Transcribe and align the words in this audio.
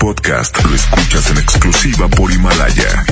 podcast 0.00 0.56
lo 0.64 0.74
escuchas 0.74 1.30
en 1.30 1.36
exclusiva 1.36 2.08
por 2.08 2.32
Himalaya. 2.32 3.04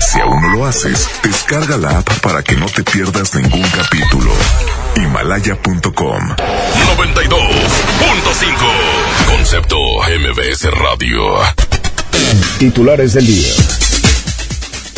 Si 0.00 0.20
aún 0.20 0.42
no 0.42 0.48
lo 0.48 0.66
haces, 0.66 1.08
descarga 1.22 1.76
la 1.76 1.98
app 1.98 2.08
para 2.20 2.42
que 2.42 2.56
no 2.56 2.66
te 2.66 2.82
pierdas 2.82 3.32
ningún 3.34 3.62
capítulo. 3.62 4.32
Himalaya.com 4.96 5.92
92.5 5.92 6.36
Concepto 9.28 9.76
MBS 9.78 10.64
Radio. 10.72 11.38
Titulares 12.58 13.12
del 13.14 13.26
día. 13.26 13.52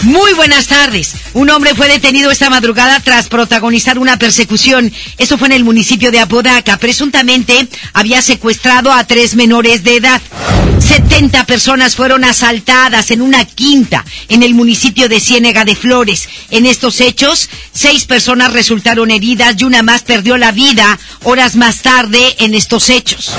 Muy 0.04 0.32
buenas 0.34 0.66
tardes. 0.66 1.14
Un 1.34 1.50
hombre 1.50 1.74
fue 1.74 1.88
detenido 1.88 2.30
esta 2.30 2.50
madrugada 2.50 3.00
tras 3.00 3.28
protagonizar 3.28 3.98
una 3.98 4.18
persecución. 4.18 4.92
Eso 5.18 5.38
fue 5.38 5.48
en 5.48 5.52
el 5.52 5.64
municipio 5.64 6.10
de 6.10 6.20
Apodaca. 6.20 6.78
Presuntamente 6.78 7.68
había 7.92 8.22
secuestrado 8.22 8.92
a 8.92 9.04
tres 9.04 9.34
menores 9.34 9.84
de 9.84 9.96
edad. 9.96 10.20
70 10.94 11.44
personas 11.46 11.96
fueron 11.96 12.22
asaltadas 12.22 13.10
en 13.10 13.20
una 13.20 13.44
quinta 13.44 14.04
en 14.28 14.44
el 14.44 14.54
municipio 14.54 15.08
de 15.08 15.18
Ciénega 15.18 15.64
de 15.64 15.74
Flores. 15.74 16.28
En 16.50 16.66
estos 16.66 17.00
hechos, 17.00 17.50
seis 17.72 18.04
personas 18.04 18.52
resultaron 18.52 19.10
heridas 19.10 19.56
y 19.58 19.64
una 19.64 19.82
más 19.82 20.02
perdió 20.02 20.36
la 20.36 20.52
vida 20.52 21.00
horas 21.24 21.56
más 21.56 21.82
tarde 21.82 22.36
en 22.38 22.54
estos 22.54 22.90
hechos. 22.90 23.32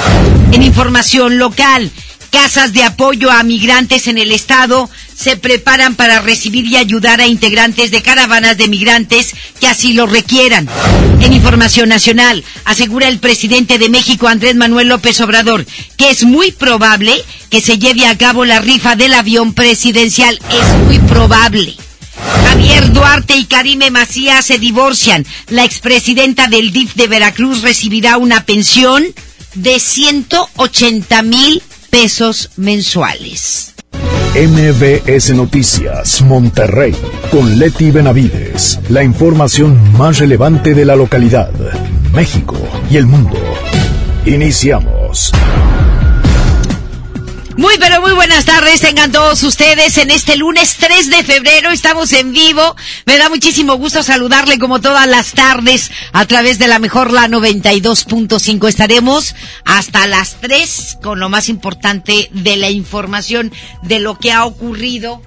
En 0.52 0.63
información 0.63 1.38
local, 1.38 1.90
casas 2.30 2.73
de 2.73 2.84
apoyo 2.84 3.32
a 3.32 3.41
migrantes 3.44 4.08
en 4.08 4.18
el 4.18 4.34
estado 4.34 4.90
se 5.16 5.38
preparan 5.38 5.96
para 5.96 6.22
recibir 6.22 6.66
y 6.66 6.76
ayudar 6.76 7.22
a 7.22 7.28
integrantes 7.28 7.92
de 7.92 8.02
caravanas 8.02 8.58
de 8.58 8.68
migrantes 8.68 9.34
que 9.60 9.68
así 9.68 9.94
lo 9.94 10.05
requieran. 10.05 10.68
En 11.22 11.34
información 11.34 11.90
nacional, 11.90 12.44
asegura 12.66 13.08
el 13.08 13.20
presidente 13.20 13.78
de 13.78 13.90
México, 13.90 14.28
Andrés 14.28 14.55
Manuel 14.55 14.90
López 14.90 15.20
Obrador, 15.22 15.66
que 15.98 16.10
es 16.10 16.24
muy 16.24 16.52
probable 16.52 17.14
que 17.50 17.62
se 17.62 17.80
lleve 17.80 18.05
a 18.05 18.18
cabo 18.18 18.46
la 18.46 18.60
rifa 18.60 18.96
del 18.96 19.14
avión 19.14 19.54
presidencial. 19.54 20.40
Es 20.50 20.80
muy 20.86 20.99
probable. 20.99 21.76
Javier 22.48 22.91
Duarte 22.91 23.35
y 23.35 23.46
Karime 23.46 23.91
Macías 23.91 24.46
se 24.46 24.60
divorcian. 24.60 25.26
La 25.50 25.63
expresidenta 25.63 26.48
del 26.48 26.72
DIF 26.72 26.96
de 26.96 27.07
Veracruz 27.07 27.62
recibirá 27.62 28.18
una 28.18 28.46
pensión 28.46 29.04
de 29.54 29.79
180 29.79 31.22
mil 31.22 31.62
pesos 31.90 32.50
mensuales. 32.57 33.74
MBS 34.36 35.34
Noticias, 35.34 36.22
Monterrey, 36.22 36.94
con 37.32 37.58
Leti 37.58 37.90
Benavides. 37.90 38.82
La 38.90 39.02
información 39.02 39.94
más 39.94 40.20
relevante 40.20 40.74
de 40.74 40.84
la 40.84 40.98
localidad, 40.98 41.52
México 42.14 42.58
y 42.91 42.98
el 42.98 43.08
mundo. 43.08 43.38
Iniciamos. 44.26 45.32
Muy 47.57 47.77
pero 47.79 48.01
muy 48.01 48.11
buenas 48.11 48.43
tardes, 48.43 48.81
tengan 48.81 49.13
todos 49.13 49.41
ustedes 49.43 49.98
en 49.98 50.11
este 50.11 50.35
lunes 50.35 50.75
3 50.77 51.09
de 51.09 51.23
febrero, 51.23 51.71
estamos 51.71 52.11
en 52.11 52.34
vivo, 52.34 52.75
me 53.05 53.17
da 53.17 53.29
muchísimo 53.29 53.75
gusto 53.75 54.03
saludarle 54.03 54.59
como 54.59 54.81
todas 54.81 55.07
las 55.07 55.31
tardes 55.31 55.89
a 56.11 56.26
través 56.26 56.59
de 56.59 56.67
la 56.67 56.79
mejor 56.79 57.13
la 57.13 57.29
92.5, 57.29 58.67
estaremos 58.67 59.35
hasta 59.63 60.05
las 60.05 60.41
3 60.41 60.98
con 61.01 61.21
lo 61.21 61.29
más 61.29 61.48
importante 61.48 62.29
de 62.33 62.57
la 62.57 62.70
información 62.70 63.53
de 63.83 63.99
lo 63.99 64.19
que 64.19 64.33
ha 64.33 64.44
ocurrido 64.44 65.22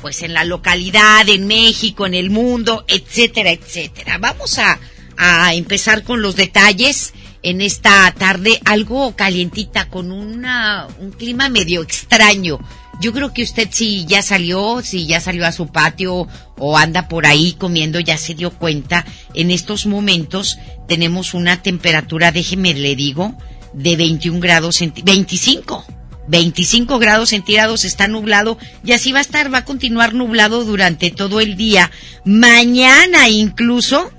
pues 0.00 0.22
en 0.22 0.32
la 0.32 0.44
localidad, 0.44 1.28
en 1.28 1.48
México, 1.48 2.06
en 2.06 2.14
el 2.14 2.30
mundo, 2.30 2.84
etcétera, 2.86 3.50
etcétera. 3.50 4.18
Vamos 4.18 4.58
a, 4.58 4.78
a 5.16 5.54
empezar 5.54 6.04
con 6.04 6.22
los 6.22 6.36
detalles 6.36 7.14
en 7.44 7.60
esta 7.60 8.12
tarde 8.16 8.60
algo 8.64 9.14
calientita 9.14 9.88
con 9.88 10.10
una, 10.10 10.88
un 10.98 11.12
clima 11.12 11.48
medio 11.48 11.82
extraño. 11.82 12.58
Yo 13.00 13.12
creo 13.12 13.32
que 13.32 13.42
usted 13.42 13.68
si 13.70 14.06
ya 14.06 14.22
salió, 14.22 14.80
si 14.82 15.06
ya 15.06 15.20
salió 15.20 15.46
a 15.46 15.52
su 15.52 15.66
patio 15.66 16.26
o 16.56 16.78
anda 16.78 17.08
por 17.08 17.26
ahí 17.26 17.52
comiendo, 17.52 18.00
ya 18.00 18.16
se 18.16 18.34
dio 18.34 18.50
cuenta. 18.50 19.04
En 19.34 19.50
estos 19.50 19.86
momentos 19.86 20.58
tenemos 20.88 21.34
una 21.34 21.62
temperatura, 21.62 22.32
déjeme 22.32 22.72
le 22.72 22.96
digo, 22.96 23.36
de 23.74 23.96
21 23.96 24.40
grados, 24.40 24.80
25. 25.04 25.84
25 26.26 26.98
grados 26.98 27.30
centígrados, 27.30 27.84
está 27.84 28.08
nublado 28.08 28.56
y 28.82 28.92
así 28.92 29.12
va 29.12 29.18
a 29.18 29.22
estar, 29.22 29.52
va 29.52 29.58
a 29.58 29.64
continuar 29.66 30.14
nublado 30.14 30.64
durante 30.64 31.10
todo 31.10 31.40
el 31.40 31.56
día. 31.56 31.90
Mañana 32.24 33.28
incluso 33.28 34.10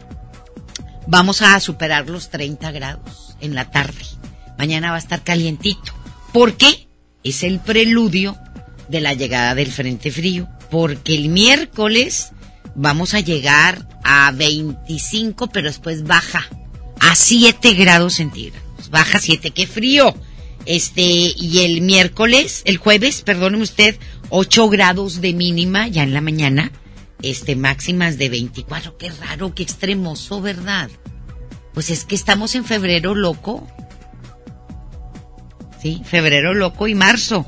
vamos 1.08 1.42
a 1.42 1.60
superar 1.60 2.10
los 2.10 2.30
30 2.30 2.72
grados 2.72 3.36
en 3.42 3.56
la 3.56 3.70
tarde. 3.72 4.04
Mañana 4.58 4.92
va 4.92 4.96
a 4.96 5.00
estar 5.00 5.24
calientito. 5.24 5.94
¿Por 6.32 6.58
qué? 6.58 6.88
Es 7.24 7.44
el 7.44 7.60
preludio 7.60 8.38
de 8.88 9.02
la 9.02 9.14
llegada 9.14 9.56
del 9.56 9.72
Frente 9.72 10.12
Frío. 10.12 10.48
Porque 10.70 11.16
el 11.16 11.30
miércoles 11.30 12.32
vamos 12.76 13.14
a 13.14 13.20
llegar 13.20 13.88
a 14.04 14.32
25, 14.32 15.48
pero 15.48 15.68
después 15.68 16.04
baja 16.04 16.48
a 17.00 17.16
7 17.16 17.74
grados 17.74 18.16
centígrados. 18.16 18.90
Baja 18.90 19.20
7, 19.20 19.52
qué 19.52 19.68
frío. 19.68 20.16
Este, 20.66 21.02
y 21.02 21.60
el 21.64 21.82
miércoles, 21.82 22.64
el 22.66 22.78
jueves, 22.78 23.22
perdóneme 23.22 23.64
usted, 23.64 23.98
8 24.30 24.70
grados 24.70 25.22
de 25.22 25.34
mínima 25.34 25.88
ya 25.88 26.04
en 26.04 26.14
la 26.14 26.22
mañana 26.22 26.72
este, 27.22 27.56
máximas 27.56 28.18
de 28.18 28.30
24. 28.30 28.98
Qué 28.98 29.10
raro, 29.10 29.54
qué 29.54 29.64
extremoso, 29.64 30.42
¿verdad? 30.42 30.90
Pues 31.74 31.90
es 31.90 32.06
que 32.06 32.16
estamos 32.16 32.56
en 32.56 32.66
febrero 32.66 33.16
loco. 33.16 33.68
Sí, 35.82 36.02
febrero 36.06 36.54
loco 36.54 36.88
y 36.88 36.96
marzo. 36.96 37.46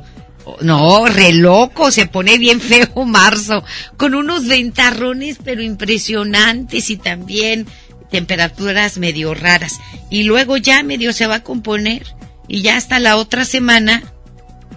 No, 0.62 1.08
re 1.08 1.34
loco, 1.34 1.92
se 1.92 2.06
pone 2.06 2.38
bien 2.38 2.62
feo 2.62 3.06
marzo, 3.06 3.64
con 3.98 4.16
unos 4.16 4.48
ventarrones 4.48 5.40
pero 5.44 5.62
impresionantes 5.62 6.90
y 6.90 6.98
también 6.98 7.68
temperaturas 8.10 8.98
medio 8.98 9.34
raras. 9.34 9.80
Y 10.10 10.24
luego 10.24 10.58
ya 10.58 10.84
medio 10.84 11.12
se 11.14 11.28
va 11.28 11.36
a 11.36 11.44
componer 11.44 12.06
y 12.48 12.62
ya 12.62 12.78
hasta 12.78 13.00
la 13.00 13.18
otra 13.18 13.44
semana 13.44 14.04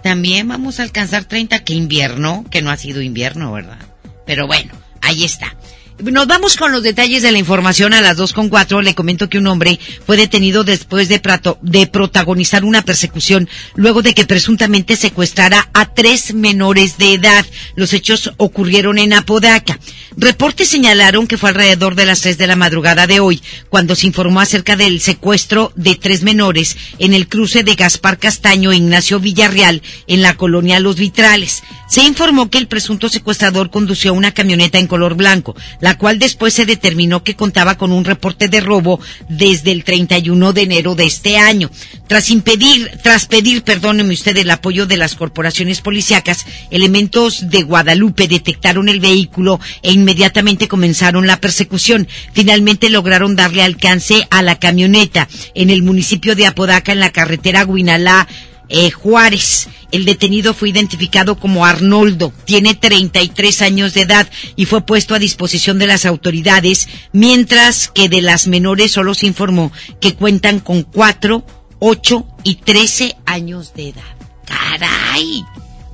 también 0.03 0.47
vamos 0.47 0.79
a 0.79 0.83
alcanzar 0.83 1.25
30, 1.25 1.63
que 1.63 1.73
invierno, 1.73 2.45
que 2.49 2.61
no 2.61 2.71
ha 2.71 2.77
sido 2.77 3.01
invierno, 3.01 3.53
¿verdad? 3.53 3.79
Pero 4.25 4.47
bueno, 4.47 4.73
ahí 5.01 5.23
está. 5.23 5.55
Nos 6.03 6.25
vamos 6.25 6.55
con 6.55 6.71
los 6.71 6.81
detalles 6.81 7.21
de 7.21 7.31
la 7.31 7.37
información 7.37 7.93
a 7.93 8.01
las 8.01 8.17
dos 8.17 8.33
con 8.33 8.49
cuatro. 8.49 8.81
Le 8.81 8.95
comento 8.95 9.29
que 9.29 9.37
un 9.37 9.45
hombre 9.45 9.79
fue 10.05 10.17
detenido 10.17 10.63
después 10.63 11.09
de, 11.09 11.19
prato, 11.19 11.59
de 11.61 11.85
protagonizar 11.85 12.63
una 12.63 12.81
persecución 12.81 13.47
luego 13.75 14.01
de 14.01 14.15
que 14.15 14.25
presuntamente 14.25 14.95
secuestrara 14.95 15.69
a 15.73 15.93
tres 15.93 16.33
menores 16.33 16.97
de 16.97 17.13
edad. 17.13 17.45
Los 17.75 17.93
hechos 17.93 18.31
ocurrieron 18.37 18.97
en 18.97 19.13
Apodaca. 19.13 19.79
Reportes 20.17 20.69
señalaron 20.69 21.27
que 21.27 21.37
fue 21.37 21.49
alrededor 21.49 21.93
de 21.95 22.07
las 22.07 22.21
tres 22.21 22.37
de 22.37 22.47
la 22.47 22.55
madrugada 22.55 23.05
de 23.05 23.19
hoy 23.19 23.41
cuando 23.69 23.95
se 23.95 24.07
informó 24.07 24.41
acerca 24.41 24.75
del 24.75 25.01
secuestro 25.01 25.71
de 25.75 25.95
tres 25.95 26.23
menores 26.23 26.77
en 26.97 27.13
el 27.13 27.27
cruce 27.27 27.63
de 27.63 27.75
Gaspar 27.75 28.17
Castaño 28.17 28.71
e 28.71 28.77
Ignacio 28.77 29.19
Villarreal 29.19 29.83
en 30.07 30.21
la 30.21 30.35
colonia 30.35 30.79
Los 30.79 30.95
Vitrales. 30.95 31.61
Se 31.87 32.03
informó 32.03 32.49
que 32.49 32.57
el 32.57 32.67
presunto 32.67 33.09
secuestrador 33.09 33.69
condució 33.69 34.13
una 34.13 34.33
camioneta 34.33 34.79
en 34.79 34.87
color 34.87 35.15
blanco. 35.15 35.55
La 35.81 35.90
la 35.91 35.97
cual 35.97 36.19
después 36.19 36.53
se 36.53 36.65
determinó 36.65 37.21
que 37.21 37.35
contaba 37.35 37.77
con 37.77 37.91
un 37.91 38.05
reporte 38.05 38.47
de 38.47 38.61
robo 38.61 39.01
desde 39.27 39.73
el 39.73 39.83
31 39.83 40.53
de 40.53 40.61
enero 40.61 40.95
de 40.95 41.03
este 41.03 41.37
año. 41.37 41.69
Tras 42.07 42.29
impedir, 42.29 42.89
tras 43.03 43.25
pedir, 43.25 43.63
perdóneme 43.63 44.13
usted, 44.13 44.37
el 44.37 44.51
apoyo 44.51 44.85
de 44.85 44.95
las 44.95 45.15
corporaciones 45.15 45.81
policíacas, 45.81 46.45
elementos 46.69 47.49
de 47.49 47.63
Guadalupe 47.63 48.29
detectaron 48.29 48.87
el 48.87 49.01
vehículo 49.01 49.59
e 49.83 49.91
inmediatamente 49.91 50.69
comenzaron 50.69 51.27
la 51.27 51.41
persecución. 51.41 52.07
Finalmente 52.31 52.89
lograron 52.89 53.35
darle 53.35 53.61
alcance 53.61 54.25
a 54.29 54.41
la 54.43 54.59
camioneta 54.59 55.27
en 55.55 55.71
el 55.71 55.83
municipio 55.83 56.37
de 56.37 56.45
Apodaca, 56.45 56.93
en 56.93 57.01
la 57.01 57.11
carretera 57.11 57.65
Guinalá, 57.65 58.29
eh, 58.71 58.89
Juárez. 58.89 59.67
El 59.91 60.05
detenido 60.05 60.53
fue 60.53 60.69
identificado 60.69 61.37
como 61.37 61.65
Arnoldo, 61.65 62.33
tiene 62.45 62.75
33 62.75 63.61
años 63.61 63.93
de 63.93 64.03
edad 64.03 64.29
y 64.55 64.65
fue 64.65 64.85
puesto 64.85 65.13
a 65.13 65.19
disposición 65.19 65.79
de 65.79 65.87
las 65.87 66.05
autoridades, 66.05 66.87
mientras 67.11 67.89
que 67.89 68.07
de 68.07 68.21
las 68.21 68.47
menores 68.47 68.91
solo 68.91 69.13
se 69.13 69.27
informó 69.27 69.71
que 69.99 70.15
cuentan 70.15 70.61
con 70.61 70.83
4, 70.83 71.45
8 71.79 72.27
y 72.43 72.55
13 72.55 73.17
años 73.25 73.73
de 73.73 73.89
edad. 73.89 74.15
¡Caray! 74.45 75.43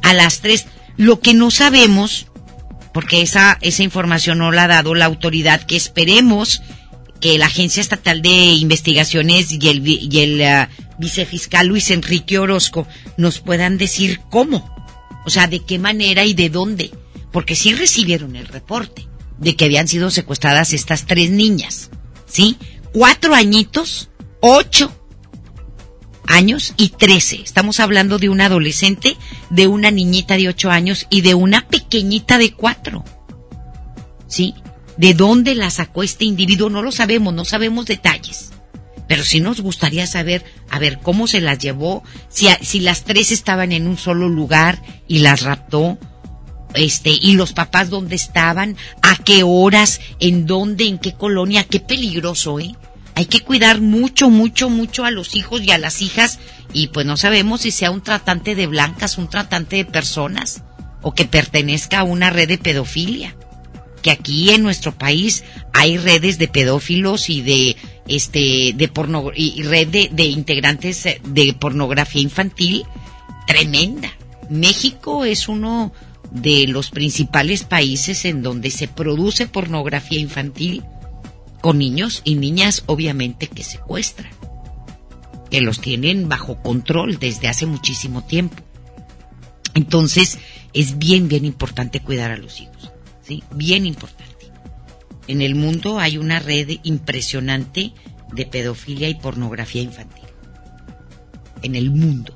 A 0.03 0.13
las 0.13 0.41
3. 0.41 0.68
Lo 0.97 1.19
que 1.19 1.33
no 1.33 1.50
sabemos, 1.50 2.27
porque 2.94 3.21
esa, 3.24 3.57
esa 3.62 3.81
información 3.81 4.38
no 4.38 4.51
la 4.51 4.65
ha 4.65 4.68
dado 4.68 4.94
la 4.94 5.06
autoridad, 5.06 5.63
que 5.63 5.75
esperemos 5.75 6.62
que 7.19 7.37
la 7.37 7.47
Agencia 7.47 7.81
Estatal 7.81 8.21
de 8.21 8.29
Investigaciones 8.29 9.51
y 9.51 9.69
el, 9.69 9.87
y 9.87 10.19
el 10.19 10.41
uh, 10.41 10.99
vicefiscal 10.99 11.67
Luis 11.67 11.91
Enrique 11.91 12.39
Orozco 12.39 12.87
nos 13.17 13.39
puedan 13.39 13.77
decir 13.77 14.21
cómo, 14.29 14.73
o 15.25 15.29
sea, 15.29 15.47
de 15.47 15.59
qué 15.59 15.79
manera 15.79 16.25
y 16.25 16.33
de 16.33 16.49
dónde, 16.49 16.91
porque 17.31 17.55
sí 17.55 17.73
recibieron 17.73 18.35
el 18.35 18.47
reporte 18.47 19.07
de 19.37 19.55
que 19.55 19.65
habían 19.65 19.87
sido 19.87 20.09
secuestradas 20.09 20.73
estas 20.73 21.05
tres 21.05 21.29
niñas, 21.29 21.89
¿sí? 22.25 22.57
Cuatro 22.93 23.35
añitos, 23.35 24.09
ocho 24.39 24.91
años 26.27 26.73
y 26.77 26.89
13. 26.89 27.41
Estamos 27.41 27.79
hablando 27.79 28.19
de 28.19 28.29
un 28.29 28.41
adolescente, 28.41 29.17
de 29.49 29.67
una 29.67 29.91
niñita 29.91 30.35
de 30.35 30.49
8 30.49 30.69
años 30.69 31.07
y 31.09 31.21
de 31.21 31.33
una 31.33 31.67
pequeñita 31.67 32.37
de 32.37 32.53
4. 32.53 33.03
¿Sí? 34.27 34.53
¿De 34.97 35.13
dónde 35.13 35.55
la 35.55 35.69
sacó 35.69 36.03
este 36.03 36.25
individuo? 36.25 36.69
No 36.69 36.81
lo 36.81 36.91
sabemos, 36.91 37.33
no 37.33 37.45
sabemos 37.45 37.85
detalles. 37.85 38.51
Pero 39.07 39.23
sí 39.23 39.39
nos 39.39 39.61
gustaría 39.61 40.05
saber, 40.07 40.44
a 40.69 40.79
ver, 40.79 40.99
cómo 40.99 41.27
se 41.27 41.39
las 41.39 41.59
llevó, 41.59 42.03
si, 42.29 42.47
si 42.61 42.79
las 42.79 43.03
tres 43.03 43.31
estaban 43.31 43.71
en 43.71 43.88
un 43.88 43.97
solo 43.97 44.27
lugar 44.27 44.81
y 45.07 45.19
las 45.19 45.44
raptó, 45.44 45.97
este, 46.73 47.11
y 47.11 47.33
los 47.33 47.53
papás 47.53 47.89
dónde 47.89 48.15
estaban, 48.15 48.75
a 49.01 49.15
qué 49.15 49.44
horas, 49.44 50.01
en 50.19 50.45
dónde, 50.45 50.85
en 50.85 50.97
qué 51.00 51.13
colonia, 51.13 51.63
qué 51.63 51.79
peligroso, 51.79 52.59
¿eh? 52.59 52.75
Hay 53.15 53.25
que 53.25 53.41
cuidar 53.41 53.81
mucho, 53.81 54.29
mucho, 54.29 54.69
mucho 54.69 55.03
a 55.03 55.09
los 55.09 55.35
hijos 55.35 55.63
y 55.63 55.71
a 55.71 55.79
las 55.79 56.03
hijas 56.03 56.38
y 56.71 56.88
pues 56.88 57.05
no 57.05 57.17
sabemos 57.17 57.61
si 57.61 57.71
sea 57.71 57.89
un 57.89 58.01
tratante 58.01 58.53
de 58.53 58.67
blancas, 58.67 59.17
un 59.17 59.27
tratante 59.27 59.77
de 59.77 59.85
personas 59.85 60.61
o 61.01 61.15
que 61.15 61.25
pertenezca 61.25 62.00
a 62.00 62.03
una 62.03 62.29
red 62.29 62.47
de 62.47 62.59
pedofilia. 62.59 63.35
Que 64.01 64.11
aquí 64.11 64.51
en 64.51 64.63
nuestro 64.63 64.97
país 64.97 65.44
hay 65.73 65.97
redes 65.97 66.38
de 66.38 66.47
pedófilos 66.47 67.29
y 67.29 67.41
de 67.41 67.75
este 68.07 68.73
de 68.75 68.88
porno 68.88 69.31
y 69.35 69.61
red 69.63 69.88
de, 69.88 70.09
de 70.11 70.25
integrantes 70.25 71.03
de 71.23 71.53
pornografía 71.59 72.21
infantil 72.21 72.85
tremenda. 73.47 74.11
México 74.49 75.25
es 75.25 75.47
uno 75.47 75.91
de 76.31 76.67
los 76.67 76.89
principales 76.89 77.63
países 77.63 78.25
en 78.25 78.44
donde 78.44 78.69
se 78.69 78.88
produce 78.88 79.47
pornografía 79.47 80.19
infantil 80.19 80.83
con 81.61 81.79
niños 81.79 82.21
y 82.23 82.35
niñas 82.35 82.83
obviamente 82.85 83.47
que 83.47 83.63
secuestran, 83.63 84.31
que 85.50 85.61
los 85.61 85.79
tienen 85.81 86.29
bajo 86.29 86.61
control 86.61 87.17
desde 87.17 87.47
hace 87.47 87.65
muchísimo 87.65 88.23
tiempo. 88.23 88.61
Entonces 89.73 90.38
es 90.73 90.97
bien, 90.97 91.27
bien 91.27 91.45
importante 91.45 92.00
cuidar 92.00 92.31
a 92.31 92.38
los 92.38 92.59
hijos, 92.61 92.91
Bien 93.51 93.85
importante. 93.85 94.51
En 95.27 95.41
el 95.41 95.56
mundo 95.56 96.00
hay 96.00 96.18
una 96.18 96.39
red 96.39 96.69
impresionante 96.83 97.94
de 98.31 98.45
pedofilia 98.45 99.09
y 99.09 99.15
pornografía 99.15 99.81
infantil. 99.81 100.25
En 101.62 101.75
el 101.75 101.91
mundo. 101.91 102.35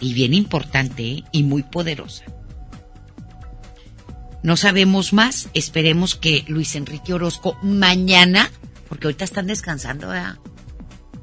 Y 0.00 0.14
bien 0.14 0.34
importante 0.34 1.02
¿eh? 1.04 1.24
y 1.32 1.44
muy 1.44 1.62
poderosa. 1.62 2.24
No 4.42 4.56
sabemos 4.56 5.12
más. 5.12 5.48
Esperemos 5.54 6.16
que 6.16 6.44
Luis 6.48 6.74
Enrique 6.74 7.14
Orozco 7.14 7.56
mañana, 7.62 8.50
porque 8.88 9.06
ahorita 9.06 9.24
están 9.24 9.46
descansando, 9.46 10.08
¿verdad? 10.08 10.36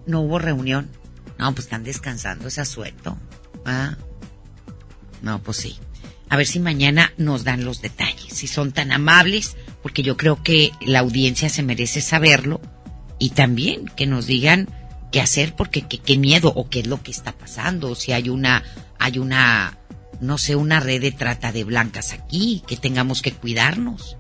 No 0.08 0.22
hubo 0.22 0.40
reunión. 0.40 0.90
No, 1.38 1.52
pues 1.54 1.66
están 1.66 1.84
descansando, 1.84 2.48
es 2.48 2.58
asueto. 2.58 3.18
¿ah? 3.66 3.96
No, 5.22 5.42
pues 5.44 5.58
sí. 5.58 5.78
A 6.32 6.38
ver 6.38 6.48
si 6.48 6.62
mañana 6.62 7.12
nos 7.18 7.44
dan 7.44 7.66
los 7.66 7.82
detalles, 7.82 8.34
si 8.34 8.48
son 8.48 8.72
tan 8.72 8.94
amables, 8.94 9.58
porque 9.84 10.02
yo 10.02 10.16
creo 10.16 10.42
que 10.42 10.72
la 10.80 11.00
audiencia 11.00 11.50
se 11.50 11.62
merece 11.62 12.00
saberlo 12.00 12.62
y 13.20 13.32
también 13.32 13.84
que 13.98 14.08
nos 14.08 14.28
digan 14.28 14.70
qué 15.12 15.20
hacer, 15.20 15.58
porque 15.58 15.82
qué, 15.82 16.18
miedo 16.18 16.54
o 16.56 16.70
qué 16.70 16.80
es 16.80 16.88
lo 16.88 17.04
que 17.04 17.12
está 17.12 17.34
pasando, 17.34 17.96
si 17.96 18.14
hay 18.14 18.30
una, 18.30 18.64
hay 18.98 19.20
una 19.20 19.78
no 20.22 20.38
sé, 20.38 20.56
una 20.56 20.80
red 20.80 21.02
de 21.02 21.12
trata 21.12 21.52
de 21.52 21.66
blancas 21.66 22.14
aquí, 22.14 22.64
que 22.66 22.78
tengamos 22.78 23.22
que 23.22 23.34
cuidarnos. 23.34 24.16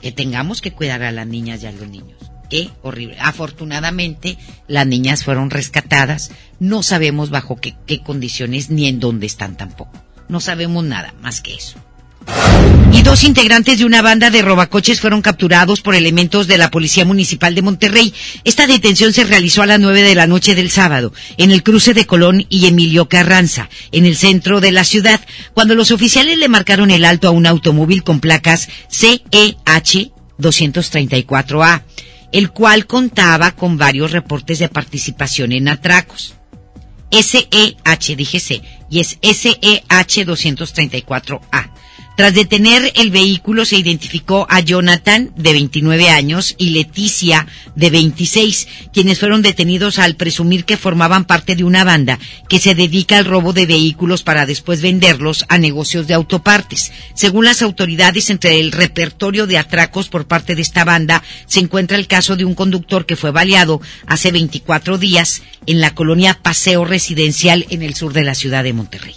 Que 0.00 0.10
tengamos 0.10 0.60
que 0.60 0.72
cuidar 0.72 1.04
a 1.04 1.12
las 1.12 1.28
niñas 1.28 1.62
y 1.62 1.66
a 1.68 1.72
los 1.72 1.86
niños. 1.86 2.29
Qué 2.50 2.70
horrible. 2.82 3.16
Afortunadamente, 3.20 4.36
las 4.68 4.86
niñas 4.86 5.24
fueron 5.24 5.50
rescatadas. 5.50 6.32
No 6.58 6.82
sabemos 6.82 7.30
bajo 7.30 7.56
qué, 7.56 8.02
condiciones 8.02 8.68
ni 8.68 8.88
en 8.88 9.00
dónde 9.00 9.26
están 9.26 9.56
tampoco. 9.56 9.92
No 10.28 10.40
sabemos 10.40 10.84
nada 10.84 11.14
más 11.22 11.40
que 11.40 11.54
eso 11.54 11.78
y 12.92 13.02
dos 13.02 13.24
integrantes 13.24 13.78
de 13.78 13.84
una 13.84 14.02
banda 14.02 14.30
de 14.30 14.42
robacoches 14.42 15.00
fueron 15.00 15.22
capturados 15.22 15.80
por 15.80 15.94
elementos 15.94 16.46
de 16.46 16.58
la 16.58 16.70
Policía 16.70 17.04
Municipal 17.04 17.54
de 17.54 17.62
Monterrey. 17.62 18.12
Esta 18.44 18.66
detención 18.66 19.12
se 19.12 19.24
realizó 19.24 19.62
a 19.62 19.66
las 19.66 19.80
nueve 19.80 20.02
de 20.02 20.14
la 20.14 20.26
noche 20.26 20.54
del 20.54 20.70
sábado, 20.70 21.12
en 21.38 21.50
el 21.50 21.62
cruce 21.62 21.94
de 21.94 22.06
Colón 22.06 22.44
y 22.48 22.66
Emilio 22.66 23.08
Carranza, 23.08 23.70
en 23.92 24.06
el 24.06 24.16
centro 24.16 24.60
de 24.60 24.72
la 24.72 24.84
ciudad, 24.84 25.20
cuando 25.54 25.74
los 25.74 25.92
oficiales 25.92 26.38
le 26.38 26.48
marcaron 26.48 26.90
el 26.90 27.04
alto 27.04 27.28
a 27.28 27.32
un 27.32 27.46
automóvil 27.46 28.02
con 28.02 28.20
placas 28.20 28.68
CEH 28.90 30.10
234A, 30.38 31.82
el 32.32 32.50
cual 32.50 32.86
contaba 32.86 33.52
con 33.52 33.76
varios 33.76 34.12
reportes 34.12 34.58
de 34.58 34.68
participación 34.68 35.52
en 35.52 35.68
atracos. 35.68 36.34
SEH, 37.10 38.16
dije 38.16 38.62
y 38.88 39.00
es 39.00 39.18
SEH 39.20 40.26
234A. 40.26 41.70
Tras 42.20 42.34
detener 42.34 42.92
el 42.96 43.10
vehículo 43.10 43.64
se 43.64 43.78
identificó 43.78 44.46
a 44.50 44.60
Jonathan, 44.60 45.32
de 45.36 45.54
29 45.54 46.10
años, 46.10 46.54
y 46.58 46.68
Leticia, 46.68 47.46
de 47.76 47.88
26, 47.88 48.68
quienes 48.92 49.18
fueron 49.18 49.40
detenidos 49.40 49.98
al 49.98 50.16
presumir 50.16 50.66
que 50.66 50.76
formaban 50.76 51.24
parte 51.24 51.56
de 51.56 51.64
una 51.64 51.82
banda 51.82 52.18
que 52.46 52.58
se 52.58 52.74
dedica 52.74 53.16
al 53.16 53.24
robo 53.24 53.54
de 53.54 53.64
vehículos 53.64 54.22
para 54.22 54.44
después 54.44 54.82
venderlos 54.82 55.46
a 55.48 55.56
negocios 55.56 56.08
de 56.08 56.12
autopartes. 56.12 56.92
Según 57.14 57.46
las 57.46 57.62
autoridades, 57.62 58.28
entre 58.28 58.60
el 58.60 58.72
repertorio 58.72 59.46
de 59.46 59.56
atracos 59.56 60.10
por 60.10 60.26
parte 60.26 60.54
de 60.54 60.60
esta 60.60 60.84
banda 60.84 61.22
se 61.46 61.60
encuentra 61.60 61.96
el 61.96 62.06
caso 62.06 62.36
de 62.36 62.44
un 62.44 62.54
conductor 62.54 63.06
que 63.06 63.16
fue 63.16 63.30
baleado 63.30 63.80
hace 64.06 64.30
24 64.30 64.98
días 64.98 65.40
en 65.64 65.80
la 65.80 65.94
colonia 65.94 66.38
Paseo 66.42 66.84
Residencial 66.84 67.64
en 67.70 67.80
el 67.80 67.94
sur 67.94 68.12
de 68.12 68.24
la 68.24 68.34
ciudad 68.34 68.62
de 68.62 68.74
Monterrey. 68.74 69.14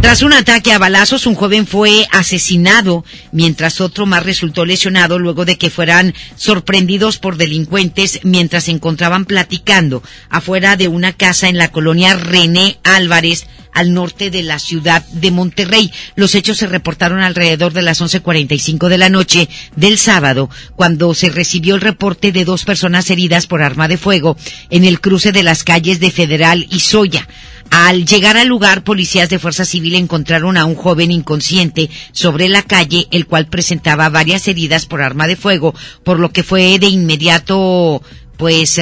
Tras 0.00 0.22
un 0.22 0.32
ataque 0.32 0.72
a 0.72 0.78
balazos, 0.78 1.26
un 1.26 1.34
joven 1.34 1.66
fue 1.66 2.06
asesinado, 2.10 3.04
mientras 3.32 3.80
otro 3.80 4.06
más 4.06 4.24
resultó 4.24 4.64
lesionado 4.64 5.18
luego 5.18 5.44
de 5.44 5.58
que 5.58 5.70
fueran 5.70 6.14
sorprendidos 6.36 7.18
por 7.18 7.36
delincuentes 7.36 8.20
mientras 8.22 8.64
se 8.64 8.70
encontraban 8.70 9.26
platicando 9.26 10.02
afuera 10.30 10.76
de 10.76 10.88
una 10.88 11.12
casa 11.12 11.48
en 11.48 11.58
la 11.58 11.70
colonia 11.70 12.14
René 12.14 12.78
Álvarez, 12.82 13.46
al 13.72 13.92
norte 13.94 14.30
de 14.30 14.42
la 14.42 14.58
ciudad 14.58 15.04
de 15.06 15.30
Monterrey. 15.30 15.92
Los 16.16 16.34
hechos 16.34 16.58
se 16.58 16.66
reportaron 16.66 17.20
alrededor 17.20 17.72
de 17.72 17.82
las 17.82 18.00
11:45 18.00 18.88
de 18.88 18.98
la 18.98 19.10
noche 19.10 19.48
del 19.76 19.98
sábado, 19.98 20.50
cuando 20.76 21.14
se 21.14 21.30
recibió 21.30 21.74
el 21.74 21.80
reporte 21.80 22.32
de 22.32 22.44
dos 22.44 22.64
personas 22.64 23.10
heridas 23.10 23.46
por 23.46 23.62
arma 23.62 23.86
de 23.86 23.98
fuego 23.98 24.36
en 24.70 24.84
el 24.84 25.00
cruce 25.00 25.30
de 25.30 25.42
las 25.42 25.62
calles 25.62 26.00
de 26.00 26.10
Federal 26.10 26.66
y 26.70 26.80
Soya. 26.80 27.28
Al 27.70 28.04
llegar 28.04 28.36
al 28.36 28.48
lugar, 28.48 28.82
policías 28.82 29.28
de 29.28 29.38
Fuerza 29.38 29.64
Civil 29.64 29.94
encontraron 29.94 30.56
a 30.56 30.64
un 30.64 30.74
joven 30.74 31.12
inconsciente 31.12 31.88
sobre 32.12 32.48
la 32.48 32.62
calle, 32.62 33.06
el 33.12 33.26
cual 33.26 33.46
presentaba 33.46 34.08
varias 34.08 34.48
heridas 34.48 34.86
por 34.86 35.02
arma 35.02 35.28
de 35.28 35.36
fuego, 35.36 35.74
por 36.04 36.18
lo 36.18 36.32
que 36.32 36.42
fue 36.42 36.78
de 36.80 36.88
inmediato, 36.88 38.02
pues, 38.36 38.80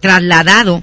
trasladado 0.00 0.82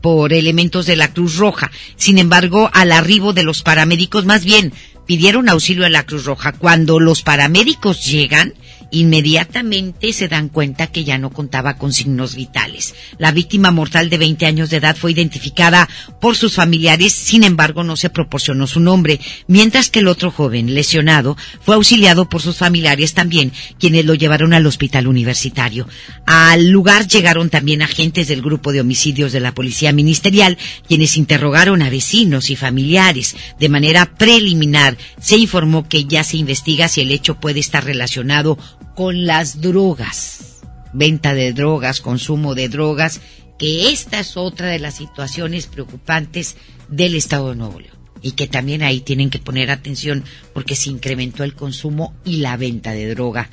por 0.00 0.32
elementos 0.32 0.86
de 0.86 0.96
la 0.96 1.12
Cruz 1.12 1.36
Roja. 1.36 1.70
Sin 1.96 2.18
embargo, 2.18 2.70
al 2.72 2.90
arribo 2.90 3.32
de 3.32 3.44
los 3.44 3.62
paramédicos, 3.62 4.24
más 4.24 4.44
bien, 4.44 4.72
pidieron 5.06 5.48
auxilio 5.48 5.86
a 5.86 5.90
la 5.90 6.06
Cruz 6.06 6.24
Roja. 6.24 6.52
Cuando 6.52 7.00
los 7.00 7.22
paramédicos 7.22 8.04
llegan, 8.04 8.54
inmediatamente 8.90 10.12
se 10.12 10.28
dan 10.28 10.48
cuenta 10.48 10.86
que 10.86 11.04
ya 11.04 11.18
no 11.18 11.30
contaba 11.30 11.76
con 11.76 11.92
signos 11.92 12.34
vitales. 12.34 12.94
La 13.18 13.32
víctima 13.32 13.70
mortal 13.70 14.10
de 14.10 14.18
20 14.18 14.46
años 14.46 14.70
de 14.70 14.78
edad 14.78 14.96
fue 14.96 15.12
identificada 15.12 15.88
por 16.20 16.36
sus 16.36 16.54
familiares, 16.54 17.12
sin 17.12 17.44
embargo 17.44 17.84
no 17.84 17.96
se 17.96 18.10
proporcionó 18.10 18.66
su 18.66 18.80
nombre, 18.80 19.20
mientras 19.46 19.90
que 19.90 20.00
el 20.00 20.08
otro 20.08 20.30
joven 20.30 20.74
lesionado 20.74 21.36
fue 21.60 21.74
auxiliado 21.74 22.28
por 22.28 22.42
sus 22.42 22.56
familiares 22.56 23.14
también, 23.14 23.52
quienes 23.78 24.04
lo 24.04 24.14
llevaron 24.14 24.52
al 24.52 24.66
hospital 24.66 25.06
universitario. 25.06 25.88
Al 26.26 26.68
lugar 26.68 27.06
llegaron 27.06 27.50
también 27.50 27.82
agentes 27.82 28.28
del 28.28 28.42
grupo 28.42 28.72
de 28.72 28.80
homicidios 28.80 29.32
de 29.32 29.40
la 29.40 29.54
Policía 29.54 29.92
Ministerial, 29.92 30.58
quienes 30.86 31.16
interrogaron 31.16 31.82
a 31.82 31.90
vecinos 31.90 32.50
y 32.50 32.56
familiares. 32.56 33.36
De 33.58 33.68
manera 33.68 34.14
preliminar 34.16 34.96
se 35.20 35.36
informó 35.36 35.88
que 35.88 36.04
ya 36.04 36.24
se 36.24 36.36
investiga 36.36 36.88
si 36.88 37.00
el 37.00 37.10
hecho 37.10 37.38
puede 37.40 37.60
estar 37.60 37.84
relacionado 37.84 38.58
con 38.94 39.26
las 39.26 39.60
drogas, 39.60 40.60
venta 40.92 41.34
de 41.34 41.52
drogas, 41.52 42.00
consumo 42.00 42.54
de 42.54 42.68
drogas, 42.68 43.20
que 43.58 43.90
esta 43.90 44.20
es 44.20 44.36
otra 44.36 44.68
de 44.68 44.78
las 44.78 44.94
situaciones 44.94 45.66
preocupantes 45.66 46.56
del 46.88 47.14
Estado 47.14 47.50
de 47.50 47.56
Nuevo 47.56 47.80
León 47.80 47.98
y 48.22 48.32
que 48.32 48.46
también 48.46 48.82
ahí 48.82 49.00
tienen 49.00 49.30
que 49.30 49.38
poner 49.38 49.70
atención 49.70 50.24
porque 50.52 50.74
se 50.74 50.90
incrementó 50.90 51.44
el 51.44 51.54
consumo 51.54 52.14
y 52.24 52.38
la 52.38 52.56
venta 52.56 52.92
de 52.92 53.08
droga 53.14 53.50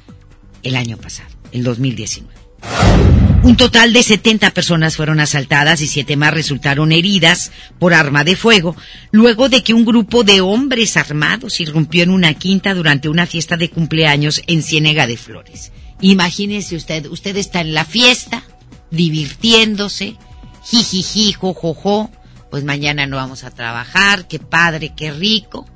el 0.63 0.75
año 0.75 0.98
pasado, 0.98 1.29
el 1.51 1.63
2019. 1.63 3.14
Un 3.45 3.57
total 3.57 3.93
de 3.93 4.01
70 4.01 4.55
personas 4.55 4.95
fueron 4.95 5.19
asaltadas 5.19 5.79
y 5.81 5.87
siete 5.87 6.17
más 6.17 6.33
resultaron 6.33 6.91
heridas 6.91 7.51
por 7.77 7.93
arma 7.93 8.23
de 8.23 8.35
fuego, 8.35 8.75
luego 9.11 9.49
de 9.49 9.63
que 9.63 9.75
un 9.75 9.85
grupo 9.85 10.23
de 10.23 10.41
hombres 10.41 10.97
armados 10.97 11.59
irrumpió 11.59 12.01
en 12.01 12.09
una 12.09 12.33
quinta 12.33 12.73
durante 12.73 13.07
una 13.07 13.27
fiesta 13.27 13.55
de 13.55 13.69
cumpleaños 13.69 14.41
en 14.47 14.63
Ciénega 14.63 15.05
de 15.05 15.17
Flores. 15.17 15.71
Imagínese 16.01 16.75
usted, 16.75 17.05
usted 17.05 17.37
está 17.37 17.61
en 17.61 17.75
la 17.75 17.85
fiesta, 17.85 18.41
divirtiéndose, 18.89 20.15
jijiji, 20.63 21.33
jojojo, 21.33 22.09
pues 22.49 22.63
mañana 22.63 23.05
no 23.05 23.17
vamos 23.17 23.43
a 23.43 23.51
trabajar, 23.51 24.27
qué 24.27 24.39
padre, 24.39 24.93
qué 24.97 25.11
rico, 25.11 25.67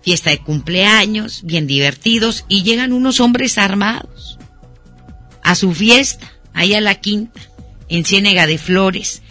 fiesta 0.00 0.30
de 0.30 0.38
cumpleaños, 0.38 1.42
bien 1.44 1.66
divertidos, 1.66 2.46
y 2.48 2.62
llegan 2.62 2.94
unos 2.94 3.20
hombres 3.20 3.58
armados 3.58 4.38
a 5.42 5.54
su 5.54 5.74
fiesta, 5.74 6.37
ahí 6.58 6.74
a 6.74 6.80
la 6.80 6.96
quinta, 6.96 7.40
en 7.88 8.04
Ciénega 8.04 8.46
de 8.46 8.58
Flores, 8.58 9.22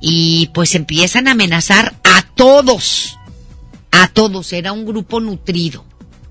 y 0.00 0.50
pues 0.52 0.74
empiezan 0.74 1.28
a 1.28 1.32
amenazar 1.32 1.94
a 2.02 2.22
todos, 2.34 3.18
a 3.92 4.08
todos, 4.08 4.52
era 4.52 4.72
un 4.72 4.84
grupo 4.84 5.20
nutrido 5.20 5.84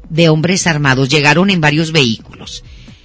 de 0.10 0.28
hombres 0.28 0.68
armados, 0.68 1.08
llegaron 1.08 1.50
en 1.50 1.62
varios 1.62 1.94
vehículos. 1.94 2.64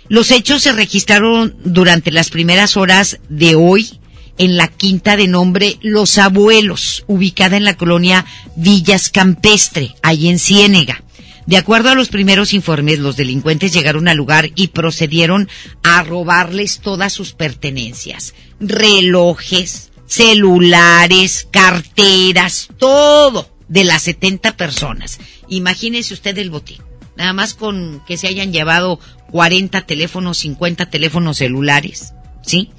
Los 0.09 0.33
hechos 0.33 0.63
se 0.63 0.73
registraron 0.73 1.57
durante 1.65 2.11
las 2.11 2.31
primeras 2.31 2.77
horas 2.77 3.19
de 3.29 3.55
hoy 3.55 4.01
en 4.39 4.57
la 4.57 4.69
quinta 4.69 5.17
de 5.17 5.29
nombre 5.29 5.79
Los 5.83 6.19
Abuelos, 6.19 7.05
ubicada 7.07 7.57
en 7.57 7.65
la 7.65 7.77
colonia 7.77 8.27
Villas 8.57 9.11
Campestre, 9.11 9.95
allí 10.03 10.29
en 10.29 10.39
Ciénega. 10.39 11.03
De 11.47 11.57
acuerdo 11.57 11.91
a 11.91 11.95
los 11.95 12.09
primeros 12.09 12.53
informes, 12.53 12.99
los 12.99 13.17
delincuentes 13.17 13.73
llegaron 13.73 14.09
al 14.09 14.17
lugar 14.17 14.51
y 14.57 14.69
procedieron 14.69 15.49
a 15.85 16.03
robarles 16.03 16.81
todas 16.81 17.13
sus 17.13 17.33
pertenencias, 17.33 18.35
relojes, 18.59 19.93
celulares, 20.07 21.47
carteras, 21.51 22.69
todo 22.79 23.49
de 23.69 23.85
las 23.85 24.03
70 24.03 24.57
personas. 24.57 25.19
Imagínese 25.49 26.15
usted 26.15 26.37
el 26.39 26.51
botín. 26.51 26.79
Nada 27.17 27.33
más 27.33 27.55
con 27.55 28.03
que 28.07 28.17
se 28.17 28.27
hayan 28.27 28.53
llevado 28.53 29.01
40 29.31 29.87
teléfonos, 29.87 30.39
50 30.39 30.91
teléfonos 30.91 31.39
celulares, 31.39 32.13
¿sí? 32.43 32.71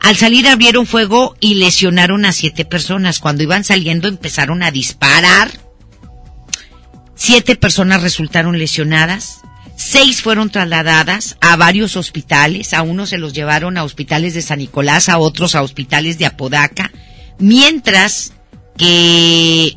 Al 0.00 0.16
salir 0.16 0.46
abrieron 0.48 0.86
fuego 0.86 1.36
y 1.40 1.54
lesionaron 1.54 2.24
a 2.24 2.32
siete 2.32 2.64
personas. 2.64 3.18
Cuando 3.18 3.42
iban 3.42 3.64
saliendo 3.64 4.08
empezaron 4.08 4.62
a 4.62 4.70
disparar. 4.70 5.50
Siete 7.22 7.54
personas 7.54 8.02
resultaron 8.02 8.58
lesionadas. 8.58 9.42
Seis 9.76 10.22
fueron 10.22 10.48
trasladadas 10.48 11.36
a 11.42 11.56
varios 11.56 11.96
hospitales. 11.96 12.72
A 12.72 12.80
unos 12.80 13.10
se 13.10 13.18
los 13.18 13.34
llevaron 13.34 13.76
a 13.76 13.84
hospitales 13.84 14.32
de 14.32 14.40
San 14.40 14.60
Nicolás, 14.60 15.10
a 15.10 15.18
otros 15.18 15.54
a 15.54 15.60
hospitales 15.60 16.16
de 16.16 16.24
Apodaca. 16.24 16.90
Mientras 17.38 18.32
que 18.78 19.76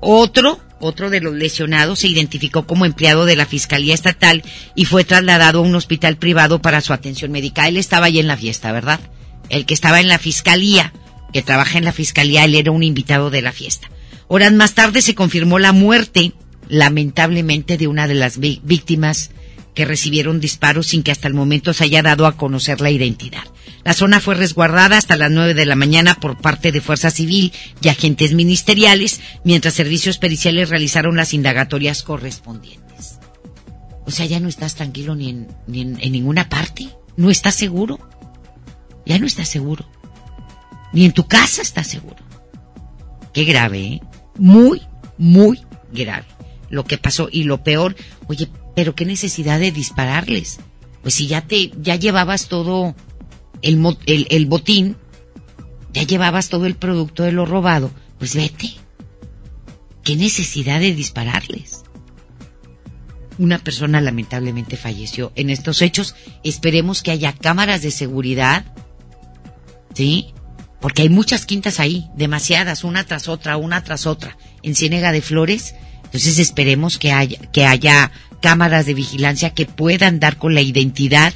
otro, 0.00 0.60
otro 0.78 1.08
de 1.08 1.22
los 1.22 1.32
lesionados 1.32 2.00
se 2.00 2.08
identificó 2.08 2.66
como 2.66 2.84
empleado 2.84 3.24
de 3.24 3.36
la 3.36 3.46
Fiscalía 3.46 3.94
Estatal 3.94 4.42
y 4.74 4.84
fue 4.84 5.04
trasladado 5.04 5.60
a 5.60 5.62
un 5.62 5.74
hospital 5.74 6.18
privado 6.18 6.60
para 6.60 6.82
su 6.82 6.92
atención 6.92 7.32
médica. 7.32 7.66
Él 7.66 7.78
estaba 7.78 8.06
allí 8.06 8.20
en 8.20 8.26
la 8.26 8.36
fiesta, 8.36 8.72
¿verdad? 8.72 9.00
el 9.48 9.66
que 9.66 9.74
estaba 9.74 10.00
en 10.00 10.08
la 10.08 10.18
fiscalía, 10.18 10.92
que 11.32 11.42
trabaja 11.42 11.78
en 11.78 11.84
la 11.84 11.92
fiscalía, 11.92 12.44
él 12.44 12.54
era 12.54 12.70
un 12.70 12.82
invitado 12.82 13.30
de 13.30 13.42
la 13.42 13.52
fiesta. 13.52 13.88
Horas 14.28 14.52
más 14.52 14.74
tarde 14.74 15.02
se 15.02 15.14
confirmó 15.14 15.58
la 15.58 15.72
muerte, 15.72 16.32
lamentablemente, 16.72 17.76
de 17.76 17.86
una 17.86 18.08
de 18.08 18.14
las 18.14 18.38
víctimas 18.38 19.30
que 19.74 19.84
recibieron 19.84 20.40
disparos 20.40 20.86
sin 20.86 21.02
que 21.02 21.12
hasta 21.12 21.28
el 21.28 21.34
momento 21.34 21.74
se 21.74 21.84
haya 21.84 22.02
dado 22.02 22.26
a 22.26 22.38
conocer 22.38 22.80
la 22.80 22.90
identidad. 22.90 23.42
La 23.84 23.92
zona 23.92 24.20
fue 24.20 24.36
resguardada 24.36 24.96
hasta 24.96 25.18
las 25.18 25.30
nueve 25.30 25.52
de 25.52 25.66
la 25.66 25.76
mañana 25.76 26.14
por 26.14 26.40
parte 26.40 26.72
de 26.72 26.80
Fuerza 26.80 27.10
Civil 27.10 27.52
y 27.82 27.88
agentes 27.88 28.32
ministeriales, 28.32 29.20
mientras 29.44 29.74
servicios 29.74 30.16
periciales 30.16 30.70
realizaron 30.70 31.14
las 31.14 31.34
indagatorias 31.34 32.02
correspondientes. 32.02 33.18
O 34.06 34.10
sea, 34.10 34.24
ya 34.24 34.40
no 34.40 34.48
estás 34.48 34.74
tranquilo 34.74 35.14
ni 35.14 35.28
en, 35.28 35.48
ni 35.66 35.82
en 35.82 36.12
ninguna 36.12 36.48
parte. 36.48 36.88
¿No 37.18 37.30
estás 37.30 37.54
seguro? 37.54 38.00
ya 39.04 39.18
no 39.18 39.26
estás 39.26 39.48
seguro. 39.48 39.84
Ni 40.94 41.04
en 41.04 41.12
tu 41.12 41.26
casa 41.26 41.60
estás 41.60 41.86
seguro. 41.86 42.24
Qué 43.34 43.44
grave, 43.44 43.80
¿eh? 43.80 44.00
Muy, 44.38 44.80
muy 45.18 45.60
grave 45.92 46.31
lo 46.72 46.84
que 46.84 46.98
pasó. 46.98 47.28
Y 47.30 47.44
lo 47.44 47.62
peor, 47.62 47.94
oye, 48.26 48.48
pero 48.74 48.96
qué 48.96 49.04
necesidad 49.04 49.60
de 49.60 49.70
dispararles. 49.70 50.58
Pues 51.02 51.14
si 51.14 51.28
ya 51.28 51.42
te, 51.42 51.70
ya 51.80 51.94
llevabas 51.94 52.48
todo 52.48 52.96
el, 53.62 53.96
el, 54.06 54.26
el 54.28 54.46
botín, 54.46 54.96
ya 55.92 56.02
llevabas 56.02 56.48
todo 56.48 56.66
el 56.66 56.74
producto 56.74 57.22
de 57.22 57.30
lo 57.30 57.46
robado, 57.46 57.92
pues 58.18 58.34
vete. 58.34 58.72
¿Qué 60.02 60.16
necesidad 60.16 60.80
de 60.80 60.92
dispararles? 60.92 61.84
Una 63.38 63.58
persona 63.58 64.00
lamentablemente 64.00 64.76
falleció 64.76 65.30
en 65.36 65.50
estos 65.50 65.80
hechos. 65.80 66.16
Esperemos 66.42 67.02
que 67.02 67.12
haya 67.12 67.32
cámaras 67.32 67.82
de 67.82 67.92
seguridad 67.92 68.64
¿sí? 69.94 70.34
Porque 70.80 71.02
hay 71.02 71.08
muchas 71.08 71.46
quintas 71.46 71.78
ahí, 71.78 72.08
demasiadas, 72.16 72.84
una 72.84 73.04
tras 73.04 73.28
otra, 73.28 73.56
una 73.56 73.84
tras 73.84 74.06
otra, 74.06 74.36
en 74.62 74.74
Ciénega 74.74 75.12
de 75.12 75.22
Flores. 75.22 75.74
Entonces 76.12 76.38
esperemos 76.38 76.98
que 76.98 77.10
haya, 77.10 77.38
que 77.52 77.64
haya 77.64 78.12
cámaras 78.42 78.84
de 78.84 78.92
vigilancia 78.92 79.54
que 79.54 79.64
puedan 79.64 80.20
dar 80.20 80.36
con 80.36 80.54
la 80.54 80.60
identidad 80.60 81.32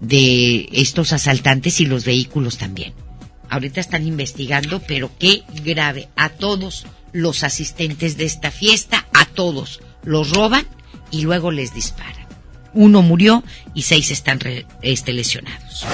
de 0.00 0.68
estos 0.72 1.14
asaltantes 1.14 1.80
y 1.80 1.86
los 1.86 2.04
vehículos 2.04 2.58
también. 2.58 2.92
Ahorita 3.48 3.80
están 3.80 4.06
investigando, 4.06 4.82
pero 4.86 5.10
qué 5.18 5.42
grave. 5.64 6.08
A 6.16 6.28
todos 6.28 6.86
los 7.12 7.44
asistentes 7.44 8.18
de 8.18 8.26
esta 8.26 8.50
fiesta, 8.50 9.06
a 9.14 9.24
todos 9.24 9.80
los 10.04 10.30
roban 10.32 10.66
y 11.10 11.22
luego 11.22 11.50
les 11.50 11.72
disparan. 11.72 12.26
Uno 12.74 13.00
murió 13.00 13.42
y 13.74 13.82
seis 13.82 14.10
están 14.10 14.38
este, 14.82 15.14
lesionados 15.14 15.86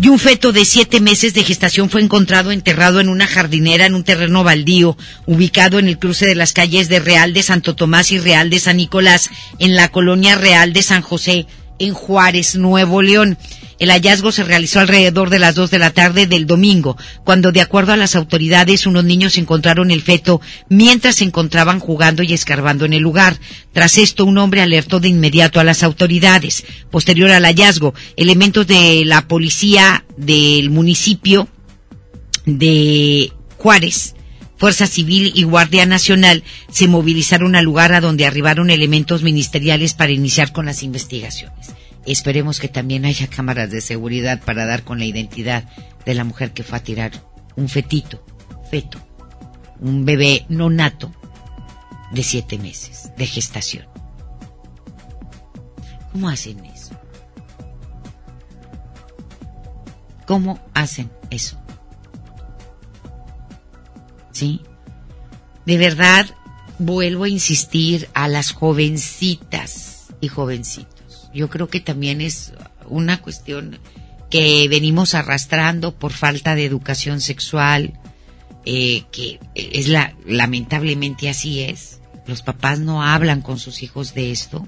y 0.00 0.08
un 0.08 0.18
feto 0.18 0.52
de 0.52 0.64
siete 0.64 1.00
meses 1.00 1.34
de 1.34 1.44
gestación 1.44 1.88
fue 1.88 2.00
encontrado 2.02 2.50
enterrado 2.50 3.00
en 3.00 3.08
una 3.08 3.26
jardinera 3.26 3.86
en 3.86 3.94
un 3.94 4.04
terreno 4.04 4.42
baldío 4.42 4.96
ubicado 5.26 5.78
en 5.78 5.88
el 5.88 5.98
cruce 5.98 6.26
de 6.26 6.34
las 6.34 6.52
calles 6.52 6.88
de 6.88 6.98
Real 6.98 7.32
de 7.32 7.42
Santo 7.42 7.76
Tomás 7.76 8.10
y 8.10 8.18
Real 8.18 8.50
de 8.50 8.58
San 8.58 8.76
Nicolás 8.78 9.30
en 9.58 9.76
la 9.76 9.88
colonia 9.90 10.34
Real 10.34 10.72
de 10.72 10.82
San 10.82 11.02
José 11.02 11.46
en 11.78 11.94
Juárez, 11.94 12.56
Nuevo 12.56 13.02
León. 13.02 13.38
El 13.78 13.90
hallazgo 13.90 14.30
se 14.30 14.44
realizó 14.44 14.80
alrededor 14.80 15.30
de 15.30 15.38
las 15.38 15.56
dos 15.56 15.70
de 15.70 15.78
la 15.78 15.90
tarde 15.90 16.26
del 16.26 16.46
domingo, 16.46 16.96
cuando 17.24 17.50
de 17.50 17.60
acuerdo 17.60 17.92
a 17.92 17.96
las 17.96 18.14
autoridades 18.14 18.86
unos 18.86 19.04
niños 19.04 19.36
encontraron 19.36 19.90
el 19.90 20.02
feto 20.02 20.40
mientras 20.68 21.16
se 21.16 21.24
encontraban 21.24 21.80
jugando 21.80 22.22
y 22.22 22.32
escarbando 22.32 22.84
en 22.84 22.92
el 22.92 23.02
lugar. 23.02 23.38
Tras 23.72 23.98
esto, 23.98 24.24
un 24.24 24.38
hombre 24.38 24.62
alertó 24.62 25.00
de 25.00 25.08
inmediato 25.08 25.58
a 25.58 25.64
las 25.64 25.82
autoridades. 25.82 26.64
Posterior 26.90 27.30
al 27.30 27.44
hallazgo, 27.44 27.94
elementos 28.16 28.66
de 28.66 29.02
la 29.04 29.26
policía 29.26 30.04
del 30.16 30.70
municipio 30.70 31.48
de 32.46 33.32
Juárez 33.58 34.13
Fuerza 34.64 34.86
Civil 34.86 35.30
y 35.34 35.42
Guardia 35.42 35.84
Nacional 35.84 36.42
se 36.70 36.88
movilizaron 36.88 37.54
al 37.54 37.66
lugar 37.66 37.92
a 37.92 38.00
donde 38.00 38.24
arribaron 38.24 38.70
elementos 38.70 39.22
ministeriales 39.22 39.92
para 39.92 40.12
iniciar 40.12 40.52
con 40.52 40.64
las 40.64 40.82
investigaciones. 40.82 41.74
Esperemos 42.06 42.60
que 42.60 42.68
también 42.68 43.04
haya 43.04 43.26
cámaras 43.26 43.70
de 43.70 43.82
seguridad 43.82 44.40
para 44.42 44.64
dar 44.64 44.82
con 44.82 44.98
la 44.98 45.04
identidad 45.04 45.68
de 46.06 46.14
la 46.14 46.24
mujer 46.24 46.52
que 46.52 46.62
fue 46.62 46.78
a 46.78 46.82
tirar 46.82 47.12
un 47.56 47.68
fetito, 47.68 48.24
feto, 48.70 49.06
un 49.80 50.06
bebé 50.06 50.46
no 50.48 50.70
nato 50.70 51.14
de 52.12 52.22
siete 52.22 52.56
meses 52.56 53.10
de 53.18 53.26
gestación. 53.26 53.84
¿Cómo 56.10 56.30
hacen 56.30 56.64
eso? 56.64 56.98
¿Cómo 60.24 60.58
hacen 60.72 61.10
eso? 61.28 61.63
¿Sí? 64.34 64.60
De 65.64 65.78
verdad, 65.78 66.26
vuelvo 66.78 67.24
a 67.24 67.28
insistir 67.30 68.10
a 68.12 68.28
las 68.28 68.52
jovencitas 68.52 70.08
y 70.20 70.28
jovencitos 70.28 70.94
yo 71.34 71.50
creo 71.50 71.68
que 71.68 71.80
también 71.80 72.20
es 72.20 72.52
una 72.88 73.20
cuestión 73.20 73.78
que 74.30 74.66
venimos 74.68 75.14
arrastrando 75.14 75.94
por 75.94 76.12
falta 76.12 76.54
de 76.54 76.64
educación 76.64 77.20
sexual, 77.20 77.98
eh, 78.64 79.02
que 79.10 79.40
es 79.54 79.88
la, 79.88 80.14
lamentablemente 80.26 81.28
así 81.28 81.60
es. 81.60 82.00
Los 82.26 82.42
papás 82.42 82.78
no 82.78 83.02
hablan 83.02 83.42
con 83.42 83.58
sus 83.58 83.82
hijos 83.82 84.14
de 84.14 84.30
esto. 84.30 84.66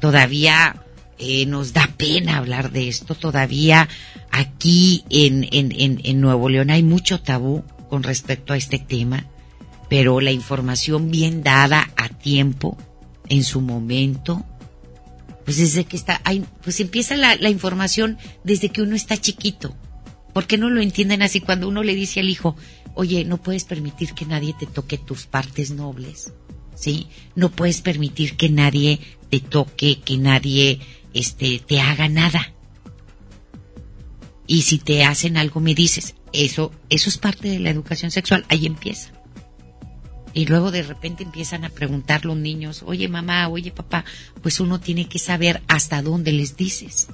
Todavía 0.00 0.82
eh, 1.18 1.46
nos 1.46 1.72
da 1.72 1.88
pena 1.96 2.38
hablar 2.38 2.72
de 2.72 2.88
esto. 2.88 3.14
Todavía 3.14 3.88
aquí 4.30 5.04
en, 5.10 6.20
Nuevo 6.20 6.48
León 6.48 6.70
hay 6.70 6.82
mucho 6.82 7.20
tabú 7.20 7.64
con 7.88 8.02
respecto 8.02 8.52
a 8.52 8.56
este 8.56 8.78
tema, 8.78 9.26
pero 9.88 10.20
la 10.20 10.32
información 10.32 11.10
bien 11.10 11.42
dada 11.42 11.90
a 11.96 12.08
tiempo, 12.08 12.76
en 13.28 13.44
su 13.44 13.60
momento, 13.60 14.44
pues 15.44 15.58
desde 15.58 15.84
que 15.84 15.96
está, 15.96 16.20
hay, 16.24 16.44
pues 16.62 16.80
empieza 16.80 17.16
la, 17.16 17.36
la 17.36 17.50
información 17.50 18.18
desde 18.44 18.70
que 18.70 18.82
uno 18.82 18.96
está 18.96 19.16
chiquito. 19.16 19.74
¿Por 20.32 20.46
qué 20.46 20.58
no 20.58 20.70
lo 20.70 20.80
entienden 20.80 21.22
así 21.22 21.40
cuando 21.40 21.68
uno 21.68 21.82
le 21.82 21.94
dice 21.94 22.20
al 22.20 22.28
hijo, 22.28 22.56
oye, 22.94 23.24
no 23.24 23.38
puedes 23.38 23.64
permitir 23.64 24.12
que 24.12 24.26
nadie 24.26 24.54
te 24.58 24.66
toque 24.66 24.98
tus 24.98 25.26
partes 25.26 25.70
nobles? 25.70 26.32
¿Sí? 26.74 27.08
No 27.34 27.50
puedes 27.50 27.80
permitir 27.80 28.36
que 28.36 28.48
nadie 28.48 29.00
te 29.30 29.40
toque, 29.40 30.00
que 30.00 30.16
nadie, 30.16 30.80
este, 31.12 31.58
te 31.58 31.80
haga 31.80 32.08
nada. 32.08 32.54
y 34.48 34.62
si 34.62 34.78
te 34.78 35.04
hacen 35.04 35.36
algo 35.36 35.60
me 35.60 35.74
dices. 35.74 36.16
Eso, 36.32 36.72
eso 36.90 37.08
es 37.08 37.18
parte 37.18 37.48
de 37.48 37.58
la 37.58 37.70
educación 37.70 38.10
sexual, 38.10 38.44
ahí 38.48 38.66
empieza. 38.66 39.12
Y 40.34 40.46
luego 40.46 40.70
de 40.70 40.82
repente 40.82 41.24
empiezan 41.24 41.64
a 41.64 41.70
preguntar 41.70 42.24
los 42.24 42.36
niños, 42.36 42.82
oye 42.86 43.08
mamá, 43.08 43.48
oye 43.48 43.70
papá, 43.70 44.04
pues 44.42 44.60
uno 44.60 44.78
tiene 44.78 45.08
que 45.08 45.18
saber 45.18 45.62
hasta 45.68 46.02
dónde 46.02 46.32
les 46.32 46.56
dices. 46.56 47.08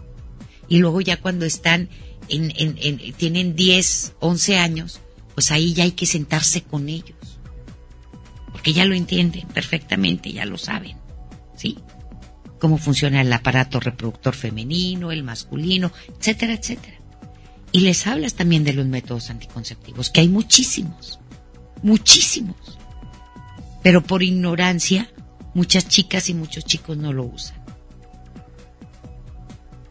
Y 0.68 0.78
luego 0.78 1.00
ya 1.00 1.21
cuando 1.21 1.44
están 1.44 1.88
en, 2.28 2.52
en, 2.56 3.12
tienen 3.14 3.54
10, 3.54 4.14
11 4.21 4.59
años, 4.59 5.00
pues 5.35 5.50
ahí 5.50 5.75
ya 5.75 5.85
hay 5.85 5.92
que 5.92 6.06
sentarse 6.06 6.62
con 6.62 6.88
ellos. 6.88 7.16
Porque 8.52 8.73
ya 8.73 8.85
lo 8.85 8.94
entienden 8.94 9.47
perfectamente, 9.49 10.33
ya 10.33 10.44
lo 10.44 10.59
saben. 10.59 10.97
¿Sí? 11.56 11.78
Cómo 12.59 12.78
funciona 12.78 13.21
el 13.21 13.33
aparato 13.33 13.78
reproductor 13.78 14.35
femenino, 14.35 15.12
el 15.12 15.23
masculino, 15.23 15.92
etcétera, 16.18 16.54
etcétera. 16.54 16.99
Y 17.75 17.81
les 17.81 18.07
hablas 18.07 18.35
también 18.35 18.62
de 18.62 18.73
los 18.73 18.87
métodos 18.87 19.31
anticonceptivos, 19.31 20.09
que 20.09 20.21
hay 20.21 20.28
muchísimos, 20.28 21.19
muchísimos. 21.83 22.78
Pero 23.83 24.00
por 24.00 24.23
ignorancia, 24.23 25.11
muchas 25.54 25.88
chicas 25.88 26.28
y 26.28 26.35
muchos 26.35 26.64
chicos 26.64 26.97
no 26.97 27.12
lo 27.12 27.25
usan. 27.25 27.57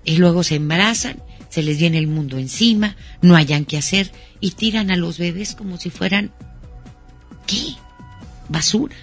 Y 0.06 0.16
luego 0.16 0.44
se 0.44 0.56
embarazan, 0.56 1.22
se 1.50 1.62
les 1.62 1.78
viene 1.78 1.98
el 1.98 2.08
mundo 2.08 2.38
encima, 2.38 2.96
no 3.22 3.36
hayan 3.36 3.66
qué 3.66 3.78
hacer 3.78 4.13
y 4.40 4.52
tiran 4.52 4.90
a 4.90 4.96
los 4.96 5.18
bebés 5.18 5.54
como 5.54 5.75
si 5.75 5.90
fueran, 5.90 6.32
¿qué? 7.46 7.75
Basura. 8.48 8.96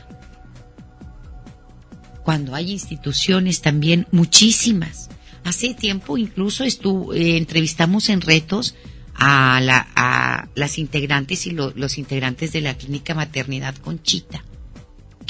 Cuando 2.25 2.55
hay 2.55 2.73
instituciones 2.73 3.61
también 3.61 4.07
muchísimas. 4.11 5.10
Hace 5.45 5.75
tiempo 5.75 6.19
incluso 6.19 6.65
estuvo, 6.65 7.15
eh, 7.15 7.37
entrevistamos 7.37 8.09
en 8.09 8.21
retos 8.21 8.75
a, 9.15 9.61
la, 9.61 9.89
a 9.95 10.49
las 10.55 10.79
integrantes 10.79 11.47
y 11.47 11.51
los 11.51 11.99
integrantes 11.99 12.53
de 12.53 12.61
la 12.61 12.75
clínica 12.75 13.15
maternidad 13.15 13.75
Conchita 13.77 14.45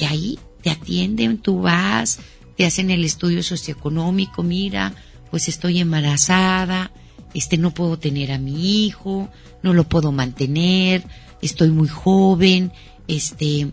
que 0.00 0.06
ahí 0.06 0.38
te 0.62 0.70
atienden, 0.70 1.36
tú 1.36 1.60
vas, 1.60 2.20
te 2.56 2.64
hacen 2.64 2.90
el 2.90 3.04
estudio 3.04 3.42
socioeconómico, 3.42 4.42
mira, 4.42 4.94
pues 5.30 5.46
estoy 5.46 5.78
embarazada, 5.78 6.90
este 7.34 7.58
no 7.58 7.72
puedo 7.72 7.98
tener 7.98 8.32
a 8.32 8.38
mi 8.38 8.86
hijo, 8.86 9.28
no 9.62 9.74
lo 9.74 9.84
puedo 9.84 10.10
mantener, 10.10 11.04
estoy 11.42 11.68
muy 11.68 11.88
joven, 11.88 12.72
este 13.08 13.72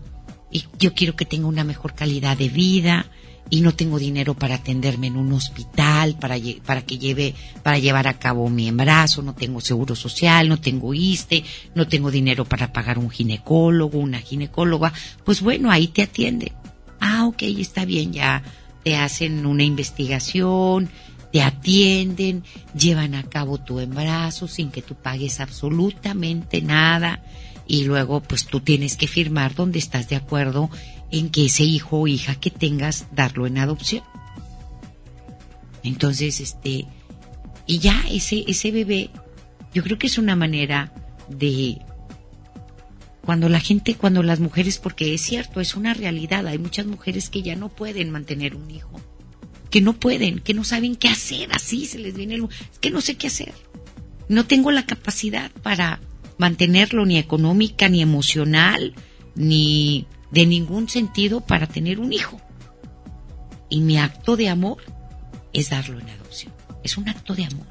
y 0.50 0.64
yo 0.78 0.92
quiero 0.92 1.16
que 1.16 1.24
tenga 1.24 1.46
una 1.46 1.64
mejor 1.64 1.94
calidad 1.94 2.36
de 2.36 2.50
vida, 2.50 3.10
y 3.50 3.60
no 3.60 3.74
tengo 3.74 3.98
dinero 3.98 4.34
para 4.34 4.56
atenderme 4.56 5.06
en 5.06 5.16
un 5.16 5.32
hospital, 5.32 6.16
para, 6.16 6.36
para 6.64 6.82
que 6.82 6.98
lleve, 6.98 7.34
para 7.62 7.78
llevar 7.78 8.06
a 8.06 8.18
cabo 8.18 8.48
mi 8.50 8.68
embarazo, 8.68 9.22
no 9.22 9.34
tengo 9.34 9.60
seguro 9.60 9.96
social, 9.96 10.48
no 10.48 10.60
tengo 10.60 10.92
ISTE, 10.94 11.44
no 11.74 11.88
tengo 11.88 12.10
dinero 12.10 12.44
para 12.44 12.72
pagar 12.72 12.98
un 12.98 13.10
ginecólogo, 13.10 13.98
una 13.98 14.20
ginecóloga, 14.20 14.92
pues 15.24 15.40
bueno, 15.40 15.70
ahí 15.70 15.88
te 15.88 16.02
atienden. 16.02 16.52
Ah, 17.00 17.26
ok, 17.26 17.42
está 17.42 17.84
bien, 17.84 18.12
ya 18.12 18.42
te 18.84 18.96
hacen 18.96 19.46
una 19.46 19.64
investigación, 19.64 20.90
te 21.32 21.42
atienden, 21.42 22.44
llevan 22.78 23.14
a 23.14 23.22
cabo 23.22 23.58
tu 23.58 23.80
embarazo 23.80 24.48
sin 24.48 24.70
que 24.70 24.82
tú 24.82 24.94
pagues 24.94 25.40
absolutamente 25.40 26.62
nada 26.62 27.22
y 27.66 27.84
luego 27.84 28.20
pues 28.20 28.46
tú 28.46 28.60
tienes 28.60 28.96
que 28.96 29.06
firmar 29.06 29.54
donde 29.54 29.78
estás 29.78 30.08
de 30.08 30.16
acuerdo 30.16 30.70
en 31.10 31.30
que 31.30 31.46
ese 31.46 31.64
hijo 31.64 32.00
o 32.00 32.06
hija 32.06 32.34
que 32.34 32.50
tengas 32.50 33.06
darlo 33.14 33.46
en 33.46 33.58
adopción. 33.58 34.04
Entonces, 35.82 36.40
este, 36.40 36.86
y 37.66 37.78
ya 37.78 38.04
ese, 38.10 38.44
ese 38.46 38.70
bebé, 38.70 39.10
yo 39.72 39.82
creo 39.82 39.98
que 39.98 40.06
es 40.06 40.18
una 40.18 40.36
manera 40.36 40.92
de 41.28 41.78
cuando 43.28 43.48
la 43.48 43.60
gente, 43.60 43.94
cuando 43.94 44.22
las 44.22 44.40
mujeres, 44.40 44.78
porque 44.78 45.12
es 45.12 45.20
cierto, 45.20 45.60
es 45.60 45.76
una 45.76 45.92
realidad, 45.94 46.46
hay 46.46 46.58
muchas 46.58 46.86
mujeres 46.86 47.28
que 47.28 47.42
ya 47.42 47.56
no 47.56 47.68
pueden 47.68 48.10
mantener 48.10 48.54
un 48.54 48.70
hijo, 48.70 49.00
que 49.70 49.82
no 49.82 49.92
pueden, 49.94 50.38
que 50.38 50.54
no 50.54 50.64
saben 50.64 50.96
qué 50.96 51.08
hacer, 51.08 51.50
así 51.52 51.84
se 51.84 51.98
les 51.98 52.14
viene 52.14 52.36
el, 52.36 52.44
es 52.44 52.78
que 52.80 52.90
no 52.90 53.00
sé 53.02 53.16
qué 53.16 53.26
hacer. 53.26 53.52
No 54.28 54.46
tengo 54.46 54.70
la 54.70 54.86
capacidad 54.86 55.50
para 55.62 56.00
mantenerlo 56.38 57.04
ni 57.04 57.18
económica, 57.18 57.88
ni 57.88 58.00
emocional, 58.00 58.94
ni 59.34 60.06
de 60.30 60.46
ningún 60.46 60.88
sentido 60.88 61.40
para 61.40 61.66
tener 61.66 62.00
un 62.00 62.12
hijo. 62.12 62.40
Y 63.68 63.80
mi 63.80 63.98
acto 63.98 64.36
de 64.36 64.48
amor 64.48 64.78
es 65.52 65.70
darlo 65.70 66.00
en 66.00 66.08
adopción. 66.08 66.52
Es 66.82 66.96
un 66.96 67.08
acto 67.08 67.34
de 67.34 67.44
amor. 67.44 67.66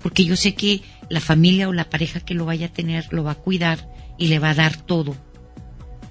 Porque 0.00 0.24
yo 0.24 0.36
sé 0.36 0.54
que 0.54 0.82
la 1.08 1.20
familia 1.20 1.68
o 1.68 1.72
la 1.72 1.90
pareja 1.90 2.20
que 2.20 2.34
lo 2.34 2.44
vaya 2.46 2.66
a 2.66 2.72
tener 2.72 3.12
lo 3.12 3.24
va 3.24 3.32
a 3.32 3.36
cuidar 3.36 3.90
y 4.16 4.28
le 4.28 4.38
va 4.38 4.50
a 4.50 4.54
dar 4.54 4.76
todo. 4.76 5.16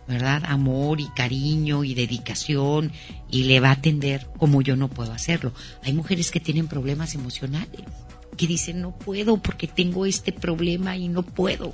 ¿Verdad? 0.07 0.43
Amor 0.45 1.01
y 1.01 1.09
cariño 1.09 1.83
y 1.83 1.93
dedicación 1.93 2.93
y 3.29 3.43
le 3.43 3.59
va 3.59 3.69
a 3.69 3.73
atender 3.73 4.27
como 4.37 4.61
yo 4.61 4.75
no 4.75 4.87
puedo 4.87 5.11
hacerlo. 5.11 5.53
Hay 5.83 5.93
mujeres 5.93 6.31
que 6.31 6.39
tienen 6.39 6.67
problemas 6.67 7.13
emocionales, 7.13 7.81
que 8.37 8.47
dicen 8.47 8.81
no 8.81 8.97
puedo 8.97 9.37
porque 9.37 9.67
tengo 9.67 10.05
este 10.05 10.31
problema 10.31 10.95
y 10.95 11.09
no 11.09 11.23
puedo. 11.23 11.73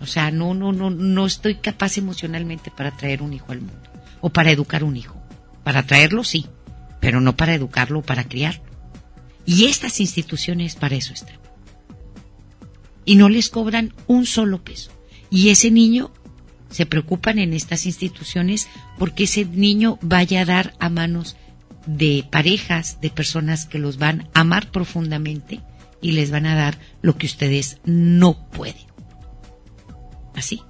O 0.00 0.06
sea, 0.06 0.30
no, 0.30 0.54
no, 0.54 0.72
no, 0.72 0.90
no 0.90 1.26
estoy 1.26 1.56
capaz 1.56 1.98
emocionalmente 1.98 2.70
para 2.70 2.96
traer 2.96 3.22
un 3.22 3.32
hijo 3.32 3.52
al 3.52 3.60
mundo 3.60 3.90
o 4.20 4.30
para 4.30 4.50
educar 4.50 4.84
un 4.84 4.96
hijo. 4.96 5.20
Para 5.64 5.82
traerlo 5.84 6.24
sí, 6.24 6.46
pero 7.00 7.20
no 7.20 7.36
para 7.36 7.54
educarlo 7.54 8.00
o 8.00 8.02
para 8.02 8.24
criarlo. 8.24 8.62
Y 9.44 9.66
estas 9.66 10.00
instituciones 10.00 10.76
para 10.76 10.96
eso 10.96 11.12
están. 11.12 11.38
Y 13.04 13.16
no 13.16 13.28
les 13.28 13.48
cobran 13.48 13.94
un 14.06 14.26
solo 14.26 14.62
peso. 14.62 14.92
Y 15.30 15.48
ese 15.48 15.70
niño 15.70 16.12
se 16.70 16.86
preocupan 16.86 17.38
en 17.38 17.54
estas 17.54 17.86
instituciones 17.86 18.68
porque 18.98 19.24
ese 19.24 19.44
niño 19.44 19.98
vaya 20.02 20.42
a 20.42 20.44
dar 20.44 20.74
a 20.78 20.90
manos 20.90 21.36
de 21.86 22.24
parejas, 22.30 23.00
de 23.00 23.10
personas 23.10 23.64
que 23.64 23.78
los 23.78 23.96
van 23.96 24.28
a 24.34 24.40
amar 24.40 24.70
profundamente 24.70 25.60
y 26.02 26.12
les 26.12 26.30
van 26.30 26.46
a 26.46 26.54
dar 26.54 26.78
lo 27.00 27.16
que 27.16 27.26
ustedes 27.26 27.78
no 27.84 28.48
pueden. 28.50 28.87
Así. 30.38 30.62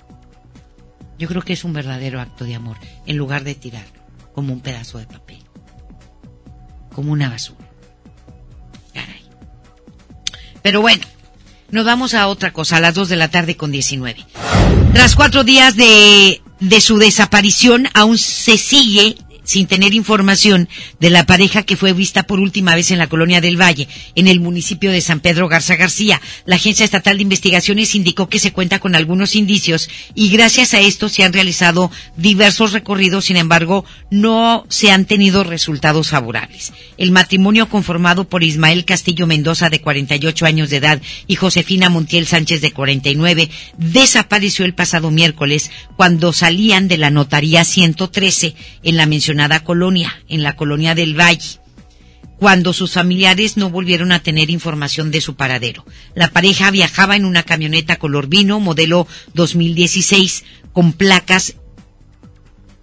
Yo 1.18 1.28
creo 1.28 1.42
que 1.42 1.52
es 1.52 1.62
un 1.62 1.74
verdadero 1.74 2.20
acto 2.20 2.44
de 2.44 2.54
amor, 2.54 2.78
en 3.04 3.16
lugar 3.18 3.44
de 3.44 3.54
tirar 3.54 3.84
como 4.32 4.54
un 4.54 4.60
pedazo 4.60 4.98
de 4.98 5.06
papel, 5.06 5.42
como 6.94 7.12
una 7.12 7.28
basura. 7.28 7.68
Caray. 8.94 9.22
Pero 10.62 10.80
bueno, 10.80 11.04
nos 11.70 11.84
vamos 11.84 12.14
a 12.14 12.28
otra 12.28 12.52
cosa, 12.52 12.76
a 12.78 12.80
las 12.80 12.94
dos 12.94 13.10
de 13.10 13.16
la 13.16 13.30
tarde 13.30 13.58
con 13.58 13.70
19. 13.70 14.24
Tras 14.94 15.14
cuatro 15.14 15.44
días 15.44 15.76
de, 15.76 16.40
de 16.60 16.80
su 16.80 16.96
desaparición, 16.96 17.88
aún 17.92 18.16
se 18.16 18.56
sigue 18.56 19.18
sin 19.48 19.66
tener 19.66 19.94
información 19.94 20.68
de 21.00 21.08
la 21.08 21.24
pareja 21.24 21.62
que 21.62 21.78
fue 21.78 21.94
vista 21.94 22.24
por 22.24 22.38
última 22.38 22.74
vez 22.74 22.90
en 22.90 22.98
la 22.98 23.06
colonia 23.06 23.40
del 23.40 23.58
Valle, 23.58 23.88
en 24.14 24.28
el 24.28 24.40
municipio 24.40 24.92
de 24.92 25.00
San 25.00 25.20
Pedro 25.20 25.48
Garza 25.48 25.74
García. 25.74 26.20
La 26.44 26.56
Agencia 26.56 26.84
Estatal 26.84 27.16
de 27.16 27.22
Investigaciones 27.22 27.94
indicó 27.94 28.28
que 28.28 28.40
se 28.40 28.52
cuenta 28.52 28.78
con 28.78 28.94
algunos 28.94 29.34
indicios 29.34 29.88
y 30.14 30.28
gracias 30.28 30.74
a 30.74 30.80
esto 30.80 31.08
se 31.08 31.24
han 31.24 31.32
realizado 31.32 31.90
diversos 32.18 32.72
recorridos, 32.72 33.24
sin 33.24 33.38
embargo, 33.38 33.86
no 34.10 34.66
se 34.68 34.90
han 34.90 35.06
tenido 35.06 35.44
resultados 35.44 36.10
favorables. 36.10 36.74
El 36.98 37.10
matrimonio 37.10 37.70
conformado 37.70 38.28
por 38.28 38.44
Ismael 38.44 38.84
Castillo 38.84 39.26
Mendoza, 39.26 39.70
de 39.70 39.80
48 39.80 40.44
años 40.44 40.68
de 40.68 40.76
edad, 40.76 41.00
y 41.26 41.36
Josefina 41.36 41.88
Montiel 41.88 42.26
Sánchez, 42.26 42.60
de 42.60 42.72
49, 42.72 43.48
desapareció 43.78 44.66
el 44.66 44.74
pasado 44.74 45.10
miércoles 45.10 45.70
cuando 45.96 46.34
salían 46.34 46.86
de 46.86 46.98
la 46.98 47.08
notaría 47.08 47.64
113 47.64 48.54
en 48.82 48.96
la 48.98 49.06
mencionada 49.06 49.37
colonia, 49.64 50.22
en 50.28 50.42
la 50.42 50.56
colonia 50.56 50.94
del 50.94 51.18
Valle, 51.18 51.60
cuando 52.38 52.72
sus 52.72 52.92
familiares 52.92 53.56
no 53.56 53.70
volvieron 53.70 54.12
a 54.12 54.22
tener 54.22 54.50
información 54.50 55.10
de 55.10 55.20
su 55.20 55.34
paradero. 55.34 55.84
La 56.14 56.30
pareja 56.30 56.70
viajaba 56.70 57.16
en 57.16 57.24
una 57.24 57.42
camioneta 57.42 57.96
color 57.96 58.28
vino, 58.28 58.60
modelo 58.60 59.06
2016, 59.34 60.44
con 60.72 60.92
placas 60.92 61.54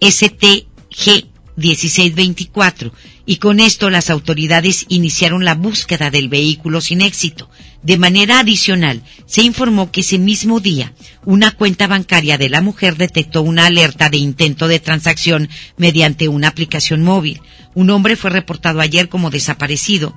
STG 0.00 1.28
1624 1.56 2.92
y 3.24 3.36
con 3.36 3.60
esto 3.60 3.90
las 3.90 4.10
autoridades 4.10 4.84
iniciaron 4.88 5.44
la 5.44 5.54
búsqueda 5.54 6.10
del 6.10 6.28
vehículo 6.28 6.80
sin 6.80 7.00
éxito. 7.00 7.50
De 7.86 7.98
manera 7.98 8.40
adicional, 8.40 9.00
se 9.26 9.42
informó 9.42 9.92
que 9.92 10.00
ese 10.00 10.18
mismo 10.18 10.58
día 10.58 10.92
una 11.24 11.52
cuenta 11.52 11.86
bancaria 11.86 12.36
de 12.36 12.48
la 12.48 12.60
mujer 12.60 12.96
detectó 12.96 13.42
una 13.42 13.66
alerta 13.66 14.08
de 14.08 14.16
intento 14.16 14.66
de 14.66 14.80
transacción 14.80 15.48
mediante 15.76 16.26
una 16.26 16.48
aplicación 16.48 17.04
móvil. 17.04 17.40
Un 17.74 17.90
hombre 17.90 18.16
fue 18.16 18.30
reportado 18.30 18.80
ayer 18.80 19.08
como 19.08 19.30
desaparecido. 19.30 20.16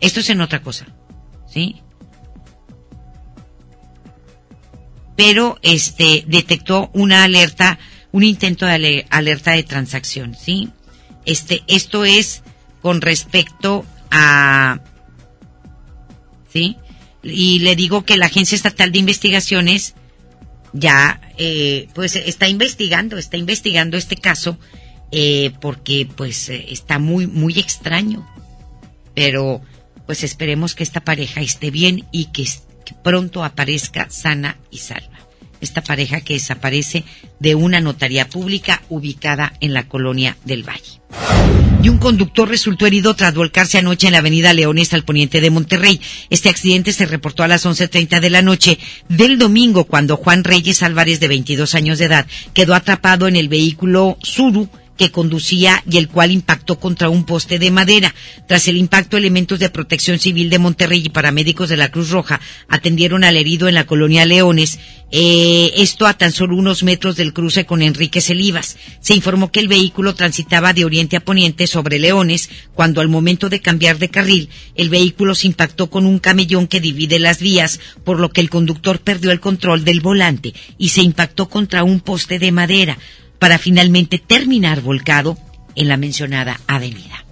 Esto 0.00 0.18
es 0.18 0.30
en 0.30 0.40
otra 0.40 0.60
cosa, 0.60 0.88
¿sí? 1.48 1.76
Pero 5.16 5.60
este 5.62 6.24
detectó 6.26 6.90
una 6.94 7.22
alerta 7.22 7.78
un 8.10 8.24
intento 8.24 8.66
de 8.66 9.06
alerta 9.08 9.52
de 9.52 9.62
transacción, 9.62 10.34
¿sí? 10.34 10.70
Este, 11.26 11.62
esto 11.68 12.04
es 12.04 12.42
con 12.80 13.00
respecto 13.00 13.86
a, 14.10 14.80
¿sí? 16.52 16.76
y 17.22 17.60
le 17.60 17.76
digo 17.76 18.04
que 18.04 18.16
la 18.16 18.26
Agencia 18.26 18.56
Estatal 18.56 18.90
de 18.92 18.98
Investigaciones 18.98 19.94
ya 20.72 21.20
eh, 21.38 21.88
pues 21.94 22.16
está 22.16 22.48
investigando, 22.48 23.18
está 23.18 23.36
investigando 23.36 23.96
este 23.96 24.16
caso 24.16 24.58
eh, 25.10 25.52
porque 25.60 26.08
pues 26.16 26.48
eh, 26.48 26.66
está 26.70 26.98
muy 26.98 27.26
muy 27.26 27.58
extraño. 27.58 28.26
Pero 29.14 29.60
pues 30.06 30.24
esperemos 30.24 30.74
que 30.74 30.82
esta 30.82 31.00
pareja 31.00 31.42
esté 31.42 31.70
bien 31.70 32.06
y 32.10 32.26
que, 32.26 32.44
que 32.84 32.94
pronto 33.02 33.44
aparezca 33.44 34.08
sana 34.10 34.58
y 34.70 34.78
salva. 34.78 35.11
Esta 35.62 35.82
pareja 35.82 36.20
que 36.20 36.34
desaparece 36.34 37.04
de 37.40 37.54
una 37.54 37.80
notaría 37.80 38.28
pública 38.28 38.82
ubicada 38.90 39.54
en 39.60 39.72
la 39.72 39.88
colonia 39.88 40.36
del 40.44 40.68
Valle 40.68 41.00
y 41.82 41.88
un 41.88 41.98
conductor 41.98 42.48
resultó 42.48 42.86
herido 42.86 43.14
tras 43.14 43.34
volcarse 43.34 43.76
anoche 43.78 44.06
en 44.06 44.12
la 44.12 44.20
avenida 44.20 44.52
Leones 44.52 44.94
al 44.94 45.04
poniente 45.04 45.40
de 45.40 45.50
Monterrey. 45.50 46.00
Este 46.30 46.48
accidente 46.48 46.92
se 46.92 47.06
reportó 47.06 47.42
a 47.42 47.48
las 47.48 47.66
11.30 47.66 48.20
de 48.20 48.30
la 48.30 48.40
noche 48.40 48.78
del 49.08 49.36
domingo 49.36 49.84
cuando 49.84 50.16
Juan 50.16 50.44
Reyes 50.44 50.84
Álvarez, 50.84 51.18
de 51.18 51.28
22 51.28 51.74
años 51.74 51.98
de 51.98 52.04
edad, 52.04 52.26
quedó 52.54 52.74
atrapado 52.74 53.26
en 53.26 53.34
el 53.34 53.48
vehículo 53.48 54.16
Suru 54.22 54.68
que 55.02 55.10
conducía 55.10 55.82
y 55.90 55.98
el 55.98 56.06
cual 56.06 56.30
impactó 56.30 56.78
contra 56.78 57.08
un 57.08 57.24
poste 57.24 57.58
de 57.58 57.72
madera. 57.72 58.14
Tras 58.46 58.68
el 58.68 58.76
impacto, 58.76 59.16
elementos 59.16 59.58
de 59.58 59.68
protección 59.68 60.20
civil 60.20 60.48
de 60.48 60.60
Monterrey 60.60 61.02
y 61.04 61.08
paramédicos 61.08 61.68
de 61.68 61.76
la 61.76 61.90
Cruz 61.90 62.10
Roja 62.10 62.40
atendieron 62.68 63.24
al 63.24 63.36
herido 63.36 63.66
en 63.66 63.74
la 63.74 63.84
colonia 63.84 64.26
Leones, 64.26 64.78
eh, 65.10 65.72
esto 65.74 66.06
a 66.06 66.14
tan 66.14 66.30
solo 66.30 66.54
unos 66.54 66.84
metros 66.84 67.16
del 67.16 67.32
cruce 67.32 67.66
con 67.66 67.82
Enrique 67.82 68.20
Celivas. 68.20 68.76
Se 69.00 69.12
informó 69.12 69.50
que 69.50 69.58
el 69.58 69.66
vehículo 69.66 70.14
transitaba 70.14 70.72
de 70.72 70.84
oriente 70.84 71.16
a 71.16 71.24
poniente 71.24 71.66
sobre 71.66 71.98
Leones, 71.98 72.48
cuando 72.72 73.00
al 73.00 73.08
momento 73.08 73.48
de 73.48 73.60
cambiar 73.60 73.98
de 73.98 74.08
carril, 74.08 74.50
el 74.76 74.88
vehículo 74.88 75.34
se 75.34 75.48
impactó 75.48 75.90
con 75.90 76.06
un 76.06 76.20
camellón 76.20 76.68
que 76.68 76.80
divide 76.80 77.18
las 77.18 77.40
vías, 77.40 77.80
por 78.04 78.20
lo 78.20 78.30
que 78.30 78.40
el 78.40 78.50
conductor 78.50 79.00
perdió 79.00 79.32
el 79.32 79.40
control 79.40 79.84
del 79.84 80.00
volante 80.00 80.54
y 80.78 80.90
se 80.90 81.02
impactó 81.02 81.48
contra 81.48 81.82
un 81.82 81.98
poste 81.98 82.38
de 82.38 82.52
madera 82.52 82.98
para 83.42 83.58
finalmente 83.58 84.18
terminar 84.24 84.82
volcado 84.82 85.36
en 85.74 85.88
la 85.88 85.96
mencionada 85.96 86.60
avenida. 86.68 87.24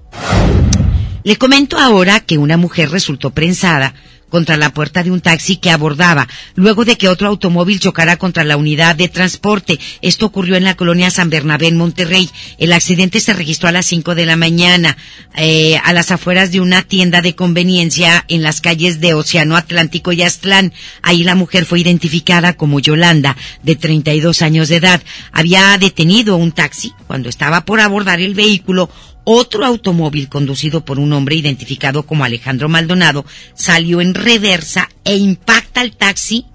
Le 1.23 1.37
comento 1.37 1.79
ahora 1.79 2.19
que 2.19 2.37
una 2.37 2.57
mujer 2.57 2.91
resultó 2.91 3.31
prensada 3.31 3.95
contra 4.31 4.57
la 4.57 4.73
puerta 4.73 5.03
de 5.03 5.11
un 5.11 5.21
taxi 5.21 5.57
que 5.57 5.71
abordaba, 5.71 6.27
luego 6.55 6.87
de 6.87 6.97
que 6.97 7.09
otro 7.09 7.29
automóvil 7.29 7.81
chocara 7.81 8.17
contra 8.17 8.45
la 8.45 8.57
unidad 8.57 8.97
de 8.97 9.09
transporte. 9.09 9.79
Esto 10.01 10.27
ocurrió 10.27 10.57
en 10.57 10.65
la 10.65 10.77
colonia 10.77 11.11
San 11.11 11.29
Bernabé, 11.29 11.67
en 11.67 11.77
Monterrey. 11.77 12.31
El 12.59 12.73
accidente 12.73 13.21
se 13.21 13.35
registró 13.35 13.69
a 13.69 13.73
las 13.73 13.87
5 13.87 14.15
de 14.15 14.27
la 14.27 14.37
mañana, 14.37 14.97
eh, 15.37 15.79
a 15.85 15.93
las 15.93 16.11
afueras 16.11 16.53
de 16.53 16.61
una 16.61 16.83
tienda 16.83 17.21
de 17.21 17.35
conveniencia 17.35 18.25
en 18.29 18.43
las 18.43 18.61
calles 18.61 19.01
de 19.01 19.15
Océano 19.15 19.57
Atlántico 19.57 20.13
y 20.13 20.23
Aztlán. 20.23 20.73
Ahí 21.03 21.25
la 21.25 21.35
mujer 21.35 21.67
fue 21.67 21.81
identificada 21.81 22.55
como 22.55 22.81
Yolanda, 22.81 23.37
de 23.63 23.77
32 23.77 24.43
años 24.43 24.69
de 24.69 24.77
edad. 24.77 25.03
Había 25.33 25.77
detenido 25.79 26.37
un 26.37 26.53
taxi 26.53 26.93
cuando 27.07 27.29
estaba 27.29 27.65
por 27.65 27.81
abordar 27.81 28.21
el 28.21 28.35
vehículo 28.35 28.89
otro 29.33 29.65
automóvil 29.65 30.29
conducido 30.29 30.85
por 30.85 30.99
un 30.99 31.13
hombre 31.13 31.37
identificado 31.37 32.05
como 32.05 32.25
Alejandro 32.25 32.69
Maldonado 32.69 33.25
salió 33.55 34.01
en 34.01 34.15
reversa 34.15 34.89
e 35.05 35.17
impacta 35.17 35.83
al 35.83 35.97
taxi 35.97 36.47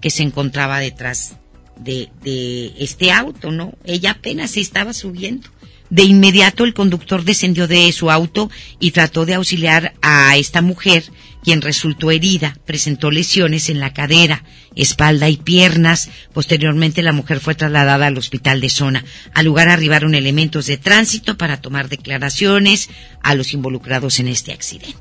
que 0.00 0.08
se 0.08 0.22
encontraba 0.22 0.78
detrás 0.78 1.36
de, 1.76 2.08
de 2.22 2.72
este 2.78 3.12
auto, 3.12 3.50
¿no? 3.50 3.74
Ella 3.84 4.12
apenas 4.12 4.52
se 4.52 4.60
estaba 4.60 4.94
subiendo. 4.94 5.48
De 5.90 6.02
inmediato 6.02 6.64
el 6.64 6.72
conductor 6.72 7.24
descendió 7.24 7.68
de 7.68 7.92
su 7.92 8.10
auto 8.10 8.50
y 8.80 8.92
trató 8.92 9.26
de 9.26 9.34
auxiliar 9.34 9.92
a 10.00 10.36
esta 10.38 10.62
mujer, 10.62 11.04
quien 11.44 11.62
resultó 11.62 12.10
herida, 12.10 12.56
presentó 12.66 13.10
lesiones 13.10 13.68
en 13.68 13.78
la 13.78 13.92
cadera, 13.92 14.42
espalda 14.74 15.28
y 15.28 15.36
piernas. 15.36 16.10
Posteriormente 16.32 17.02
la 17.02 17.12
mujer 17.12 17.38
fue 17.38 17.54
trasladada 17.54 18.06
al 18.06 18.18
hospital 18.18 18.60
de 18.60 18.70
zona. 18.70 19.04
Al 19.34 19.44
lugar 19.44 19.68
arribaron 19.68 20.14
elementos 20.14 20.66
de 20.66 20.78
tránsito 20.78 21.36
para 21.36 21.60
tomar 21.60 21.88
declaraciones 21.88 22.88
a 23.22 23.34
los 23.34 23.52
involucrados 23.52 24.18
en 24.18 24.28
este 24.28 24.52
accidente. 24.52 24.98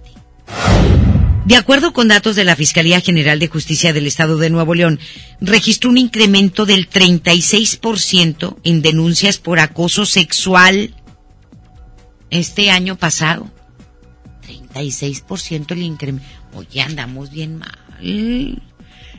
De 1.46 1.56
acuerdo 1.56 1.92
con 1.92 2.08
datos 2.08 2.36
de 2.36 2.46
la 2.46 2.56
Fiscalía 2.56 3.02
General 3.02 3.38
de 3.38 3.48
Justicia 3.48 3.92
del 3.92 4.08
Estado 4.08 4.38
de 4.38 4.50
Nuevo 4.50 4.76
León, 4.76 5.00
registró 5.42 5.90
un 5.90 5.98
incremento 5.98 6.66
del 6.66 6.90
36% 6.90 8.58
en 8.64 8.82
denuncias 8.82 9.40
por 9.40 9.60
acoso 9.60 10.06
sexual 10.06 10.96
este 12.30 12.70
año 12.72 12.98
pasado. 12.98 13.52
36% 14.74 15.72
el 15.72 15.82
incremento. 15.84 16.28
Oye, 16.56 16.82
andamos 16.82 17.32
bien 17.32 17.58
mal. 17.58 18.62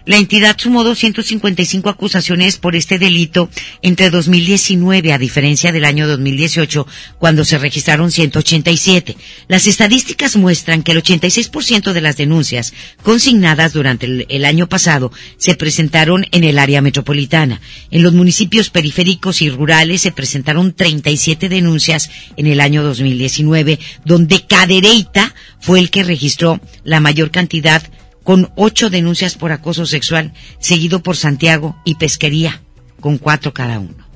La 0.07 0.19
entidad 0.19 0.57
sumó 0.59 0.85
255 0.85 1.89
acusaciones 1.89 2.59
por 2.59 2.77
este 2.77 2.99
delito 2.99 3.49
entre 3.81 4.11
2019, 4.11 5.15
a 5.15 5.19
diferencia 5.19 5.73
del 5.73 5.87
año 5.87 6.07
2018, 6.07 6.87
cuando 7.19 7.43
se 7.47 7.57
registraron 7.57 8.11
187. 8.11 9.17
Las 9.49 9.67
estadísticas 9.67 10.37
muestran 10.37 10.83
que 10.83 10.93
el 10.93 11.03
86% 11.03 11.93
de 11.93 12.01
las 12.03 12.19
denuncias 12.19 12.75
consignadas 13.03 13.73
durante 13.73 14.27
el, 14.29 14.45
año 14.45 14.69
pasado 14.69 15.11
se 15.39 15.55
presentaron 15.55 16.27
en 16.33 16.45
el 16.45 16.59
área 16.59 16.83
metropolitana. 16.83 17.63
En 17.91 18.03
los 18.03 18.13
municipios 18.13 18.69
periféricos 18.69 19.41
y 19.41 19.49
rurales 19.49 20.03
se 20.03 20.13
presentaron 20.13 20.75
37 20.75 21.49
denuncias 21.49 22.11
en 22.37 22.47
el 22.47 22.61
año 22.61 22.83
2019, 22.83 23.79
donde 24.05 24.47
Cadereyta 24.47 25.35
fue 25.61 25.79
el 25.79 25.89
que 25.89 26.03
registró 26.03 26.61
la 26.83 27.01
mayor 27.01 27.31
cantidad 27.31 27.83
con 28.25 28.53
ocho 28.57 28.91
denuncias 28.91 29.37
por 29.37 29.53
acoso 29.53 29.87
sexual, 29.87 30.33
seguido 30.59 31.03
por 31.03 31.17
Santiago 31.17 31.81
y 31.85 31.95
Pesquería, 31.95 32.63
con 33.01 33.19
cuatro 33.19 33.55
cada 33.55 33.79
uno. 33.79 34.09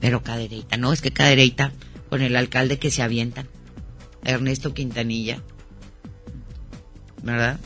Pero 0.00 0.22
Cadereyta, 0.22 0.76
no, 0.76 0.92
es 0.92 1.02
que 1.02 1.12
Cadereyta, 1.12 1.72
con 2.08 2.22
el 2.22 2.36
alcalde 2.36 2.78
que 2.78 2.90
se 2.90 3.02
avientan, 3.02 3.48
Ernesto 4.24 4.72
Quintanilla, 4.72 5.42
¿verdad? 7.22 7.58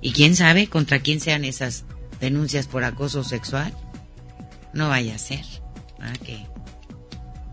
Y 0.00 0.12
quién 0.12 0.36
sabe 0.36 0.68
contra 0.68 1.00
quién 1.00 1.20
sean 1.20 1.44
esas 1.44 1.84
denuncias 2.20 2.66
por 2.66 2.84
acoso 2.84 3.24
sexual. 3.24 3.74
No 4.72 4.88
vaya 4.88 5.16
a 5.16 5.18
ser. 5.18 5.44
Que, 6.24 6.46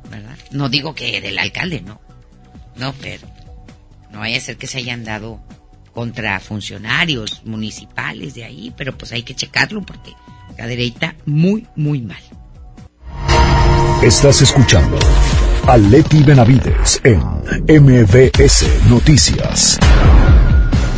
¿verdad? 0.10 0.38
No 0.52 0.70
digo 0.70 0.94
que 0.94 1.20
del 1.20 1.40
alcalde, 1.40 1.82
no. 1.82 2.00
No, 2.76 2.94
pero 3.02 3.28
no 4.12 4.20
vaya 4.20 4.38
a 4.38 4.42
ser 4.42 4.58
que 4.58 4.68
se 4.68 4.78
hayan 4.78 5.04
dado 5.04 5.42
contra 5.98 6.40
funcionarios 6.40 7.42
municipales 7.44 8.36
de 8.36 8.44
ahí, 8.44 8.72
pero 8.78 8.96
pues 8.96 9.14
hay 9.14 9.24
que 9.24 9.34
checarlo 9.34 9.82
porque 9.82 10.14
la 10.56 10.68
derecha 10.68 11.16
muy, 11.26 11.66
muy 11.76 12.02
mal. 12.02 12.22
Estás 14.04 14.44
escuchando 14.44 15.00
a 15.66 15.76
Leti 15.76 16.22
Benavides 16.22 17.02
en 17.04 17.20
MBS 17.82 18.68
Noticias. 18.88 19.80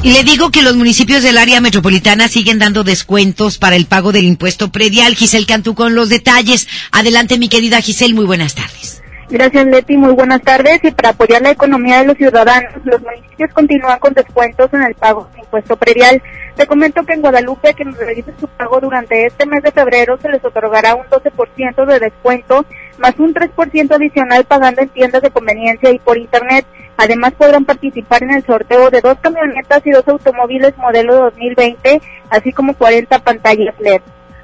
Y 0.03 0.11
le 0.11 0.25
digo 0.25 0.51
que 0.51 0.63
los 0.63 0.75
municipios 0.75 1.23
del 1.23 1.37
área 1.37 1.61
metropolitana 1.61 2.27
siguen 2.27 2.59
dando 2.59 2.83
descuentos 2.83 3.57
para 3.57 3.77
el 3.77 3.85
pago 3.85 4.11
del 4.11 4.25
impuesto 4.25 4.69
predial. 4.69 5.15
Giselle 5.15 5.45
Cantú 5.45 5.75
con 5.75 5.95
los 5.95 6.09
detalles. 6.09 6.67
Adelante, 6.91 7.37
mi 7.37 7.47
querida 7.47 7.81
Giselle, 7.81 8.13
muy 8.13 8.25
buenas 8.25 8.53
tardes. 8.53 8.98
Gracias, 9.31 9.63
Leti. 9.67 9.95
Muy 9.95 10.13
buenas 10.13 10.41
tardes. 10.41 10.83
Y 10.83 10.89
para 10.89 11.09
apoyar 11.09 11.43
la 11.43 11.51
economía 11.51 11.99
de 11.99 12.07
los 12.07 12.17
ciudadanos, 12.17 12.73
los 12.83 12.99
municipios 12.99 13.53
continúan 13.53 13.99
con 13.99 14.11
descuentos 14.15 14.73
en 14.73 14.81
el 14.81 14.95
pago 14.95 15.29
de 15.35 15.41
impuesto 15.41 15.77
predial. 15.77 16.19
Te 16.55 16.65
comento 16.65 17.05
que 17.05 17.13
en 17.13 17.21
Guadalupe, 17.21 17.75
quienes 17.75 17.95
realicen 17.97 18.33
su 18.39 18.47
pago 18.47 18.79
durante 18.79 19.27
este 19.27 19.45
mes 19.45 19.61
de 19.61 19.71
febrero, 19.71 20.17
se 20.17 20.29
les 20.29 20.43
otorgará 20.43 20.95
un 20.95 21.05
12% 21.05 21.85
de 21.85 21.99
descuento, 21.99 22.65
más 22.97 23.19
un 23.19 23.35
3% 23.35 23.91
adicional 23.93 24.45
pagando 24.45 24.81
en 24.81 24.89
tiendas 24.89 25.21
de 25.21 25.29
conveniencia 25.29 25.91
y 25.91 25.99
por 25.99 26.17
Internet. 26.17 26.65
Además, 26.97 27.33
podrán 27.33 27.65
participar 27.65 28.23
en 28.23 28.31
el 28.31 28.43
sorteo 28.43 28.89
de 28.89 29.01
dos 29.01 29.19
camionetas 29.21 29.85
y 29.85 29.91
dos 29.91 30.07
automóviles 30.07 30.75
modelo 30.77 31.15
2020, 31.15 32.01
así 32.31 32.51
como 32.51 32.73
40 32.73 33.19
pantallas 33.19 33.75
LED. 33.79 34.01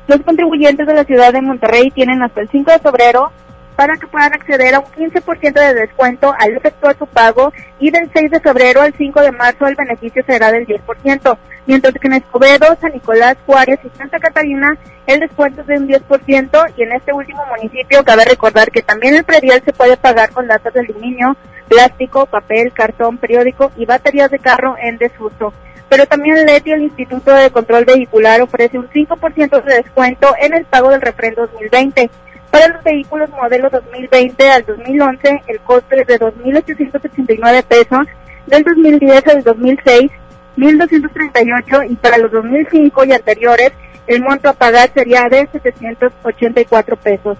Los 0.07 0.21
contribuyentes 0.21 0.85
de 0.85 0.93
la 0.93 1.03
ciudad 1.05 1.33
de 1.33 1.41
Monterrey 1.41 1.89
tienen 1.89 2.21
hasta 2.21 2.41
el 2.41 2.49
5 2.49 2.71
de 2.71 2.79
febrero 2.79 3.31
para 3.75 3.97
que 3.97 4.07
puedan 4.07 4.33
acceder 4.33 4.75
a 4.75 4.79
un 4.79 4.85
15% 4.85 5.53
de 5.53 5.73
descuento 5.73 6.33
al 6.37 6.55
efectuar 6.55 6.97
su 6.97 7.07
pago 7.07 7.51
y 7.79 7.91
del 7.91 8.09
6 8.13 8.31
de 8.31 8.39
febrero 8.39 8.81
al 8.81 8.93
5 8.93 9.21
de 9.21 9.31
marzo 9.31 9.67
el 9.67 9.75
beneficio 9.75 10.23
será 10.25 10.51
del 10.51 10.65
10%, 10.65 11.37
mientras 11.65 11.93
que 11.95 12.07
en 12.07 12.13
Escobedo, 12.13 12.77
San 12.79 12.93
Nicolás, 12.93 13.37
Juárez 13.45 13.79
y 13.83 13.97
Santa 13.97 14.19
Catarina 14.19 14.77
el 15.07 15.19
descuento 15.19 15.61
es 15.61 15.67
de 15.67 15.77
un 15.77 15.87
10% 15.87 16.73
y 16.77 16.83
en 16.83 16.91
este 16.93 17.13
último 17.13 17.43
municipio 17.47 18.03
cabe 18.03 18.25
recordar 18.25 18.71
que 18.71 18.81
también 18.81 19.15
el 19.15 19.23
predial 19.23 19.61
se 19.63 19.73
puede 19.73 19.97
pagar 19.97 20.31
con 20.31 20.47
latas 20.47 20.73
de 20.73 20.79
aluminio, 20.79 21.37
plástico, 21.67 22.25
papel, 22.25 22.73
cartón, 22.73 23.17
periódico 23.17 23.71
y 23.77 23.85
baterías 23.85 24.31
de 24.31 24.39
carro 24.39 24.75
en 24.81 24.97
desuso. 24.97 25.53
Pero 25.89 26.07
también 26.07 26.45
Leti, 26.45 26.71
el 26.71 26.81
Instituto 26.81 27.31
de 27.31 27.51
Control 27.51 27.85
Vehicular, 27.85 28.41
ofrece 28.41 28.79
un 28.79 28.89
5% 28.89 29.63
de 29.63 29.75
descuento 29.75 30.33
en 30.39 30.55
el 30.55 30.65
pago 30.65 30.89
del 30.89 31.01
refrendo 31.01 31.45
2020. 31.45 32.09
Para 32.55 32.73
los 32.73 32.83
vehículos 32.85 33.29
modelo 33.31 33.69
2020 33.69 34.49
al 34.49 34.65
2011, 34.65 35.41
el 35.47 35.59
costo 35.59 35.93
es 35.93 36.07
de 36.07 36.17
2.889 36.17 37.63
pesos, 37.63 38.07
del 38.47 38.63
2010 38.63 39.27
al 39.27 39.43
2006 39.43 40.11
1.238 40.55 41.91
y 41.91 41.95
para 41.95 42.17
los 42.17 42.31
2005 42.31 43.03
y 43.03 43.11
anteriores 43.11 43.71
el 44.07 44.21
monto 44.21 44.47
a 44.47 44.53
pagar 44.53 44.89
sería 44.93 45.27
de 45.29 45.49
784 45.51 46.95
pesos. 46.95 47.37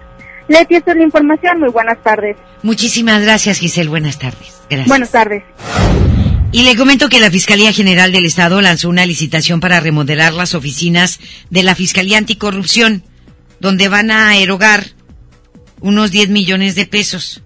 Leti, 0.48 0.74
esta 0.74 0.90
es 0.90 0.98
la 0.98 1.04
información. 1.04 1.60
Muy 1.60 1.70
buenas 1.70 1.96
tardes. 2.02 2.36
Muchísimas 2.62 3.22
gracias, 3.22 3.58
Giselle. 3.58 3.88
Buenas 3.88 4.18
tardes. 4.18 4.60
Gracias. 4.68 4.88
Buenas 4.88 5.12
tardes. 5.12 5.44
Y 6.52 6.62
le 6.64 6.76
comento 6.76 7.08
que 7.08 7.20
la 7.20 7.30
Fiscalía 7.30 7.72
General 7.72 8.12
del 8.12 8.26
Estado 8.26 8.60
lanzó 8.60 8.90
una 8.90 9.06
licitación 9.06 9.60
para 9.60 9.80
remodelar 9.80 10.34
las 10.34 10.54
oficinas 10.54 11.20
de 11.48 11.62
la 11.62 11.74
Fiscalía 11.74 12.18
Anticorrupción, 12.18 13.02
donde 13.60 13.88
van 13.88 14.10
a 14.10 14.36
erogar 14.36 14.95
unos 15.80 16.10
10 16.10 16.30
millones 16.30 16.74
de 16.74 16.86
pesos. 16.86 17.42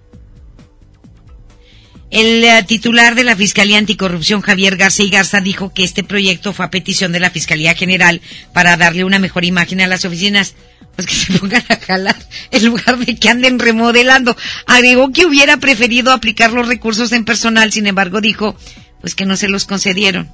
El 2.11 2.43
eh, 2.43 2.65
titular 2.67 3.15
de 3.15 3.23
la 3.23 3.37
Fiscalía 3.37 3.79
Anticorrupción, 3.79 4.41
Javier 4.41 4.77
García 4.77 5.11
Garza, 5.11 5.41
dijo 5.41 5.73
que 5.73 5.85
este 5.85 6.03
proyecto 6.03 6.53
fue 6.53 6.65
a 6.65 6.71
petición 6.71 7.13
de 7.13 7.21
la 7.21 7.31
Fiscalía 7.31 7.75
General 7.75 8.21
para 8.53 8.77
darle 8.77 9.05
una 9.05 9.21
mejor 9.21 9.45
imagen 9.45 9.81
a 9.81 9.87
las 9.87 10.05
oficinas. 10.05 10.55
Pues 10.97 11.07
que 11.07 11.15
se 11.15 11.33
pongan 11.39 11.63
a 11.69 11.77
jalar 11.77 12.17
en 12.51 12.65
lugar 12.65 12.99
de 12.99 13.15
que 13.17 13.29
anden 13.29 13.61
remodelando. 13.61 14.37
Agregó 14.67 15.13
que 15.13 15.25
hubiera 15.25 15.59
preferido 15.59 16.13
aplicar 16.13 16.53
los 16.53 16.67
recursos 16.67 17.13
en 17.13 17.25
personal, 17.25 17.73
sin 17.73 17.87
embargo 17.87 18.21
dijo 18.21 18.57
pues 19.01 19.15
que 19.15 19.25
no 19.25 19.37
se 19.37 19.49
los 19.49 19.65
concedieron. 19.65 20.31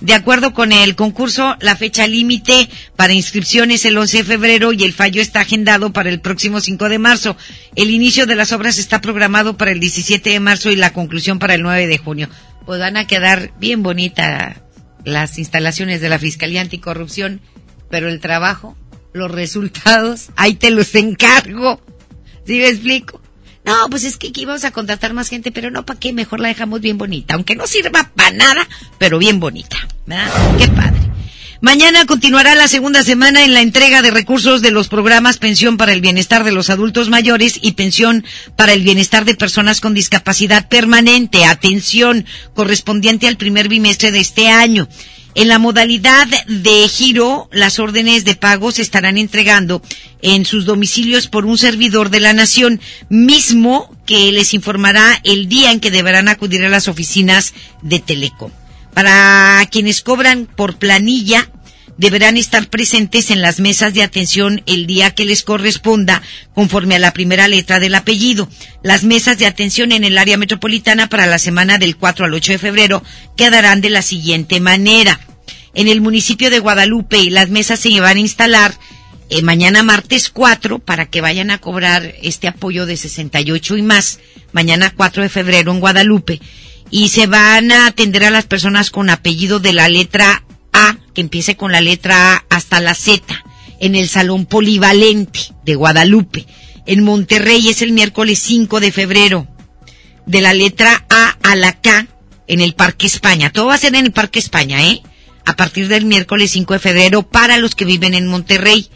De 0.00 0.14
acuerdo 0.14 0.54
con 0.54 0.72
el 0.72 0.96
concurso, 0.96 1.56
la 1.60 1.76
fecha 1.76 2.06
límite 2.06 2.70
para 2.96 3.12
inscripción 3.12 3.70
es 3.70 3.84
el 3.84 3.98
11 3.98 4.18
de 4.18 4.24
febrero 4.24 4.72
y 4.72 4.82
el 4.82 4.94
fallo 4.94 5.20
está 5.20 5.40
agendado 5.40 5.92
para 5.92 6.08
el 6.08 6.20
próximo 6.20 6.60
5 6.60 6.88
de 6.88 6.98
marzo. 6.98 7.36
El 7.76 7.90
inicio 7.90 8.24
de 8.24 8.34
las 8.34 8.52
obras 8.52 8.78
está 8.78 9.02
programado 9.02 9.58
para 9.58 9.72
el 9.72 9.80
17 9.80 10.30
de 10.30 10.40
marzo 10.40 10.70
y 10.70 10.76
la 10.76 10.94
conclusión 10.94 11.38
para 11.38 11.54
el 11.54 11.62
9 11.62 11.86
de 11.86 11.98
junio. 11.98 12.30
Pues 12.64 12.80
van 12.80 12.96
a 12.96 13.06
quedar 13.06 13.52
bien 13.58 13.82
bonitas 13.82 14.56
las 15.04 15.38
instalaciones 15.38 16.00
de 16.00 16.08
la 16.08 16.18
Fiscalía 16.18 16.62
Anticorrupción, 16.62 17.42
pero 17.90 18.08
el 18.08 18.20
trabajo, 18.20 18.76
los 19.12 19.30
resultados, 19.30 20.30
ahí 20.36 20.54
te 20.54 20.70
los 20.70 20.94
encargo. 20.94 21.78
¿Sí 22.46 22.54
me 22.54 22.68
explico? 22.68 23.20
No, 23.64 23.88
pues 23.90 24.04
es 24.04 24.16
que 24.16 24.28
aquí 24.28 24.44
vamos 24.44 24.64
a 24.64 24.70
contratar 24.70 25.12
más 25.12 25.28
gente, 25.28 25.52
pero 25.52 25.70
no, 25.70 25.84
¿para 25.84 26.00
qué? 26.00 26.12
Mejor 26.12 26.40
la 26.40 26.48
dejamos 26.48 26.80
bien 26.80 26.98
bonita, 26.98 27.34
aunque 27.34 27.54
no 27.54 27.66
sirva 27.66 28.10
para 28.14 28.30
nada, 28.30 28.66
pero 28.98 29.18
bien 29.18 29.38
bonita. 29.38 29.76
¿verdad? 30.06 30.30
Qué 30.58 30.68
padre. 30.68 31.00
Mañana 31.62 32.06
continuará 32.06 32.54
la 32.54 32.68
segunda 32.68 33.02
semana 33.02 33.44
en 33.44 33.52
la 33.52 33.60
entrega 33.60 34.00
de 34.00 34.10
recursos 34.10 34.62
de 34.62 34.70
los 34.70 34.88
programas 34.88 35.36
Pensión 35.36 35.76
para 35.76 35.92
el 35.92 36.00
Bienestar 36.00 36.42
de 36.42 36.52
los 36.52 36.70
Adultos 36.70 37.10
Mayores 37.10 37.58
y 37.60 37.72
Pensión 37.72 38.24
para 38.56 38.72
el 38.72 38.82
Bienestar 38.82 39.26
de 39.26 39.34
Personas 39.34 39.82
con 39.82 39.92
Discapacidad 39.92 40.68
Permanente. 40.68 41.44
Atención, 41.44 42.24
correspondiente 42.54 43.28
al 43.28 43.36
primer 43.36 43.68
bimestre 43.68 44.10
de 44.10 44.20
este 44.20 44.48
año. 44.48 44.88
En 45.34 45.46
la 45.48 45.58
modalidad 45.58 46.26
de 46.46 46.88
giro, 46.88 47.48
las 47.52 47.78
órdenes 47.78 48.24
de 48.24 48.34
pago 48.34 48.72
se 48.72 48.82
estarán 48.82 49.16
entregando 49.16 49.80
en 50.22 50.44
sus 50.44 50.64
domicilios 50.64 51.28
por 51.28 51.46
un 51.46 51.56
servidor 51.56 52.10
de 52.10 52.20
la 52.20 52.32
nación, 52.32 52.80
mismo 53.08 53.94
que 54.06 54.32
les 54.32 54.54
informará 54.54 55.20
el 55.22 55.48
día 55.48 55.70
en 55.70 55.78
que 55.78 55.92
deberán 55.92 56.28
acudir 56.28 56.64
a 56.64 56.68
las 56.68 56.88
oficinas 56.88 57.54
de 57.80 58.00
Telecom. 58.00 58.50
Para 58.92 59.64
quienes 59.70 60.02
cobran 60.02 60.46
por 60.46 60.76
planilla, 60.76 61.48
deberán 62.00 62.38
estar 62.38 62.66
presentes 62.68 63.30
en 63.30 63.42
las 63.42 63.60
mesas 63.60 63.92
de 63.92 64.02
atención 64.02 64.62
el 64.64 64.86
día 64.86 65.14
que 65.14 65.26
les 65.26 65.42
corresponda, 65.42 66.22
conforme 66.54 66.96
a 66.96 66.98
la 66.98 67.12
primera 67.12 67.46
letra 67.46 67.78
del 67.78 67.94
apellido. 67.94 68.48
Las 68.82 69.04
mesas 69.04 69.36
de 69.36 69.44
atención 69.44 69.92
en 69.92 70.04
el 70.04 70.16
área 70.16 70.38
metropolitana 70.38 71.10
para 71.10 71.26
la 71.26 71.38
semana 71.38 71.76
del 71.76 71.98
4 71.98 72.24
al 72.24 72.32
8 72.32 72.52
de 72.52 72.58
febrero 72.58 73.02
quedarán 73.36 73.82
de 73.82 73.90
la 73.90 74.00
siguiente 74.00 74.60
manera. 74.60 75.20
En 75.74 75.88
el 75.88 76.00
municipio 76.00 76.48
de 76.48 76.58
Guadalupe, 76.58 77.30
las 77.30 77.50
mesas 77.50 77.80
se 77.80 78.00
van 78.00 78.16
a 78.16 78.20
instalar 78.20 78.72
eh, 79.28 79.42
mañana 79.42 79.82
martes 79.82 80.30
4 80.30 80.78
para 80.78 81.04
que 81.04 81.20
vayan 81.20 81.50
a 81.50 81.58
cobrar 81.58 82.14
este 82.22 82.48
apoyo 82.48 82.86
de 82.86 82.96
68 82.96 83.76
y 83.76 83.82
más, 83.82 84.20
mañana 84.52 84.90
4 84.96 85.22
de 85.22 85.28
febrero 85.28 85.70
en 85.70 85.80
Guadalupe. 85.80 86.40
Y 86.90 87.10
se 87.10 87.26
van 87.26 87.70
a 87.72 87.86
atender 87.86 88.24
a 88.24 88.30
las 88.30 88.46
personas 88.46 88.90
con 88.90 89.10
apellido 89.10 89.60
de 89.60 89.74
la 89.74 89.90
letra 89.90 90.44
que 91.14 91.20
empiece 91.20 91.56
con 91.56 91.72
la 91.72 91.80
letra 91.80 92.34
A 92.34 92.44
hasta 92.50 92.80
la 92.80 92.94
Z, 92.94 93.22
en 93.80 93.94
el 93.94 94.08
Salón 94.08 94.46
Polivalente 94.46 95.40
de 95.64 95.74
Guadalupe. 95.74 96.46
En 96.86 97.04
Monterrey 97.04 97.68
es 97.68 97.82
el 97.82 97.92
miércoles 97.92 98.38
5 98.40 98.80
de 98.80 98.92
febrero, 98.92 99.48
de 100.26 100.40
la 100.40 100.54
letra 100.54 101.04
A 101.08 101.36
a 101.42 101.56
la 101.56 101.80
K, 101.80 102.06
en 102.46 102.60
el 102.60 102.74
Parque 102.74 103.06
España. 103.06 103.50
Todo 103.50 103.66
va 103.66 103.74
a 103.74 103.78
ser 103.78 103.94
en 103.94 104.06
el 104.06 104.12
Parque 104.12 104.38
España, 104.38 104.84
¿eh? 104.84 105.02
A 105.46 105.56
partir 105.56 105.88
del 105.88 106.04
miércoles 106.04 106.50
5 106.50 106.74
de 106.74 106.78
febrero 106.80 107.22
para 107.22 107.58
los 107.58 107.74
que 107.74 107.84
viven 107.84 108.14
en 108.14 108.26
Monterrey. 108.26 108.90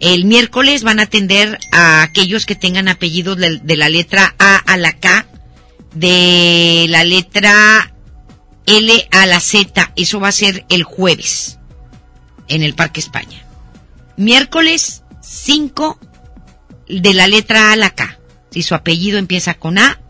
El 0.00 0.24
miércoles 0.24 0.82
van 0.82 0.98
a 0.98 1.04
atender 1.04 1.58
a 1.70 2.02
aquellos 2.02 2.46
que 2.46 2.54
tengan 2.54 2.88
apellidos 2.88 3.38
de, 3.38 3.76
la 3.76 3.88
letra 3.88 4.34
A 4.38 4.56
a 4.56 4.76
la 4.76 4.92
K, 4.98 5.26
de 5.94 6.86
la 6.88 7.04
letra 7.04 7.91
L 8.66 9.08
a 9.10 9.26
la 9.26 9.40
Z, 9.40 9.92
eso 9.96 10.20
va 10.20 10.28
a 10.28 10.32
ser 10.32 10.64
el 10.68 10.82
jueves 10.82 11.58
en 12.48 12.62
el 12.62 12.74
Parque 12.74 13.00
España. 13.00 13.44
Miércoles 14.16 15.02
5 15.22 15.98
de 16.88 17.14
la 17.14 17.28
letra 17.28 17.70
A 17.70 17.72
a 17.72 17.76
la 17.76 17.90
K. 17.90 18.18
Si 18.50 18.62
su 18.62 18.74
apellido 18.74 19.18
empieza 19.18 19.54
con 19.54 19.78
A, 19.78 20.00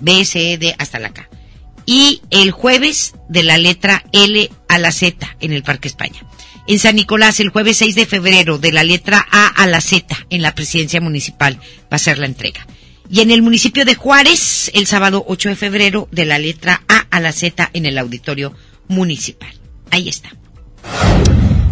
B, 0.00 0.24
C, 0.24 0.58
D 0.58 0.74
hasta 0.78 0.98
la 0.98 1.10
K. 1.10 1.28
Y 1.86 2.22
el 2.30 2.50
jueves 2.50 3.14
de 3.28 3.44
la 3.44 3.58
letra 3.58 4.04
L 4.12 4.50
a 4.68 4.78
la 4.78 4.90
Z 4.90 5.36
en 5.40 5.52
el 5.52 5.62
Parque 5.62 5.88
España. 5.88 6.26
En 6.66 6.80
San 6.80 6.96
Nicolás, 6.96 7.38
el 7.38 7.50
jueves 7.50 7.76
6 7.76 7.94
de 7.94 8.06
febrero, 8.06 8.58
de 8.58 8.72
la 8.72 8.82
letra 8.82 9.24
A 9.30 9.46
a 9.46 9.68
la 9.68 9.80
Z 9.80 10.16
en 10.30 10.42
la 10.42 10.54
presidencia 10.54 11.00
municipal, 11.00 11.60
va 11.84 11.96
a 11.96 11.98
ser 11.98 12.18
la 12.18 12.26
entrega. 12.26 12.66
Y 13.10 13.20
en 13.20 13.30
el 13.30 13.42
municipio 13.42 13.84
de 13.84 13.94
Juárez, 13.94 14.70
el 14.74 14.86
sábado 14.86 15.24
8 15.28 15.50
de 15.50 15.56
febrero, 15.56 16.08
de 16.10 16.24
la 16.24 16.38
letra 16.38 16.82
A 16.88 17.06
a 17.10 17.20
la 17.20 17.32
Z 17.32 17.70
en 17.72 17.86
el 17.86 17.98
auditorio 17.98 18.54
municipal. 18.88 19.52
Ahí 19.90 20.08
está. 20.08 20.30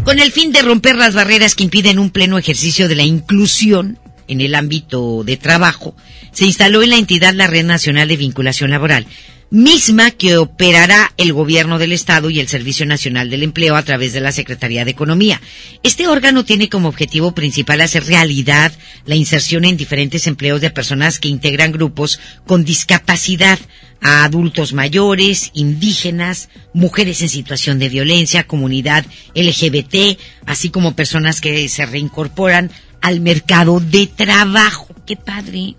Con 0.04 0.20
el 0.20 0.32
fin 0.32 0.52
de 0.52 0.62
romper 0.62 0.96
las 0.96 1.14
barreras 1.14 1.54
que 1.54 1.64
impiden 1.64 1.98
un 1.98 2.10
pleno 2.10 2.38
ejercicio 2.38 2.88
de 2.88 2.94
la 2.94 3.04
inclusión 3.04 3.98
en 4.28 4.40
el 4.40 4.54
ámbito 4.54 5.24
de 5.24 5.36
trabajo, 5.36 5.96
se 6.32 6.46
instaló 6.46 6.82
en 6.82 6.90
la 6.90 6.98
entidad 6.98 7.34
la 7.34 7.46
Red 7.46 7.64
Nacional 7.64 8.08
de 8.08 8.16
Vinculación 8.16 8.70
Laboral, 8.70 9.06
misma 9.50 10.10
que 10.10 10.36
operará 10.36 11.12
el 11.16 11.32
gobierno 11.32 11.78
del 11.78 11.92
Estado 11.92 12.28
y 12.28 12.40
el 12.40 12.48
Servicio 12.48 12.86
Nacional 12.86 13.30
del 13.30 13.44
Empleo 13.44 13.76
a 13.76 13.84
través 13.84 14.12
de 14.12 14.20
la 14.20 14.32
Secretaría 14.32 14.84
de 14.84 14.90
Economía. 14.90 15.40
Este 15.84 16.08
órgano 16.08 16.44
tiene 16.44 16.68
como 16.68 16.88
objetivo 16.88 17.36
principal 17.36 17.80
hacer 17.80 18.04
realidad 18.04 18.72
la 19.06 19.14
inserción 19.14 19.64
en 19.64 19.76
diferentes 19.76 20.26
empleos 20.26 20.60
de 20.60 20.70
personas 20.70 21.20
que 21.20 21.28
integran 21.28 21.70
grupos 21.70 22.18
con 22.46 22.64
discapacidad, 22.64 23.58
a 24.00 24.24
adultos 24.24 24.74
mayores, 24.74 25.50
indígenas, 25.54 26.50
mujeres 26.74 27.22
en 27.22 27.30
situación 27.30 27.78
de 27.78 27.88
violencia, 27.88 28.46
comunidad 28.46 29.06
LGBT, 29.34 30.18
así 30.44 30.68
como 30.68 30.94
personas 30.94 31.40
que 31.40 31.68
se 31.70 31.86
reincorporan 31.86 32.70
al 33.04 33.20
mercado 33.20 33.80
de 33.80 34.06
trabajo. 34.06 34.88
¡Qué 35.06 35.14
padre! 35.14 35.74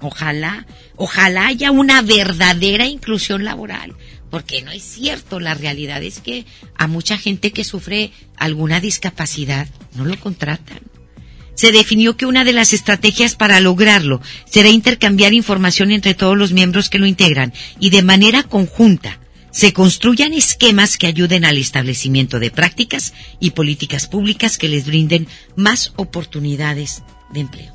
Ojalá, 0.00 0.66
ojalá 0.96 1.48
haya 1.48 1.70
una 1.70 2.00
verdadera 2.00 2.86
inclusión 2.86 3.44
laboral, 3.44 3.94
porque 4.30 4.62
no 4.62 4.70
es 4.70 4.82
cierto, 4.82 5.38
la 5.38 5.52
realidad 5.52 6.02
es 6.02 6.20
que 6.20 6.46
a 6.78 6.86
mucha 6.86 7.18
gente 7.18 7.52
que 7.52 7.62
sufre 7.62 8.10
alguna 8.38 8.80
discapacidad 8.80 9.68
no 9.94 10.06
lo 10.06 10.18
contratan. 10.18 10.80
Se 11.54 11.72
definió 11.72 12.16
que 12.16 12.24
una 12.24 12.42
de 12.42 12.54
las 12.54 12.72
estrategias 12.72 13.36
para 13.36 13.60
lograrlo 13.60 14.22
será 14.46 14.70
intercambiar 14.70 15.34
información 15.34 15.90
entre 15.90 16.14
todos 16.14 16.38
los 16.38 16.52
miembros 16.52 16.88
que 16.88 16.98
lo 16.98 17.04
integran 17.04 17.52
y 17.78 17.90
de 17.90 18.00
manera 18.00 18.44
conjunta 18.44 19.20
se 19.52 19.72
construyan 19.72 20.32
esquemas 20.32 20.96
que 20.96 21.06
ayuden 21.06 21.44
al 21.44 21.58
establecimiento 21.58 22.40
de 22.40 22.50
prácticas 22.50 23.12
y 23.38 23.50
políticas 23.50 24.08
públicas 24.08 24.58
que 24.58 24.68
les 24.68 24.86
brinden 24.86 25.28
más 25.54 25.92
oportunidades 25.96 27.02
de 27.32 27.40
empleo. 27.40 27.72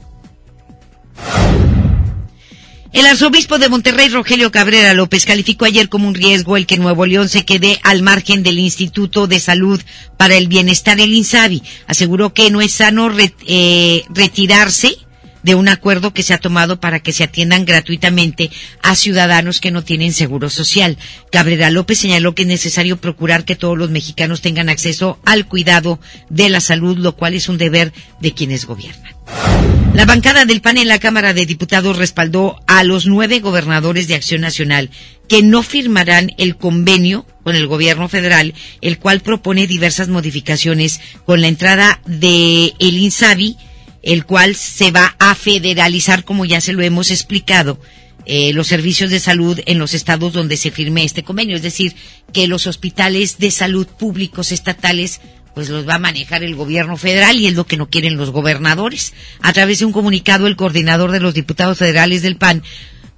El 2.94 3.06
arzobispo 3.06 3.60
de 3.60 3.70
Monterrey, 3.70 4.10
Rogelio 4.10 4.52
Cabrera 4.52 4.94
López, 4.94 5.26
calificó 5.26 5.66
ayer 5.66 5.88
como 5.88 6.08
un 6.08 6.16
riesgo 6.16 6.58
el 6.58 6.66
que 6.66 6.78
Nuevo 6.78 7.06
León 7.06 7.30
se 7.30 7.46
quede 7.46 7.80
al 7.84 8.02
margen 8.02 8.44
del 8.44 8.58
Instituto 8.58 9.28
de 9.28 9.40
Salud 9.40 9.80
para 10.18 10.36
el 10.36 10.48
Bienestar, 10.48 11.00
el 11.00 11.14
INSABI. 11.14 11.62
Aseguró 11.86 12.34
que 12.34 12.50
no 12.50 12.60
es 12.60 12.72
sano 12.72 13.12
eh, 13.46 14.04
retirarse 14.10 14.98
de 15.44 15.56
un 15.56 15.68
acuerdo 15.68 16.14
que 16.14 16.24
se 16.24 16.34
ha 16.34 16.38
tomado 16.38 16.80
para 16.80 17.00
que 17.00 17.14
se 17.14 17.24
atiendan 17.24 17.66
gratuitamente 17.66 18.50
a 18.82 18.96
ciudadanos 18.96 19.62
que 19.62 19.72
no 19.72 19.84
tienen 19.84 20.14
seguro 20.14 20.50
social. 20.50 20.98
Cabrera 21.32 21.70
López 21.70 22.00
señaló 22.00 22.36
que 22.36 22.44
es 22.44 22.48
necesario 22.48 22.98
procurar 22.98 23.46
que 23.46 23.56
todos 23.56 23.78
los 23.78 23.90
mexicanos 23.90 24.42
tengan 24.42 24.70
acceso 24.70 25.20
al 25.26 25.48
cuidado 25.48 26.00
de 26.30 26.50
la 26.50 26.60
salud, 26.60 26.98
lo 26.98 27.16
cual 27.16 27.34
es 27.34 27.50
un 27.50 27.58
deber 27.58 27.94
de 28.20 28.34
quienes 28.34 28.66
gobiernan. 28.66 29.14
La 29.94 30.06
bancada 30.06 30.46
del 30.46 30.62
PAN 30.62 30.78
en 30.78 30.88
la 30.88 31.00
Cámara 31.00 31.34
de 31.34 31.46
Diputados 31.46 31.98
respaldó 31.98 32.62
a 32.68 32.84
los 32.84 33.08
nueve 33.08 33.40
gobernadores 33.40 34.08
de 34.08 34.16
Acción 34.16 34.42
Nacional 34.42 34.92
que 35.28 35.42
no 35.42 35.64
firmarán 35.64 36.34
el 36.38 36.56
convenio 36.56 37.26
con 37.44 37.56
el 37.56 37.68
gobierno 37.68 38.08
federal, 38.08 38.54
el 38.82 39.00
cual 39.00 39.22
propone 39.22 39.68
diversas 39.68 40.08
modificaciones 40.08 41.00
con 41.26 41.42
la 41.42 41.48
entrada 41.48 42.00
de 42.06 42.74
el 42.80 42.98
INSABI, 42.98 43.58
el 44.08 44.26
cual 44.26 44.56
se 44.56 44.92
va 44.92 45.18
a 45.20 45.36
federalizar, 45.36 46.24
como 46.24 46.46
ya 46.46 46.62
se 46.62 46.72
lo 46.72 46.82
hemos 46.82 47.12
explicado, 47.12 47.78
eh, 48.26 48.54
los 48.54 48.68
servicios 48.68 49.12
de 49.12 49.20
salud 49.20 49.60
en 49.66 49.80
los 49.80 49.94
estados 49.94 50.32
donde 50.32 50.56
se 50.56 50.72
firme 50.72 51.04
este 51.04 51.24
convenio. 51.24 51.58
Es 51.58 51.62
decir, 51.62 51.94
que 52.32 52.48
los 52.48 52.68
hospitales 52.68 53.38
de 53.38 53.52
salud 53.52 53.86
públicos 53.86 54.54
estatales 54.54 55.20
pues 55.54 55.68
los 55.70 55.90
va 55.90 55.96
a 55.96 56.00
manejar 56.00 56.44
el 56.44 56.56
gobierno 56.56 56.96
federal 56.96 57.38
y 57.38 57.48
es 57.48 57.56
lo 57.56 57.66
que 57.66 57.76
no 57.76 57.90
quieren 57.90 58.16
los 58.16 58.30
gobernadores. 58.30 59.14
A 59.42 59.52
través 59.52 59.80
de 59.80 59.86
un 59.86 59.92
comunicado, 59.92 60.48
el 60.48 60.56
coordinador 60.56 61.12
de 61.12 61.20
los 61.20 61.34
diputados 61.34 61.78
federales 61.78 62.22
del 62.22 62.38
PAN, 62.38 62.64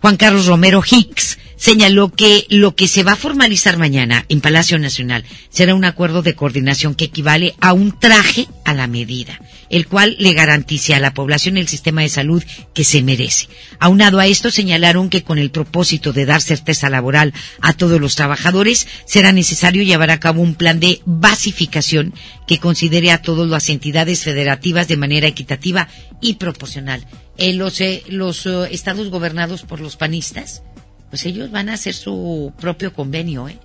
Juan 0.02 0.18
Carlos 0.18 0.48
Romero 0.48 0.82
Hicks, 0.90 1.38
señaló 1.60 2.12
que 2.12 2.46
lo 2.50 2.76
que 2.76 2.88
se 2.88 3.04
va 3.04 3.12
a 3.12 3.18
formalizar 3.18 3.78
mañana 3.78 4.26
en 4.30 4.42
Palacio 4.42 4.80
Nacional 4.80 5.26
será 5.50 5.76
un 5.76 5.86
acuerdo 5.86 6.22
de 6.22 6.34
coordinación 6.34 6.96
que 6.96 7.06
equivale 7.06 7.54
a 7.60 7.74
un 7.74 7.98
traje 8.00 8.48
a 8.66 8.74
la 8.74 8.88
medida 8.88 9.40
el 9.70 9.88
cual 9.88 10.16
le 10.20 10.34
garantice 10.34 10.94
a 10.94 11.00
la 11.00 11.14
población 11.14 11.58
el 11.58 11.68
sistema 11.68 12.02
de 12.02 12.10
salud 12.10 12.44
que 12.74 12.84
se 12.84 13.02
merece. 13.02 13.48
Aunado 13.80 14.20
a 14.20 14.28
esto, 14.28 14.52
señalaron 14.52 15.10
que 15.10 15.24
con 15.24 15.38
el 15.38 15.52
propósito 15.52 16.12
de 16.12 16.26
dar 16.26 16.42
certeza 16.42 16.90
laboral 16.90 17.34
a 17.62 17.74
todos 17.74 18.02
los 18.02 18.16
trabajadores, 18.16 18.88
será 19.06 19.32
necesario 19.32 19.84
llevar 19.84 20.12
a 20.12 20.20
cabo 20.20 20.42
un 20.42 20.56
plan 20.56 20.80
de 20.80 21.02
basificación 21.06 22.14
que 22.48 22.60
considere 22.60 23.12
a 23.12 23.22
todas 23.22 23.48
las 23.48 23.70
entidades 23.70 24.24
federativas 24.24 24.88
de 24.88 24.98
manera 24.98 25.28
equitativa 25.28 25.88
y 26.22 26.36
proporcional. 26.36 27.06
En 27.38 27.58
los, 27.58 27.80
eh, 27.80 28.04
los 28.10 28.46
eh, 28.46 28.68
estados 28.72 29.10
gobernados 29.10 29.62
por 29.62 29.80
los 29.80 29.96
panistas, 29.96 30.64
pues 31.10 31.26
ellos 31.26 31.52
van 31.52 31.70
a 31.70 31.74
hacer 31.74 31.94
su 31.94 32.54
propio 32.60 32.94
convenio, 32.94 33.48
¿eh? 33.50 33.60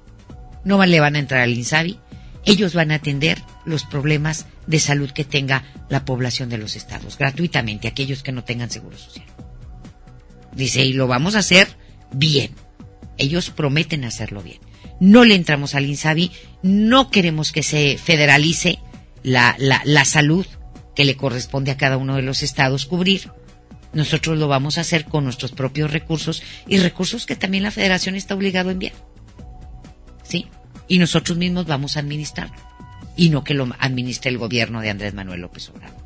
No 0.65 0.85
le 0.85 1.01
van 1.01 1.17
a 1.17 1.19
entrar 1.19 1.43
al 1.43 1.53
INSABI, 1.53 1.99
ellos 2.47 2.75
van 2.75 2.91
a 2.91 2.97
atender 2.97 3.43
los 3.65 3.85
problemas 3.85 4.47
de 4.67 4.79
salud 4.79 5.11
que 5.11 5.25
tenga 5.25 5.65
la 5.89 6.05
población 6.05 6.49
de 6.49 6.59
los 6.59 6.77
estados, 6.77 7.19
gratuitamente, 7.19 7.89
aquellos 7.89 8.23
que 8.23 8.33
no 8.33 8.45
tengan 8.45 8.71
seguro 8.71 8.99
social. 8.99 9.27
Dice, 10.53 10.85
y 10.85 10.93
lo 10.93 11.07
vamos 11.07 11.35
a 11.35 11.41
hacer 11.41 11.69
bien. 12.13 12.53
Ellos 13.17 13.51
prometen 13.51 14.05
hacerlo 14.05 14.43
bien. 14.43 14.59
No 15.01 15.25
le 15.25 15.35
entramos 15.35 15.75
al 15.75 15.87
INSABI, 15.87 16.31
no 16.63 17.11
queremos 17.11 17.53
que 17.53 17.63
se 17.63 17.99
federalice 17.99 18.79
la, 19.23 19.57
la, 19.59 19.83
la 19.85 20.05
salud 20.05 20.47
que 20.95 21.05
le 21.05 21.17
corresponde 21.17 21.71
a 21.71 21.77
cada 21.77 21.97
uno 21.97 22.17
de 22.17 22.23
los 22.23 22.43
estados 22.43 22.87
cubrir. 22.87 23.31
Nosotros 23.95 24.39
lo 24.39 24.49
vamos 24.49 24.77
a 24.77 24.83
hacer 24.83 25.05
con 25.05 25.25
nuestros 25.25 25.53
propios 25.53 25.93
recursos 25.93 26.43
y 26.69 26.79
recursos 26.79 27.27
que 27.27 27.37
también 27.37 27.63
la 27.63 27.71
federación 27.71 28.17
está 28.17 28.35
obligado 28.35 28.69
a 28.69 28.73
enviar. 28.73 28.95
¿Sí? 30.23 30.47
Y 30.89 30.99
nosotros 30.99 31.39
mismos 31.39 31.67
vamos 31.67 31.97
a 31.97 32.01
administrarlo 32.01 32.57
y 33.17 33.31
no 33.31 33.45
que 33.45 33.55
lo 33.55 33.69
administre 33.79 34.31
el 34.31 34.39
gobierno 34.39 34.81
de 34.81 34.91
Andrés 34.91 35.15
Manuel 35.15 35.41
López 35.41 35.69
Obrador. 35.71 36.05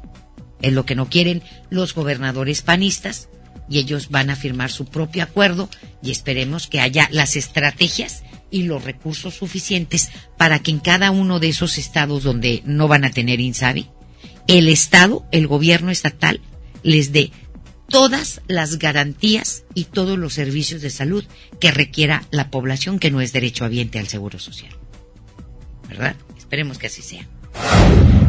Es 0.60 0.72
lo 0.72 0.84
que 0.84 0.94
no 0.94 1.08
quieren 1.08 1.42
los 1.70 1.94
gobernadores 1.94 2.62
panistas 2.62 3.28
y 3.70 3.78
ellos 3.78 4.10
van 4.10 4.30
a 4.30 4.36
firmar 4.36 4.70
su 4.70 4.86
propio 4.86 5.22
acuerdo 5.22 5.68
y 6.02 6.10
esperemos 6.10 6.66
que 6.66 6.80
haya 6.80 7.08
las 7.10 7.36
estrategias 7.36 8.22
y 8.50 8.62
los 8.62 8.82
recursos 8.84 9.34
suficientes 9.34 10.10
para 10.36 10.58
que 10.60 10.70
en 10.70 10.80
cada 10.80 11.10
uno 11.10 11.38
de 11.38 11.48
esos 11.48 11.78
estados 11.78 12.22
donde 12.22 12.62
no 12.64 12.88
van 12.88 13.04
a 13.04 13.10
tener 13.10 13.40
INSABI, 13.40 13.88
el 14.46 14.68
Estado, 14.68 15.26
el 15.30 15.46
gobierno 15.46 15.90
estatal, 15.90 16.40
les 16.82 17.12
dé 17.12 17.30
todas 17.88 18.40
las 18.48 18.78
garantías 18.78 19.64
y 19.74 19.84
todos 19.84 20.18
los 20.18 20.34
servicios 20.34 20.82
de 20.82 20.90
salud 20.90 21.24
que 21.60 21.70
requiera 21.70 22.24
la 22.30 22.50
población 22.50 22.98
que 22.98 23.10
no 23.10 23.20
es 23.20 23.32
derecho 23.32 23.64
habiente 23.64 23.98
al 23.98 24.08
seguro 24.08 24.38
social. 24.38 24.72
¿Verdad? 25.88 26.14
Esperemos 26.36 26.78
que 26.78 26.88
así 26.88 27.02
sea. 27.02 27.26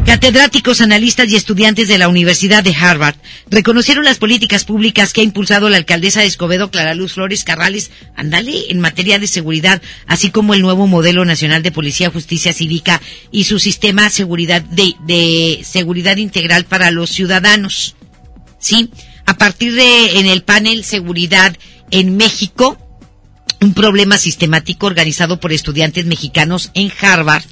Catedráticos, 0.06 0.80
analistas 0.80 1.28
y 1.28 1.36
estudiantes 1.36 1.86
de 1.86 1.98
la 1.98 2.08
Universidad 2.08 2.64
de 2.64 2.74
Harvard 2.74 3.14
reconocieron 3.48 4.04
las 4.04 4.18
políticas 4.18 4.64
públicas 4.64 5.12
que 5.12 5.20
ha 5.20 5.24
impulsado 5.24 5.68
la 5.68 5.76
alcaldesa 5.76 6.20
de 6.20 6.26
Escobedo, 6.26 6.70
Clara 6.70 6.94
Luz 6.94 7.12
Flores 7.12 7.44
Carrales, 7.44 7.90
andale, 8.16 8.70
en 8.70 8.80
materia 8.80 9.18
de 9.18 9.28
seguridad, 9.28 9.80
así 10.06 10.30
como 10.30 10.54
el 10.54 10.62
nuevo 10.62 10.86
modelo 10.86 11.24
nacional 11.24 11.62
de 11.62 11.70
policía, 11.70 12.10
justicia 12.10 12.52
cívica 12.52 13.00
y 13.30 13.44
su 13.44 13.60
sistema 13.60 14.04
de 14.04 14.10
seguridad, 14.10 14.62
de, 14.62 14.94
de 15.06 15.60
seguridad 15.64 16.16
integral 16.16 16.64
para 16.64 16.90
los 16.90 17.10
ciudadanos. 17.10 17.94
Sí, 18.58 18.90
a 19.30 19.34
partir 19.34 19.76
de, 19.76 20.18
en 20.18 20.26
el 20.26 20.42
panel 20.42 20.82
Seguridad 20.82 21.56
en 21.92 22.16
México, 22.16 22.76
un 23.60 23.74
problema 23.74 24.18
sistemático 24.18 24.88
organizado 24.88 25.38
por 25.38 25.52
estudiantes 25.52 26.04
mexicanos 26.04 26.72
en 26.74 26.90
Harvard, 27.00 27.44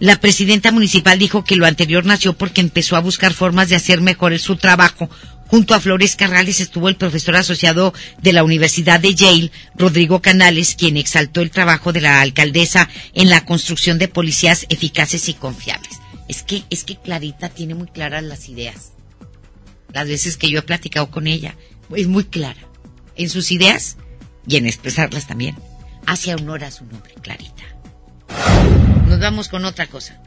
la 0.00 0.20
presidenta 0.20 0.72
municipal 0.72 1.16
dijo 1.16 1.44
que 1.44 1.54
lo 1.54 1.64
anterior 1.64 2.04
nació 2.04 2.36
porque 2.36 2.60
empezó 2.60 2.96
a 2.96 3.00
buscar 3.00 3.34
formas 3.34 3.68
de 3.68 3.76
hacer 3.76 4.00
mejor 4.00 4.36
su 4.40 4.56
trabajo. 4.56 5.08
Junto 5.46 5.74
a 5.74 5.80
Flores 5.80 6.16
Carrales 6.16 6.58
estuvo 6.58 6.88
el 6.88 6.96
profesor 6.96 7.36
asociado 7.36 7.94
de 8.20 8.32
la 8.32 8.42
Universidad 8.42 8.98
de 8.98 9.14
Yale, 9.14 9.52
Rodrigo 9.76 10.20
Canales, 10.20 10.74
quien 10.74 10.96
exaltó 10.96 11.40
el 11.40 11.52
trabajo 11.52 11.92
de 11.92 12.00
la 12.00 12.20
alcaldesa 12.20 12.88
en 13.14 13.30
la 13.30 13.44
construcción 13.44 13.98
de 13.98 14.08
policías 14.08 14.66
eficaces 14.70 15.28
y 15.28 15.34
confiables. 15.34 16.00
Es 16.26 16.42
que, 16.42 16.64
es 16.68 16.82
que 16.82 16.96
Clarita 16.96 17.48
tiene 17.48 17.76
muy 17.76 17.86
claras 17.86 18.24
las 18.24 18.48
ideas. 18.48 18.95
Las 19.96 20.08
veces 20.08 20.36
que 20.36 20.50
yo 20.50 20.58
he 20.58 20.62
platicado 20.62 21.10
con 21.10 21.26
ella, 21.26 21.56
es 21.96 22.06
muy 22.06 22.24
clara. 22.24 22.60
En 23.14 23.30
sus 23.30 23.50
ideas 23.50 23.96
y 24.46 24.56
en 24.56 24.66
expresarlas 24.66 25.26
también. 25.26 25.56
Hace 26.04 26.34
honor 26.34 26.64
a 26.64 26.70
su 26.70 26.84
nombre, 26.84 27.14
Clarita 27.22 27.64
nos 29.16 29.20
vamos 29.20 29.48
con 29.48 29.64
otra 29.64 29.86
cosa. 29.86 30.20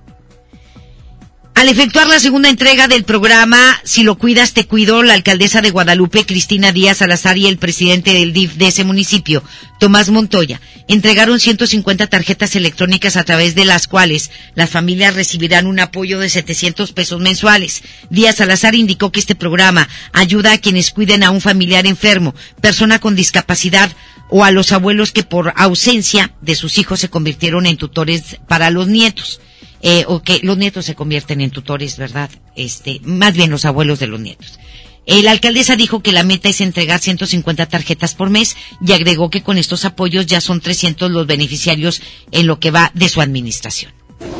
Al 1.59 1.67
efectuar 1.67 2.07
la 2.07 2.21
segunda 2.21 2.47
entrega 2.47 2.87
del 2.87 3.03
programa 3.03 3.81
Si 3.83 4.03
lo 4.03 4.17
cuidas, 4.17 4.53
te 4.53 4.65
cuido, 4.65 5.03
la 5.03 5.13
alcaldesa 5.13 5.59
de 5.59 5.71
Guadalupe, 5.71 6.25
Cristina 6.25 6.71
Díaz 6.71 6.99
Salazar, 6.99 7.37
y 7.37 7.47
el 7.47 7.57
presidente 7.57 8.13
del 8.13 8.31
DIF 8.31 8.53
de 8.53 8.67
ese 8.67 8.85
municipio, 8.85 9.43
Tomás 9.77 10.09
Montoya, 10.09 10.61
entregaron 10.87 11.37
150 11.37 12.07
tarjetas 12.07 12.55
electrónicas 12.55 13.17
a 13.17 13.25
través 13.25 13.55
de 13.55 13.65
las 13.65 13.87
cuales 13.87 14.31
las 14.55 14.69
familias 14.69 15.15
recibirán 15.15 15.67
un 15.67 15.81
apoyo 15.81 16.17
de 16.19 16.29
700 16.29 16.93
pesos 16.93 17.19
mensuales. 17.19 17.83
Díaz 18.09 18.37
Salazar 18.37 18.73
indicó 18.73 19.11
que 19.11 19.19
este 19.19 19.35
programa 19.35 19.89
ayuda 20.13 20.53
a 20.53 20.59
quienes 20.59 20.91
cuiden 20.91 21.23
a 21.23 21.29
un 21.29 21.41
familiar 21.41 21.85
enfermo, 21.87 22.35
persona 22.61 22.99
con 22.99 23.17
discapacidad 23.17 23.91
o 24.29 24.45
a 24.45 24.51
los 24.51 24.71
abuelos 24.71 25.11
que 25.11 25.23
por 25.23 25.51
ausencia 25.57 26.31
de 26.39 26.55
sus 26.55 26.77
hijos 26.77 27.01
se 27.01 27.09
convirtieron 27.09 27.65
en 27.65 27.75
tutores 27.75 28.37
para 28.47 28.69
los 28.69 28.87
nietos. 28.87 29.41
Eh, 29.81 30.03
o 30.07 30.21
que 30.21 30.39
los 30.43 30.57
nietos 30.57 30.85
se 30.85 30.95
convierten 30.95 31.41
en 31.41 31.51
tutores, 31.51 31.97
¿verdad? 31.97 32.29
Este, 32.55 32.99
más 33.03 33.33
bien 33.33 33.49
los 33.49 33.65
abuelos 33.65 33.99
de 33.99 34.07
los 34.07 34.19
nietos. 34.19 34.59
Eh, 35.05 35.23
la 35.23 35.31
alcaldesa 35.31 35.75
dijo 35.75 36.01
que 36.01 36.11
la 36.11 36.23
meta 36.23 36.49
es 36.49 36.61
entregar 36.61 36.99
150 36.99 37.65
tarjetas 37.65 38.13
por 38.13 38.29
mes 38.29 38.55
y 38.85 38.91
agregó 38.91 39.29
que 39.29 39.41
con 39.41 39.57
estos 39.57 39.85
apoyos 39.85 40.25
ya 40.25 40.41
son 40.41 40.61
300 40.61 41.09
los 41.09 41.25
beneficiarios 41.25 42.01
en 42.31 42.45
lo 42.45 42.59
que 42.59 42.71
va 42.71 42.91
de 42.93 43.09
su 43.09 43.21
administración. 43.21 43.91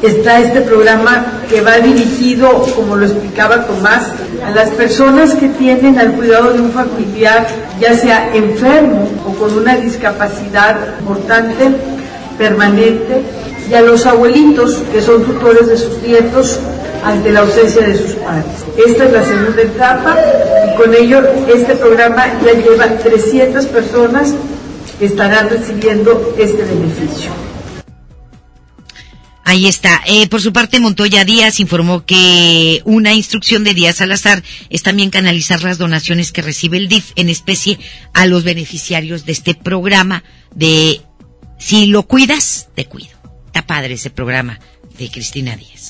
Está 0.04 0.40
este 0.40 0.62
programa 0.62 1.42
que 1.50 1.62
va 1.62 1.80
dirigido, 1.80 2.62
como 2.76 2.98
lo 2.98 3.06
explicaba 3.06 3.66
Tomás, 3.66 4.12
a 4.46 4.52
las 4.52 4.70
personas 4.70 5.34
que 5.36 5.50
tienen 5.50 5.98
al 5.98 6.14
cuidado 6.14 6.54
de 6.54 6.62
un 6.62 6.72
familiar, 6.72 7.48
ya 7.80 7.96
sea 7.96 8.36
enfermo 8.36 9.10
o 9.26 9.34
con 9.34 9.58
una 9.58 9.78
discapacidad 9.78 11.00
importante, 11.00 11.72
permanente, 12.38 13.24
y 13.70 13.74
a 13.74 13.82
los 13.82 14.06
abuelitos 14.06 14.78
que 14.92 15.02
son 15.02 15.24
tutores 15.24 15.68
de 15.68 15.78
sus 15.78 15.98
nietos 16.00 16.60
ante 17.04 17.32
la 17.32 17.42
ausencia 17.42 17.88
de 17.88 17.98
sus 17.98 18.12
padres. 18.16 18.46
Esta 18.88 19.06
es 19.06 19.12
la 19.12 19.26
segunda 19.26 19.62
etapa 19.62 20.18
y 20.72 20.76
con 20.76 20.94
ello 20.94 21.22
este 21.48 21.76
programa 21.76 22.26
ya 22.44 22.54
lleva 22.54 22.88
300 22.98 23.66
personas 23.68 24.34
que 24.98 25.06
estarán 25.06 25.50
recibiendo 25.50 26.36
este 26.38 26.64
beneficio. 26.64 27.32
Ahí 29.50 29.66
está. 29.66 30.02
Eh, 30.06 30.28
por 30.28 30.42
su 30.42 30.54
parte, 30.54 30.80
Montoya 30.80 31.26
Díaz 31.26 31.60
informó 31.60 32.06
que 32.06 32.84
una 32.86 33.16
instrucción 33.16 33.64
de 33.64 33.74
Díaz 33.74 33.96
Salazar 33.96 34.44
es 34.70 34.84
también 34.84 35.10
canalizar 35.10 35.64
las 35.64 35.80
donaciones 35.80 36.32
que 36.32 36.44
recibe 36.44 36.78
el 36.78 36.88
DIF 36.88 37.14
en 37.16 37.30
especie 37.30 37.80
a 38.14 38.28
los 38.28 38.44
beneficiarios 38.44 39.26
de 39.26 39.32
este 39.32 39.56
programa 39.56 40.24
de 40.54 41.02
Si 41.58 41.88
lo 41.88 42.04
cuidas, 42.04 42.68
te 42.76 42.86
cuido. 42.86 43.19
Está 43.50 43.66
padre 43.66 43.96
ese 43.96 44.12
programa 44.12 44.60
de 45.00 45.10
Cristina 45.10 45.56
Díaz. 45.56 45.90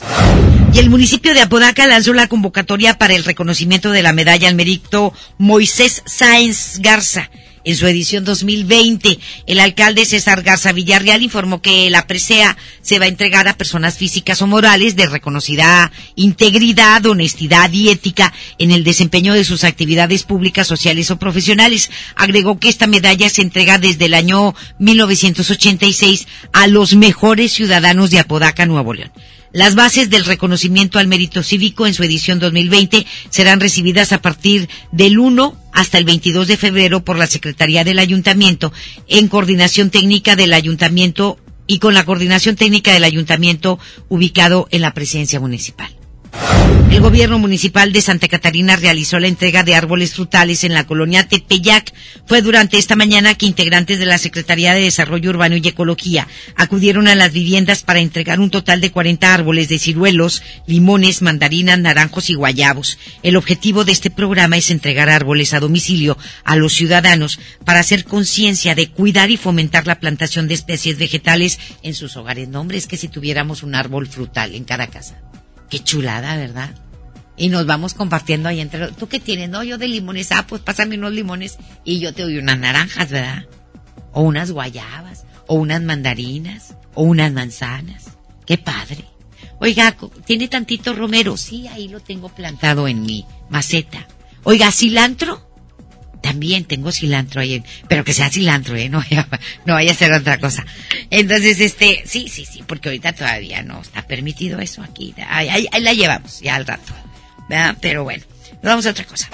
Y 0.71 0.79
el 0.79 0.89
municipio 0.89 1.33
de 1.33 1.41
Apodaca 1.41 1.85
lanzó 1.87 2.13
la 2.13 2.29
convocatoria 2.29 2.97
para 2.97 3.15
el 3.15 3.25
reconocimiento 3.25 3.91
de 3.91 4.01
la 4.01 4.13
medalla 4.13 4.47
al 4.47 4.55
mérito 4.55 5.11
Moisés 5.37 6.01
Sáenz 6.05 6.79
Garza 6.79 7.29
en 7.69 7.77
su 7.77 7.85
edición 7.85 8.25
2020. 8.25 9.19
El 9.45 9.59
alcalde 9.59 10.05
César 10.05 10.41
Garza 10.41 10.71
Villarreal 10.71 11.21
informó 11.21 11.61
que 11.61 11.87
la 11.91 12.07
presea 12.07 12.57
se 12.81 12.97
va 12.97 13.05
a 13.05 13.09
entregar 13.09 13.47
a 13.47 13.57
personas 13.57 13.95
físicas 13.95 14.41
o 14.41 14.47
morales 14.47 14.95
de 14.95 15.05
reconocida 15.05 15.91
integridad, 16.15 17.05
honestidad 17.05 17.71
y 17.71 17.89
ética 17.89 18.33
en 18.57 18.71
el 18.71 18.83
desempeño 18.83 19.35
de 19.35 19.43
sus 19.43 19.63
actividades 19.63 20.23
públicas, 20.23 20.65
sociales 20.65 21.11
o 21.11 21.19
profesionales. 21.19 21.91
Agregó 22.15 22.59
que 22.59 22.69
esta 22.69 22.87
medalla 22.87 23.29
se 23.29 23.43
entrega 23.43 23.77
desde 23.77 24.05
el 24.05 24.15
año 24.15 24.55
1986 24.79 26.27
a 26.53 26.65
los 26.65 26.95
mejores 26.95 27.51
ciudadanos 27.51 28.09
de 28.09 28.17
Apodaca, 28.17 28.65
Nuevo 28.65 28.95
León. 28.95 29.11
Las 29.51 29.73
bases 29.73 30.11
del 30.11 30.25
reconocimiento 30.25 30.99
al 30.99 31.07
mérito 31.07 31.41
cívico 31.41 31.87
en 31.87 31.95
su 31.95 32.03
edición 32.03 32.39
2020 32.39 33.05
serán 33.29 33.59
recibidas 33.59 34.11
a 34.11 34.21
partir 34.21 34.69
del 34.91 35.17
1 35.17 35.57
hasta 35.73 35.97
el 35.97 36.05
22 36.05 36.47
de 36.47 36.57
febrero 36.57 37.03
por 37.03 37.17
la 37.17 37.27
Secretaría 37.27 37.83
del 37.83 37.99
Ayuntamiento 37.99 38.73
en 39.07 39.27
coordinación 39.27 39.89
técnica 39.89 40.35
del 40.35 40.53
Ayuntamiento 40.53 41.37
y 41.67 41.79
con 41.79 41.93
la 41.93 42.05
coordinación 42.05 42.55
técnica 42.55 42.93
del 42.93 43.03
Ayuntamiento 43.03 43.79
ubicado 44.09 44.67
en 44.71 44.81
la 44.81 44.93
presidencia 44.93 45.39
municipal. 45.39 45.98
El 46.91 47.01
gobierno 47.01 47.37
municipal 47.37 47.93
de 47.93 48.01
Santa 48.01 48.27
Catarina 48.27 48.75
realizó 48.75 49.19
la 49.19 49.27
entrega 49.27 49.63
de 49.63 49.75
árboles 49.75 50.15
frutales 50.15 50.63
en 50.63 50.73
la 50.73 50.87
colonia 50.87 51.27
Tepeyac. 51.27 51.93
Fue 52.25 52.41
durante 52.41 52.77
esta 52.77 52.95
mañana 52.95 53.35
que 53.35 53.45
integrantes 53.45 53.99
de 53.99 54.07
la 54.07 54.17
Secretaría 54.17 54.73
de 54.73 54.81
Desarrollo 54.81 55.29
Urbano 55.29 55.55
y 55.55 55.67
Ecología 55.67 56.27
acudieron 56.55 57.07
a 57.07 57.15
las 57.15 57.31
viviendas 57.31 57.83
para 57.83 57.99
entregar 57.99 58.39
un 58.39 58.49
total 58.49 58.81
de 58.81 58.91
40 58.91 59.33
árboles 59.33 59.69
de 59.69 59.79
ciruelos, 59.79 60.41
limones, 60.65 61.21
mandarinas, 61.21 61.79
naranjos 61.79 62.31
y 62.31 62.33
guayabos. 62.33 62.97
El 63.23 63.37
objetivo 63.37 63.85
de 63.85 63.91
este 63.91 64.09
programa 64.09 64.57
es 64.57 64.71
entregar 64.71 65.09
árboles 65.09 65.53
a 65.53 65.59
domicilio 65.59 66.17
a 66.43 66.55
los 66.55 66.73
ciudadanos 66.73 67.39
para 67.65 67.79
hacer 67.79 68.03
conciencia 68.03 68.73
de 68.73 68.89
cuidar 68.89 69.29
y 69.29 69.37
fomentar 69.37 69.85
la 69.85 69.99
plantación 69.99 70.47
de 70.47 70.55
especies 70.55 70.97
vegetales 70.97 71.59
en 71.83 71.93
sus 71.93 72.17
hogares. 72.17 72.49
No, 72.49 72.61
hombre, 72.61 72.77
es 72.77 72.87
que 72.87 72.97
si 72.97 73.07
tuviéramos 73.07 73.61
un 73.63 73.75
árbol 73.75 74.07
frutal 74.07 74.55
en 74.55 74.63
cada 74.63 74.87
casa. 74.87 75.21
Qué 75.69 75.79
chulada, 75.79 76.35
¿verdad? 76.35 76.75
Y 77.37 77.49
nos 77.49 77.65
vamos 77.65 77.93
compartiendo 77.93 78.49
ahí 78.49 78.59
entre. 78.59 78.91
¿Tú 78.91 79.07
qué 79.07 79.19
tienes? 79.19 79.49
No, 79.49 79.63
yo 79.63 79.77
de 79.77 79.87
limones. 79.87 80.31
Ah, 80.31 80.45
pues 80.47 80.61
pásame 80.61 80.97
unos 80.97 81.13
limones 81.13 81.57
y 81.85 81.99
yo 81.99 82.13
te 82.13 82.23
doy 82.23 82.37
unas 82.37 82.59
naranjas, 82.59 83.09
¿verdad? 83.09 83.45
O 84.11 84.23
unas 84.23 84.51
guayabas, 84.51 85.25
o 85.47 85.55
unas 85.55 85.81
mandarinas, 85.81 86.75
o 86.95 87.03
unas 87.03 87.31
manzanas. 87.31 88.17
Qué 88.45 88.57
padre. 88.57 89.05
Oiga, 89.59 89.95
¿tiene 90.25 90.47
tantito 90.47 90.93
romero? 90.93 91.37
Sí, 91.37 91.67
ahí 91.67 91.87
lo 91.87 91.99
tengo 91.99 92.29
plantado 92.29 92.87
en 92.87 93.03
mi 93.03 93.25
maceta. 93.49 94.07
Oiga, 94.43 94.71
cilantro. 94.71 95.48
También 96.21 96.65
tengo 96.65 96.91
cilantro 96.91 97.41
ahí, 97.41 97.63
pero 97.87 98.03
que 98.03 98.13
sea 98.13 98.29
cilantro, 98.29 98.75
¿eh? 98.75 98.89
No 98.89 98.99
vaya, 98.99 99.27
no 99.65 99.73
vaya 99.73 99.91
a 99.91 99.95
ser 99.95 100.11
otra 100.11 100.37
cosa. 100.39 100.65
Entonces, 101.09 101.59
este, 101.59 102.03
sí, 102.05 102.27
sí, 102.29 102.45
sí, 102.45 102.63
porque 102.65 102.89
ahorita 102.89 103.13
todavía 103.13 103.63
no 103.63 103.81
está 103.81 104.05
permitido 104.05 104.59
eso 104.59 104.83
aquí. 104.83 105.13
Ahí, 105.27 105.67
la 105.79 105.93
llevamos, 105.93 106.41
ya 106.41 106.55
al 106.55 106.65
rato. 106.65 106.93
Pero 107.81 108.03
bueno, 108.03 108.23
vamos 108.61 108.85
a 108.85 108.91
otra 108.91 109.05
cosa. 109.05 109.29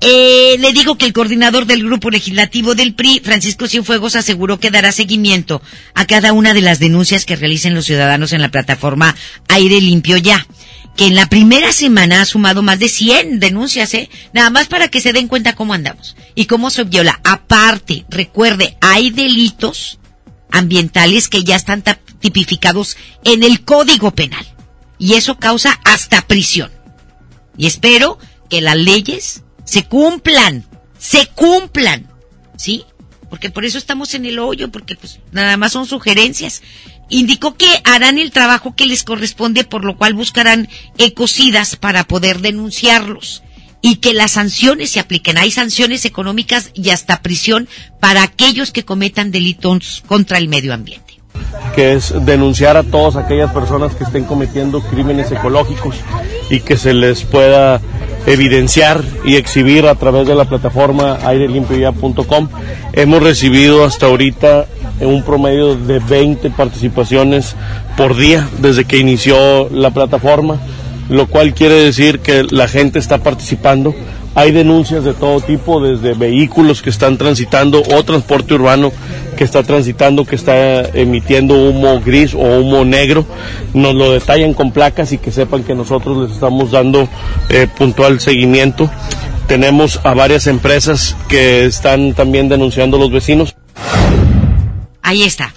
Eh, 0.00 0.56
le 0.58 0.72
digo 0.72 0.98
que 0.98 1.06
el 1.06 1.12
coordinador 1.12 1.66
del 1.66 1.84
grupo 1.84 2.10
legislativo 2.10 2.74
del 2.74 2.94
PRI, 2.94 3.20
Francisco 3.24 3.66
Cienfuegos, 3.66 4.16
aseguró 4.16 4.60
que 4.60 4.70
dará 4.70 4.92
seguimiento 4.92 5.62
a 5.94 6.04
cada 6.04 6.32
una 6.32 6.52
de 6.52 6.60
las 6.60 6.78
denuncias 6.78 7.24
que 7.24 7.36
realicen 7.36 7.74
los 7.74 7.86
ciudadanos 7.86 8.32
en 8.32 8.42
la 8.42 8.50
plataforma 8.50 9.14
Aire 9.48 9.80
Limpio 9.80 10.16
Ya 10.18 10.46
que 10.96 11.06
en 11.06 11.14
la 11.14 11.26
primera 11.26 11.72
semana 11.72 12.22
ha 12.22 12.24
sumado 12.24 12.62
más 12.62 12.78
de 12.78 12.88
100 12.88 13.40
denuncias, 13.40 13.94
¿eh? 13.94 14.10
Nada 14.32 14.50
más 14.50 14.68
para 14.68 14.88
que 14.88 15.00
se 15.00 15.12
den 15.12 15.28
cuenta 15.28 15.54
cómo 15.54 15.74
andamos 15.74 16.16
y 16.34 16.46
cómo 16.46 16.70
se 16.70 16.84
viola. 16.84 17.20
Aparte, 17.24 18.04
recuerde, 18.08 18.76
hay 18.80 19.10
delitos 19.10 19.98
ambientales 20.50 21.28
que 21.28 21.42
ya 21.42 21.56
están 21.56 21.82
tipificados 22.20 22.96
en 23.24 23.42
el 23.42 23.64
Código 23.64 24.12
Penal 24.12 24.46
y 24.98 25.14
eso 25.14 25.38
causa 25.38 25.80
hasta 25.84 26.22
prisión. 26.22 26.70
Y 27.56 27.66
espero 27.66 28.18
que 28.48 28.60
las 28.60 28.76
leyes 28.76 29.42
se 29.64 29.84
cumplan, 29.84 30.64
se 30.98 31.26
cumplan, 31.26 32.08
¿sí? 32.56 32.84
Porque 33.28 33.50
por 33.50 33.64
eso 33.64 33.78
estamos 33.78 34.14
en 34.14 34.26
el 34.26 34.38
hoyo, 34.38 34.70
porque 34.70 34.94
pues 34.94 35.18
nada 35.32 35.56
más 35.56 35.72
son 35.72 35.86
sugerencias 35.86 36.62
indicó 37.08 37.54
que 37.54 37.68
harán 37.84 38.18
el 38.18 38.30
trabajo 38.30 38.74
que 38.74 38.86
les 38.86 39.04
corresponde, 39.04 39.64
por 39.64 39.84
lo 39.84 39.96
cual 39.96 40.14
buscarán 40.14 40.68
ecocidas 40.98 41.76
para 41.76 42.04
poder 42.04 42.40
denunciarlos 42.40 43.42
y 43.80 43.96
que 43.96 44.14
las 44.14 44.32
sanciones 44.32 44.90
se 44.90 45.00
apliquen. 45.00 45.36
Hay 45.36 45.50
sanciones 45.50 46.04
económicas 46.06 46.70
y 46.74 46.90
hasta 46.90 47.20
prisión 47.20 47.68
para 48.00 48.22
aquellos 48.22 48.72
que 48.72 48.84
cometan 48.84 49.30
delitos 49.30 50.02
contra 50.06 50.38
el 50.38 50.48
medio 50.48 50.72
ambiente 50.72 51.03
que 51.74 51.94
es 51.94 52.14
denunciar 52.24 52.76
a 52.76 52.82
todas 52.82 53.16
aquellas 53.16 53.52
personas 53.52 53.94
que 53.94 54.04
estén 54.04 54.24
cometiendo 54.24 54.80
crímenes 54.80 55.30
ecológicos 55.32 55.96
y 56.50 56.60
que 56.60 56.76
se 56.76 56.94
les 56.94 57.24
pueda 57.24 57.80
evidenciar 58.26 59.02
y 59.24 59.36
exhibir 59.36 59.86
a 59.86 59.94
través 59.94 60.26
de 60.26 60.34
la 60.34 60.44
plataforma 60.46 61.18
airelimpioya.com. 61.24 62.48
Hemos 62.92 63.22
recibido 63.22 63.84
hasta 63.84 64.06
ahorita 64.06 64.66
un 65.00 65.22
promedio 65.22 65.74
de 65.74 65.98
20 65.98 66.50
participaciones 66.50 67.56
por 67.96 68.16
día 68.16 68.48
desde 68.58 68.84
que 68.84 68.98
inició 68.98 69.68
la 69.70 69.90
plataforma, 69.90 70.58
lo 71.08 71.26
cual 71.26 71.54
quiere 71.54 71.74
decir 71.74 72.20
que 72.20 72.44
la 72.44 72.68
gente 72.68 72.98
está 72.98 73.18
participando. 73.18 73.94
Hay 74.36 74.50
denuncias 74.50 75.04
de 75.04 75.14
todo 75.14 75.40
tipo, 75.40 75.80
desde 75.80 76.14
vehículos 76.14 76.82
que 76.82 76.90
están 76.90 77.16
transitando 77.16 77.82
o 77.82 78.04
transporte 78.04 78.54
urbano 78.54 78.92
que 79.34 79.44
está 79.44 79.62
transitando, 79.62 80.24
que 80.24 80.36
está 80.36 80.82
emitiendo 80.82 81.54
humo 81.54 82.00
gris 82.00 82.34
o 82.34 82.38
humo 82.38 82.84
negro. 82.84 83.26
Nos 83.74 83.94
lo 83.94 84.12
detallan 84.12 84.54
con 84.54 84.72
placas 84.72 85.12
y 85.12 85.18
que 85.18 85.30
sepan 85.30 85.64
que 85.64 85.74
nosotros 85.74 86.24
les 86.24 86.32
estamos 86.32 86.70
dando 86.70 87.08
eh, 87.48 87.66
puntual 87.66 88.20
seguimiento. 88.20 88.90
Tenemos 89.46 90.00
a 90.04 90.14
varias 90.14 90.46
empresas 90.46 91.16
que 91.28 91.66
están 91.66 92.14
también 92.14 92.48
denunciando 92.48 92.96
a 92.96 93.00
los 93.00 93.12
vecinos. 93.12 93.54
Ahí 95.02 95.22
está. 95.22 95.54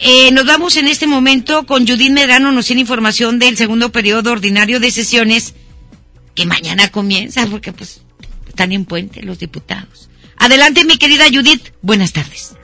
Eh, 0.00 0.30
nos 0.32 0.46
vamos 0.46 0.76
en 0.76 0.86
este 0.86 1.06
momento 1.06 1.66
con 1.66 1.86
Judith 1.86 2.12
Medrano, 2.12 2.52
nos 2.52 2.66
tiene 2.66 2.80
información 2.80 3.38
del 3.38 3.56
segundo 3.56 3.90
periodo 3.90 4.30
ordinario 4.30 4.80
de 4.80 4.92
sesiones 4.92 5.54
que 6.38 6.46
mañana 6.46 6.88
comienza, 6.88 7.44
porque 7.50 7.72
pues 7.72 8.00
están 8.46 8.70
en 8.70 8.84
puente 8.84 9.24
los 9.24 9.40
diputados. 9.40 10.08
Adelante, 10.36 10.84
mi 10.84 10.96
querida 10.96 11.24
Judith, 11.24 11.72
buenas 11.82 12.12
tardes. 12.12 12.56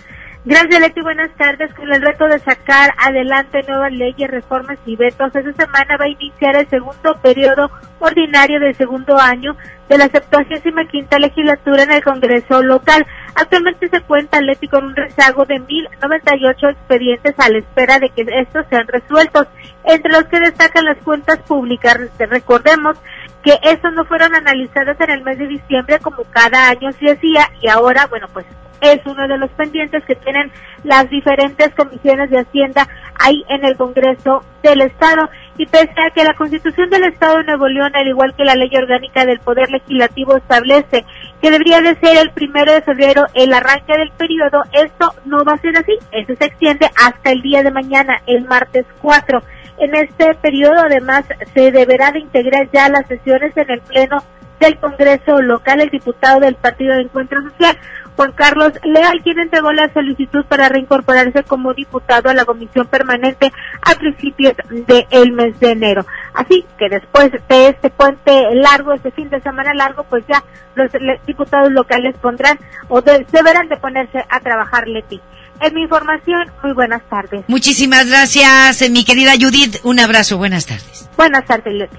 Gracias, 0.44 0.78
Leti. 0.78 1.00
Buenas 1.00 1.34
tardes. 1.36 1.72
Con 1.74 1.90
el 1.92 2.02
reto 2.02 2.26
de 2.26 2.38
sacar 2.38 2.90
adelante 2.98 3.64
nuevas 3.66 3.90
leyes, 3.92 4.30
reformas 4.30 4.78
y 4.84 4.94
vetos, 4.94 5.34
esta 5.34 5.64
semana 5.64 5.96
va 5.96 6.04
a 6.04 6.08
iniciar 6.08 6.54
el 6.54 6.68
segundo 6.68 7.18
periodo 7.22 7.70
ordinario 7.98 8.60
del 8.60 8.76
segundo 8.76 9.18
año 9.18 9.56
de 9.88 9.98
la 9.98 10.08
75 10.08 10.80
quinta 10.90 11.18
legislatura 11.18 11.84
en 11.84 11.92
el 11.92 12.04
Congreso 12.04 12.62
local. 12.62 13.06
Actualmente 13.34 13.88
se 13.88 14.02
cuenta, 14.02 14.40
Leti, 14.40 14.68
con 14.68 14.84
un 14.84 14.94
rezago 14.94 15.46
de 15.46 15.56
1.098 15.56 16.70
expedientes 16.70 17.34
a 17.38 17.48
la 17.48 17.58
espera 17.58 17.98
de 17.98 18.10
que 18.10 18.26
estos 18.38 18.66
sean 18.68 18.86
resueltos, 18.86 19.46
entre 19.84 20.12
los 20.12 20.24
que 20.24 20.40
destacan 20.40 20.84
las 20.84 20.98
cuentas 20.98 21.38
públicas. 21.38 21.98
Recordemos 22.18 22.98
que 23.44 23.58
estos 23.62 23.92
no 23.92 24.04
fueron 24.06 24.34
analizados 24.34 24.98
en 25.00 25.10
el 25.10 25.22
mes 25.22 25.38
de 25.38 25.46
diciembre 25.46 25.98
como 26.00 26.24
cada 26.30 26.70
año 26.70 26.90
se 26.92 27.12
hacía 27.12 27.50
y 27.60 27.68
ahora, 27.68 28.06
bueno, 28.06 28.26
pues 28.32 28.46
es 28.80 29.00
uno 29.06 29.26
de 29.28 29.38
los 29.38 29.50
pendientes 29.50 30.04
que 30.04 30.14
tienen 30.14 30.50
las 30.82 31.08
diferentes 31.08 31.74
comisiones 31.74 32.30
de 32.30 32.40
Hacienda 32.40 32.86
ahí 33.18 33.44
en 33.48 33.64
el 33.64 33.76
Congreso 33.76 34.44
del 34.62 34.82
Estado. 34.82 35.28
Y 35.56 35.66
pese 35.66 35.94
a 35.96 36.10
que 36.10 36.24
la 36.24 36.34
Constitución 36.34 36.90
del 36.90 37.04
Estado 37.04 37.38
de 37.38 37.44
Nuevo 37.44 37.68
León, 37.68 37.92
al 37.94 38.08
igual 38.08 38.34
que 38.36 38.44
la 38.44 38.56
Ley 38.56 38.70
Orgánica 38.76 39.24
del 39.24 39.40
Poder 39.40 39.70
Legislativo, 39.70 40.36
establece 40.36 41.04
que 41.40 41.50
debería 41.50 41.80
de 41.80 41.94
ser 41.96 42.18
el 42.18 42.30
primero 42.30 42.72
de 42.72 42.82
febrero 42.82 43.26
el 43.34 43.54
arranque 43.54 43.96
del 43.96 44.10
periodo, 44.12 44.62
esto 44.72 45.12
no 45.24 45.44
va 45.44 45.52
a 45.54 45.58
ser 45.58 45.76
así. 45.76 45.92
Eso 46.12 46.34
se 46.36 46.46
extiende 46.46 46.90
hasta 46.96 47.30
el 47.30 47.40
día 47.40 47.62
de 47.62 47.70
mañana, 47.70 48.20
el 48.26 48.44
martes 48.44 48.84
4. 49.00 49.42
En 49.78 49.94
este 49.94 50.34
periodo, 50.34 50.80
además, 50.84 51.24
se 51.52 51.72
deberá 51.72 52.12
de 52.12 52.20
integrar 52.20 52.68
ya 52.72 52.88
las 52.88 53.06
sesiones 53.06 53.56
en 53.56 53.70
el 53.70 53.80
Pleno 53.80 54.22
del 54.60 54.78
Congreso 54.78 55.42
local 55.42 55.80
el 55.80 55.90
diputado 55.90 56.40
del 56.40 56.54
Partido 56.54 56.94
de 56.94 57.02
Encuentro 57.02 57.42
Social, 57.42 57.76
Juan 58.16 58.32
Carlos 58.32 58.72
Leal, 58.84 59.20
quien 59.22 59.40
entregó 59.40 59.72
la 59.72 59.92
solicitud 59.92 60.44
para 60.46 60.68
reincorporarse 60.68 61.42
como 61.42 61.74
diputado 61.74 62.30
a 62.30 62.34
la 62.34 62.44
comisión 62.44 62.86
permanente 62.86 63.52
a 63.82 63.94
principios 63.96 64.54
del 64.70 65.32
mes 65.32 65.58
de 65.58 65.72
enero. 65.72 66.06
Así 66.32 66.64
que 66.78 66.88
después 66.88 67.32
de 67.32 67.68
este 67.68 67.90
puente 67.90 68.54
largo, 68.54 68.92
este 68.92 69.10
fin 69.10 69.28
de 69.30 69.40
semana 69.40 69.74
largo, 69.74 70.04
pues 70.04 70.24
ya 70.28 70.42
los 70.76 70.90
diputados 71.26 71.72
locales 71.72 72.16
pondrán 72.18 72.58
o 72.88 73.02
deberán 73.02 73.68
de 73.68 73.76
ponerse 73.76 74.24
a 74.28 74.40
trabajar, 74.40 74.86
Leti. 74.86 75.20
Es 75.60 75.72
mi 75.72 75.82
información, 75.82 76.50
muy 76.62 76.72
buenas 76.72 77.02
tardes. 77.08 77.44
Muchísimas 77.48 78.06
gracias, 78.06 78.82
eh, 78.82 78.90
mi 78.90 79.04
querida 79.04 79.32
Judith. 79.40 79.76
Un 79.84 80.00
abrazo, 80.00 80.36
buenas 80.36 80.66
tardes. 80.66 81.08
Buenas 81.16 81.44
tardes, 81.46 81.72
Leti. 81.72 81.96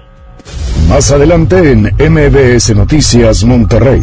Más 0.88 1.10
adelante 1.10 1.72
en 1.72 1.82
MBS 1.98 2.74
Noticias 2.74 3.42
Monterrey. 3.44 4.02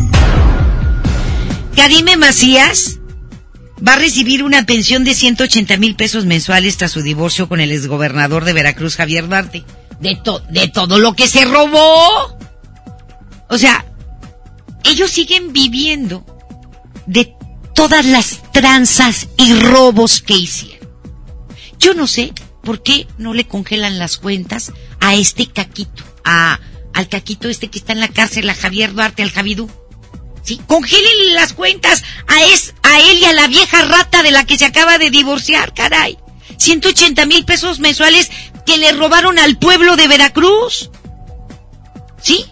Karime 1.76 2.18
Macías 2.18 3.00
va 3.86 3.94
a 3.94 3.98
recibir 3.98 4.44
una 4.44 4.66
pensión 4.66 5.04
de 5.04 5.14
180 5.14 5.78
mil 5.78 5.96
pesos 5.96 6.26
mensuales 6.26 6.78
tras 6.78 6.92
su 6.92 7.02
divorcio 7.02 7.48
con 7.48 7.62
el 7.62 7.72
exgobernador 7.72 8.46
de 8.46 8.54
Veracruz, 8.54 8.96
Javier 8.96 9.28
Duarte. 9.28 9.64
De, 10.00 10.20
de 10.50 10.68
todo 10.68 11.00
lo 11.00 11.14
que 11.16 11.28
se 11.28 11.46
robó. 11.46 12.38
O 13.48 13.58
sea, 13.58 13.86
ellos 14.84 15.10
siguen 15.10 15.54
viviendo 15.54 16.26
de 17.06 17.34
todas 17.74 18.06
las 18.06 18.52
tranzas 18.52 19.28
y 19.38 19.54
robos 19.54 20.22
que 20.22 20.34
hicieron. 20.34 20.90
Yo 21.80 21.94
no 21.94 22.08
sé 22.08 22.34
por 22.64 22.82
qué 22.82 23.08
no 23.18 23.34
le 23.34 23.46
congelan 23.46 24.00
las 24.00 24.18
cuentas 24.18 24.72
a 25.00 25.16
este 25.16 25.48
caquito, 25.48 26.04
a, 26.24 26.60
al 26.94 27.10
caquito 27.10 27.50
este 27.50 27.70
que 27.70 27.80
está 27.80 27.94
en 27.94 28.00
la 28.00 28.08
cárcel, 28.08 28.50
a 28.50 28.56
Javier 28.56 28.94
Duarte, 28.94 29.24
al 29.24 29.32
Javidú. 29.32 29.70
Sí, 30.44 30.62
congelen 30.68 31.34
las 31.36 31.54
cuentas 31.54 32.04
a, 32.28 32.44
es, 32.46 32.74
a 32.84 33.00
él 33.00 33.20
y 33.20 33.26
a 33.26 33.34
la 33.34 33.48
vieja 33.48 33.84
rata 33.84 34.24
de 34.24 34.32
la 34.32 34.46
que 34.46 34.58
se 34.58 34.66
acaba 34.66 34.98
de 34.98 35.10
divorciar, 35.10 35.74
caray. 35.74 36.18
180 36.58 37.26
mil 37.26 37.46
pesos 37.46 37.80
mensuales 37.80 38.30
que 38.66 38.78
le 38.78 38.92
robaron 38.94 39.40
al 39.40 39.58
pueblo 39.58 39.96
de 39.96 40.08
Veracruz. 40.08 40.90
¿Sí? 42.22 42.46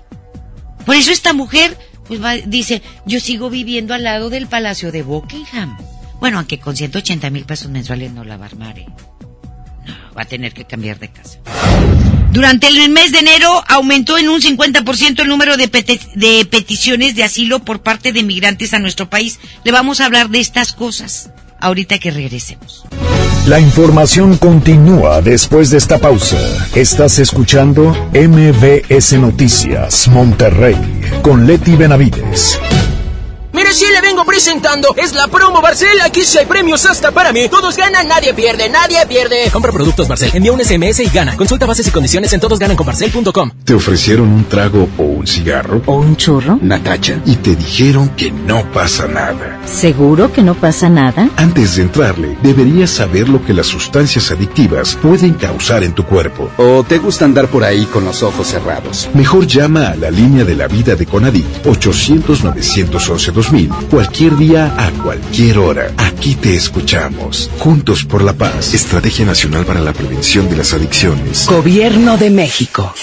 Por 0.86 0.96
eso 0.96 1.12
esta 1.12 1.34
mujer 1.34 1.78
pues 2.18 2.50
dice, 2.50 2.82
yo 3.06 3.20
sigo 3.20 3.50
viviendo 3.50 3.94
al 3.94 4.04
lado 4.04 4.30
del 4.30 4.48
Palacio 4.48 4.92
de 4.92 5.04
Buckingham. 5.04 5.78
Bueno, 6.20 6.38
aunque 6.38 6.60
con 6.60 6.76
180 6.76 7.30
mil 7.30 7.46
pesos 7.46 7.70
mensuales 7.72 8.12
no 8.12 8.24
la 8.24 8.38
va 8.38 8.46
a 8.46 8.50
armar, 8.50 8.78
¿eh? 8.80 8.86
No, 9.86 9.96
va 10.18 10.24
a 10.24 10.26
tener 10.26 10.54
que 10.54 10.66
cambiar 10.66 11.00
de 11.00 11.10
casa. 11.10 11.40
Durante 12.32 12.68
el 12.68 12.90
mes 12.90 13.12
de 13.12 13.20
enero 13.20 13.64
aumentó 13.68 14.18
en 14.18 14.30
un 14.30 14.40
50% 14.40 15.20
el 15.20 15.28
número 15.28 15.58
de, 15.58 15.68
de 15.68 16.46
peticiones 16.46 17.16
de 17.16 17.24
asilo 17.24 17.60
por 17.60 17.82
parte 17.82 18.14
de 18.14 18.24
migrantes 18.24 18.74
a 18.74 18.80
nuestro 18.80 19.10
país. 19.10 19.40
Le 19.64 19.72
vamos 19.72 20.00
a 20.00 20.06
hablar 20.06 20.30
de 20.30 20.40
estas 20.40 20.72
cosas 20.72 21.32
ahorita 21.60 22.00
que 22.00 22.12
regresemos. 22.12 22.86
La 23.48 23.60
información 23.60 24.38
continúa 24.38 25.20
después 25.20 25.72
de 25.72 25.80
esta 25.80 25.98
pausa. 25.98 26.38
Estás 26.76 27.18
escuchando 27.18 27.92
MBS 28.14 29.14
Noticias 29.14 30.08
Monterrey 30.10 30.78
con 31.24 31.48
Leti 31.48 31.76
Benavides. 31.76 32.60
Mire, 33.52 33.74
si 33.74 33.86
le 33.90 34.00
vengo 34.22 34.26
presentando, 34.26 34.94
es 34.98 35.14
la 35.14 35.28
promo 35.28 35.62
Barcel. 35.62 36.00
Aquí 36.02 36.22
sí 36.24 36.38
hay 36.38 36.46
premios 36.46 36.86
hasta 36.86 37.12
para 37.12 37.32
mí. 37.32 37.48
Todos 37.50 37.78
ganan, 37.78 38.08
nadie 38.08 38.34
pierde, 38.34 38.70
nadie 38.70 39.06
pierde. 39.08 39.50
Compra 39.52 39.72
productos 39.72 40.08
Barcel, 40.08 40.32
envía 40.34 40.52
un 40.52 40.64
SMS 40.64 41.00
y 41.00 41.10
gana. 41.10 41.36
Consulta 41.36 41.66
bases 41.66 41.88
y 41.88 41.92
condiciones 41.92 42.32
en 42.34 42.40
todosgananconbarcel.com. 42.40 43.52
¿Te 43.64 43.74
ofrecieron 43.74 44.30
un 44.30 44.46
trago 44.46 44.88
o 44.98 45.04
un 45.04 45.28
cigarro? 45.28 45.82
¿O 45.86 45.96
un 45.96 46.16
churro? 46.16 46.60
Natacha. 46.62 47.22
Y 47.26 47.38
te 47.38 47.56
dijeron 47.56 48.10
que 48.10 48.32
no 48.32 48.70
pasa 48.72 49.08
nada. 49.08 49.60
¿Seguro 49.66 50.32
que 50.32 50.42
no 50.42 50.56
pasa 50.56 50.90
nada? 50.90 51.30
Antes 51.38 51.76
de 51.76 51.84
entrarle, 51.84 52.38
deberías 52.44 52.90
saber 52.90 53.30
lo 53.30 53.44
que 53.44 53.54
las 53.54 53.68
sustancias 53.68 54.32
adictivas 54.32 54.96
pueden 54.96 55.34
causar 55.34 55.84
en 55.84 55.94
tu 55.94 56.06
cuerpo. 56.06 56.50
¿O 56.58 56.84
te 56.84 56.98
gusta 56.98 57.26
andar 57.26 57.48
por 57.48 57.64
ahí 57.64 57.86
con 57.86 58.06
los 58.06 58.24
ojos 58.24 58.48
cerrados? 58.48 59.10
Mejor 59.14 59.48
llama 59.48 59.88
a 59.88 59.96
la 59.96 60.12
línea 60.12 60.44
de 60.44 60.56
la 60.56 60.68
vida 60.68 60.96
de 60.96 61.06
Conadic 61.06 61.46
800 61.66 62.44
911 62.44 63.32
Cualquier 63.90 64.11
día, 64.12 64.74
a 64.78 64.92
cualquier 65.04 65.58
hora. 65.58 65.92
Aquí 65.98 66.36
te 66.36 66.56
escuchamos. 66.56 67.50
Juntos 67.60 68.04
por 68.04 68.22
la 68.24 68.34
paz. 68.34 68.74
Estrategia 68.74 69.26
Nacional 69.26 69.66
para 69.66 69.80
la 69.80 69.94
Prevención 69.94 70.50
de 70.50 70.58
las 70.58 70.74
Adicciones. 70.74 71.48
Gobierno 71.48 72.18
de 72.18 72.30
México. 72.30 72.94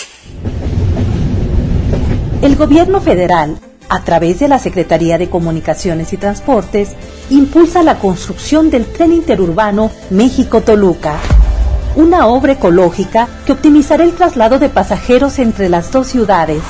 El 2.43 2.57
gobierno 2.57 3.01
federal, 3.01 3.59
a 3.89 4.05
través 4.05 4.39
de 4.39 4.49
la 4.49 4.59
Secretaría 4.59 5.19
de 5.19 5.29
Comunicaciones 5.29 6.13
y 6.13 6.19
Transportes, 6.19 6.91
impulsa 7.31 7.83
la 7.83 7.99
construcción 7.99 8.71
del 8.71 8.85
tren 8.85 9.13
interurbano 9.13 9.91
México-Toluca 10.11 11.19
una 11.97 12.29
obra 12.29 12.53
ecológica 12.53 13.27
que 13.45 13.51
optimizará 13.51 14.05
el 14.05 14.13
traslado 14.13 14.61
de 14.61 14.69
pasajeros 14.69 15.41
entre 15.41 15.69
las 15.69 15.91
dos 15.91 16.07
ciudades 16.07 16.63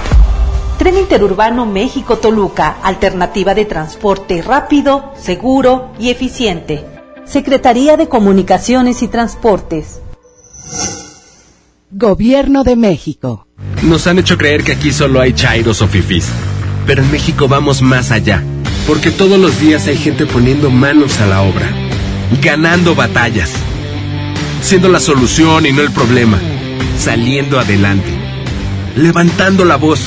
Interurbano 0.98 1.64
México-Toluca, 1.64 2.78
alternativa 2.82 3.54
de 3.54 3.64
transporte 3.64 4.42
rápido, 4.42 5.12
seguro 5.16 5.92
y 5.98 6.10
eficiente. 6.10 6.84
Secretaría 7.24 7.96
de 7.96 8.08
Comunicaciones 8.08 9.02
y 9.02 9.08
Transportes. 9.08 10.00
Gobierno 11.90 12.64
de 12.64 12.76
México. 12.76 13.46
Nos 13.82 14.06
han 14.06 14.18
hecho 14.18 14.36
creer 14.36 14.64
que 14.64 14.72
aquí 14.72 14.92
solo 14.92 15.20
hay 15.20 15.32
chairos 15.32 15.82
o 15.82 15.88
fifis. 15.88 16.26
Pero 16.86 17.02
en 17.02 17.10
México 17.12 17.48
vamos 17.48 17.80
más 17.80 18.10
allá. 18.10 18.42
Porque 18.86 19.10
todos 19.10 19.38
los 19.38 19.60
días 19.60 19.86
hay 19.86 19.96
gente 19.96 20.26
poniendo 20.26 20.70
manos 20.70 21.20
a 21.20 21.26
la 21.26 21.42
obra. 21.42 21.70
Ganando 22.42 22.94
batallas. 22.94 23.52
Siendo 24.62 24.88
la 24.88 25.00
solución 25.00 25.64
y 25.64 25.72
no 25.72 25.82
el 25.82 25.92
problema. 25.92 26.40
Saliendo 26.98 27.60
adelante. 27.60 28.10
Levantando 28.96 29.64
la 29.64 29.76
voz 29.76 30.00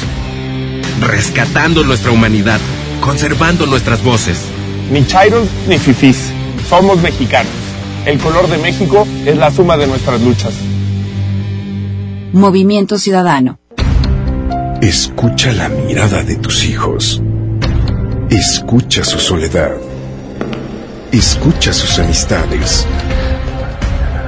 rescatando 1.02 1.84
nuestra 1.84 2.12
humanidad, 2.12 2.60
conservando 3.02 3.66
nuestras 3.66 4.04
voces. 4.04 4.46
Ni 4.92 5.06
chairos 5.06 5.48
ni 5.68 5.78
fifís, 5.78 6.32
somos 6.70 7.02
mexicanos. 7.02 7.52
El 8.06 8.20
color 8.20 8.48
de 8.48 8.58
México 8.58 9.08
es 9.26 9.38
la 9.38 9.52
suma 9.52 9.78
de 9.78 9.88
nuestras 9.88 10.22
luchas. 10.22 10.54
Movimiento 12.34 12.98
Ciudadano. 12.98 13.60
Escucha 14.82 15.52
la 15.52 15.70
mirada 15.70 16.24
de 16.24 16.36
tus 16.36 16.66
hijos. 16.66 17.22
Escucha 18.30 19.04
su 19.04 19.20
soledad. 19.20 19.74
Escucha 21.12 21.74
sus 21.74 22.00
amistades. 22.00 22.88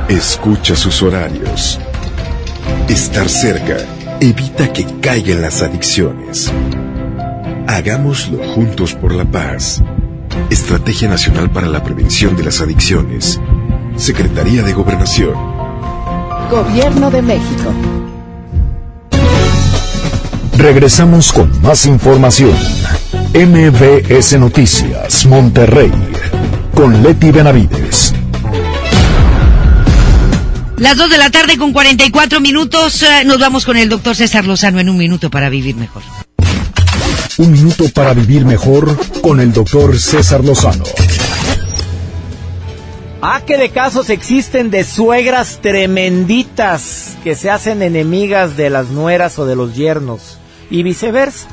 Escucha 0.10 0.76
sus 0.76 1.02
horarios. 1.02 1.80
Estar 2.88 3.30
cerca 3.30 3.78
evita 4.30 4.72
que 4.72 4.86
caigan 5.02 5.42
las 5.42 5.62
adicciones. 5.62 6.50
Hagámoslo 7.68 8.42
juntos 8.54 8.94
por 8.94 9.14
la 9.14 9.26
paz. 9.26 9.82
Estrategia 10.50 11.10
Nacional 11.10 11.50
para 11.52 11.68
la 11.68 11.84
Prevención 11.84 12.36
de 12.38 12.44
las 12.44 12.62
Adicciones. 12.62 13.42
Secretaría 13.98 14.64
de 14.64 14.72
Gobernación. 14.72 15.34
Gobierno 16.50 17.12
de 17.12 17.22
México. 17.22 17.74
Regresamos 20.58 21.34
con 21.34 21.62
más 21.62 21.86
información. 21.86 22.56
MBS 23.34 24.40
Noticias, 24.40 25.26
Monterrey, 25.26 25.92
con 26.74 27.04
Leti 27.04 27.32
Benavides. 27.32 28.13
Las 30.84 30.98
dos 30.98 31.10
de 31.10 31.18
la 31.18 31.30
tarde 31.30 31.58
con 31.58 31.72
44 31.72 32.42
minutos. 32.42 33.04
Eh, 33.04 33.24
nos 33.24 33.40
vamos 33.40 33.64
con 33.64 33.78
el 33.78 33.88
doctor 33.88 34.18
César 34.18 34.44
Lozano 34.44 34.82
en 34.82 34.90
un 34.90 34.98
minuto 34.98 35.30
para 35.30 35.48
vivir 35.48 35.78
mejor. 35.78 36.04
Un 37.38 37.54
minuto 37.54 37.86
para 37.94 38.14
vivir 38.14 38.44
mejor 38.44 38.98
con 39.22 39.40
el 39.40 39.54
doctor 39.54 39.98
César 39.98 40.44
Lozano. 40.44 40.84
Ah, 43.22 43.44
que 43.48 43.58
de 43.58 43.70
casos 43.70 44.10
existen 44.10 44.72
de 44.72 44.84
suegras 44.84 45.60
tremenditas 45.62 47.16
que 47.24 47.36
se 47.36 47.50
hacen 47.50 47.82
enemigas 47.82 48.58
de 48.58 48.70
las 48.70 48.90
nueras 48.90 49.40
o 49.40 49.46
de 49.46 49.56
los 49.56 49.78
yernos. 49.78 50.38
Y 50.70 50.84
viceversa. 50.84 51.48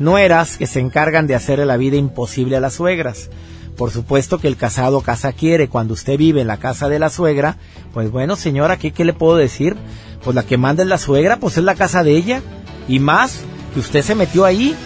Nueras 0.00 0.56
que 0.56 0.66
se 0.66 0.80
encargan 0.80 1.28
de 1.28 1.36
hacerle 1.36 1.66
la 1.66 1.76
vida 1.76 1.98
imposible 1.98 2.56
a 2.56 2.60
las 2.60 2.74
suegras. 2.74 3.30
Por 3.76 3.90
supuesto 3.90 4.38
que 4.38 4.48
el 4.48 4.56
casado 4.56 5.00
casa 5.00 5.32
quiere. 5.32 5.68
Cuando 5.68 5.94
usted 5.94 6.18
vive 6.18 6.42
en 6.42 6.46
la 6.46 6.58
casa 6.58 6.88
de 6.88 6.98
la 6.98 7.10
suegra, 7.10 7.56
pues 7.92 8.10
bueno, 8.10 8.36
señora, 8.36 8.78
¿qué, 8.78 8.92
¿qué 8.92 9.04
le 9.04 9.12
puedo 9.12 9.36
decir? 9.36 9.76
Pues 10.22 10.34
la 10.34 10.42
que 10.42 10.58
manda 10.58 10.82
es 10.82 10.88
la 10.88 10.98
suegra, 10.98 11.38
pues 11.38 11.56
es 11.56 11.64
la 11.64 11.74
casa 11.74 12.02
de 12.02 12.16
ella. 12.16 12.42
Y 12.88 12.98
más, 12.98 13.40
que 13.74 13.80
usted 13.80 14.02
se 14.02 14.14
metió 14.14 14.44
ahí. 14.44 14.76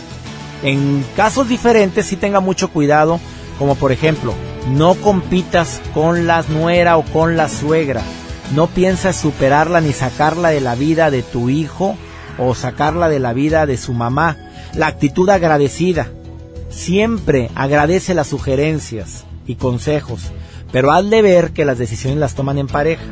En 0.63 1.05
casos 1.17 1.49
diferentes 1.49 2.07
sí 2.07 2.17
tenga 2.17 2.41
mucho 2.41 2.71
cuidado, 2.71 3.21
como 3.59 3.75
por 3.75 3.93
ejemplo, 3.93 4.35
no 4.71 4.95
compitas 4.95 5.81
con 5.93 6.27
la 6.27 6.43
nuera 6.49 6.97
o 6.97 7.05
con 7.05 7.37
la 7.37 7.49
suegra. 7.49 8.03
No 8.55 8.69
piensas 8.69 9.17
superarla 9.17 9.81
ni 9.81 9.93
sacarla 9.93 10.51
de 10.51 10.61
la 10.61 10.75
vida 10.75 11.11
de 11.11 11.23
tu 11.23 11.51
hijo 11.51 11.97
o 12.39 12.55
sacarla 12.55 13.09
de 13.09 13.19
la 13.19 13.33
vida 13.33 13.67
de 13.67 13.77
su 13.77 13.93
mamá. 13.93 14.37
La 14.75 14.87
actitud 14.87 15.29
agradecida. 15.29 16.09
Siempre 16.77 17.51
agradece 17.55 18.13
las 18.13 18.27
sugerencias 18.27 19.25
y 19.47 19.55
consejos, 19.55 20.21
pero 20.73 20.93
hazle 20.93 21.23
ver 21.23 21.53
que 21.53 21.65
las 21.65 21.79
decisiones 21.79 22.19
las 22.19 22.35
toman 22.35 22.59
en 22.59 22.67
pareja. 22.67 23.03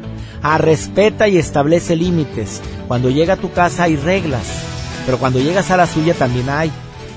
A 0.43 0.57
ah, 0.57 0.59
respeta 0.59 1.29
y 1.29 1.39
establece 1.39 1.97
límites. 1.97 2.61
Cuando 2.87 3.09
llega 3.09 3.35
a 3.35 3.39
tu 3.39 3.53
casa 3.53 3.85
hay 3.85 3.97
reglas, 3.97 4.43
pero 5.07 5.19
cuando 5.19 5.41
llegas 5.41 5.71
a 5.71 5.79
la 5.79 5.87
suya 5.87 6.12
también 6.12 6.51
hay. 6.51 6.71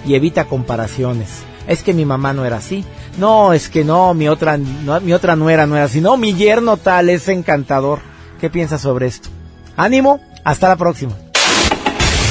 Y 0.06 0.16
evita 0.16 0.46
comparaciones. 0.46 1.28
Es 1.68 1.84
que 1.84 1.94
mi 1.94 2.06
mamá 2.06 2.32
no 2.32 2.46
era 2.46 2.56
así. 2.56 2.86
No, 3.18 3.52
es 3.52 3.68
que 3.68 3.84
no, 3.84 4.14
mi 4.14 4.30
otra, 4.30 4.58
no, 4.58 5.02
mi 5.02 5.12
otra 5.12 5.36
nuera 5.36 5.68
no 5.68 5.76
era 5.76 5.86
así. 5.86 6.00
No, 6.00 6.16
mi 6.16 6.34
yerno 6.34 6.78
tal 6.78 7.10
es 7.10 7.28
encantador. 7.28 8.00
¿Qué 8.40 8.50
piensas 8.50 8.80
sobre 8.80 9.08
esto? 9.08 9.28
Ánimo, 9.76 10.22
hasta 10.46 10.70
la 10.70 10.78
próxima. 10.78 11.12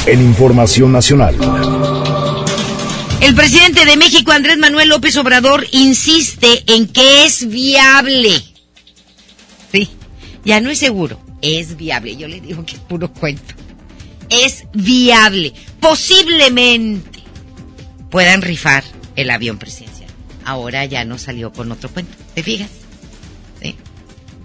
En 0.07 0.23
Información 0.23 0.91
Nacional. 0.91 1.37
El 3.27 3.35
presidente 3.35 3.85
de 3.85 3.97
México, 3.97 4.31
Andrés 4.31 4.57
Manuel 4.57 4.89
López 4.89 5.17
Obrador, 5.17 5.67
insiste 5.73 6.63
en 6.69 6.87
que 6.87 7.25
es 7.25 7.49
viable. 7.49 8.41
Sí, 9.73 9.91
ya 10.45 10.61
no 10.61 10.71
es 10.71 10.79
seguro, 10.79 11.21
es 11.43 11.77
viable. 11.77 12.17
Yo 12.17 12.29
le 12.29 12.41
digo 12.41 12.65
que 12.65 12.77
es 12.77 12.81
puro 12.83 13.13
cuento. 13.13 13.53
Es 14.29 14.67
viable. 14.73 15.53
Posiblemente 15.81 17.25
puedan 18.13 18.43
rifar 18.43 18.85
el 19.17 19.29
avión 19.31 19.59
presidencial. 19.59 20.09
Ahora 20.45 20.85
ya 20.85 21.05
no 21.05 21.19
salió 21.19 21.53
con 21.53 21.73
otro 21.73 21.91
cuento. 21.91 22.17
¿Te 22.33 22.45
fijas? 22.45 22.71
¿Sí? 23.61 23.75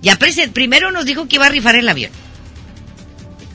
Ya 0.02 0.18
primero 0.54 0.90
nos 0.90 1.06
dijo 1.06 1.28
que 1.28 1.36
iba 1.36 1.46
a 1.46 1.50
rifar 1.50 1.76
el 1.76 1.88
avión. 1.88 2.12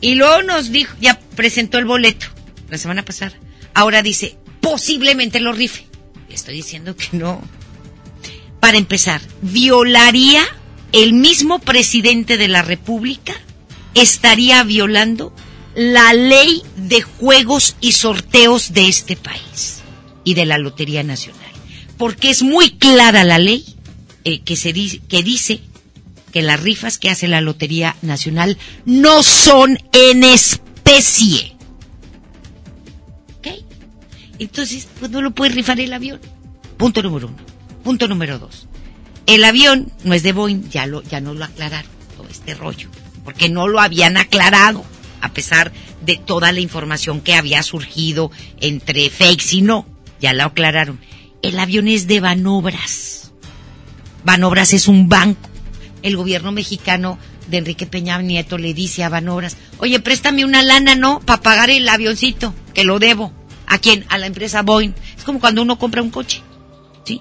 Y 0.00 0.14
luego 0.14 0.44
nos 0.44 0.70
dijo, 0.70 0.94
ya 1.00 1.18
presentó 1.34 1.78
el 1.78 1.84
boleto 1.84 2.26
la 2.70 2.78
semana 2.78 3.04
pasada. 3.04 3.32
Ahora 3.74 4.02
dice, 4.04 4.38
posiblemente 4.66 5.38
lo 5.38 5.52
rife. 5.52 5.86
estoy 6.28 6.56
diciendo 6.56 6.96
que 6.96 7.16
no. 7.16 7.40
Para 8.58 8.78
empezar, 8.78 9.20
violaría 9.42 10.42
el 10.92 11.12
mismo 11.12 11.60
presidente 11.60 12.36
de 12.36 12.48
la 12.48 12.62
República, 12.62 13.34
estaría 13.94 14.64
violando 14.64 15.32
la 15.76 16.12
ley 16.14 16.62
de 16.76 17.02
juegos 17.02 17.76
y 17.80 17.92
sorteos 17.92 18.72
de 18.72 18.88
este 18.88 19.14
país 19.14 19.82
y 20.24 20.34
de 20.34 20.46
la 20.46 20.58
Lotería 20.58 21.04
Nacional. 21.04 21.52
Porque 21.96 22.30
es 22.30 22.42
muy 22.42 22.70
clara 22.70 23.22
la 23.22 23.38
ley 23.38 23.64
eh, 24.24 24.40
que, 24.40 24.56
se 24.56 24.72
que 24.72 25.22
dice 25.22 25.60
que 26.32 26.42
las 26.42 26.60
rifas 26.60 26.98
que 26.98 27.08
hace 27.08 27.28
la 27.28 27.40
Lotería 27.40 27.94
Nacional 28.02 28.58
no 28.84 29.22
son 29.22 29.78
en 29.92 30.24
especie. 30.24 31.55
Entonces, 34.38 34.88
pues 34.98 35.10
no 35.10 35.22
lo 35.22 35.32
puede 35.32 35.52
rifar 35.52 35.80
el 35.80 35.92
avión. 35.92 36.20
Punto 36.76 37.02
número 37.02 37.28
uno. 37.28 37.36
Punto 37.82 38.08
número 38.08 38.38
dos. 38.38 38.66
El 39.26 39.44
avión 39.44 39.90
no 40.04 40.14
es 40.14 40.22
de 40.22 40.32
Boeing, 40.32 40.68
ya, 40.70 40.86
lo, 40.86 41.02
ya 41.02 41.20
no 41.20 41.34
lo 41.34 41.44
aclararon, 41.44 41.90
todo 42.16 42.28
este 42.28 42.54
rollo, 42.54 42.88
porque 43.24 43.48
no 43.48 43.66
lo 43.66 43.80
habían 43.80 44.16
aclarado, 44.16 44.84
a 45.20 45.30
pesar 45.30 45.72
de 46.04 46.16
toda 46.16 46.52
la 46.52 46.60
información 46.60 47.20
que 47.20 47.34
había 47.34 47.62
surgido 47.64 48.30
entre 48.60 49.10
fakes 49.10 49.56
y 49.56 49.62
no, 49.62 49.84
ya 50.20 50.32
lo 50.32 50.44
aclararon. 50.44 51.00
El 51.42 51.58
avión 51.58 51.88
es 51.88 52.06
de 52.06 52.20
Banobras. 52.20 53.32
Banobras 54.24 54.72
es 54.72 54.86
un 54.86 55.08
banco. 55.08 55.48
El 56.02 56.16
gobierno 56.16 56.52
mexicano 56.52 57.18
de 57.48 57.58
Enrique 57.58 57.86
Peña 57.86 58.20
Nieto 58.22 58.58
le 58.58 58.74
dice 58.74 59.02
a 59.02 59.08
Banobras, 59.08 59.56
oye, 59.78 59.98
préstame 59.98 60.44
una 60.44 60.62
lana, 60.62 60.94
¿no? 60.94 61.20
Para 61.20 61.42
pagar 61.42 61.70
el 61.70 61.88
avioncito, 61.88 62.54
que 62.74 62.84
lo 62.84 62.98
debo. 63.00 63.32
¿A 63.66 63.78
quién? 63.78 64.04
A 64.08 64.18
la 64.18 64.26
empresa 64.26 64.62
Boeing. 64.62 64.94
Es 65.16 65.24
como 65.24 65.40
cuando 65.40 65.62
uno 65.62 65.78
compra 65.78 66.02
un 66.02 66.10
coche. 66.10 66.42
¿Sí? 67.04 67.20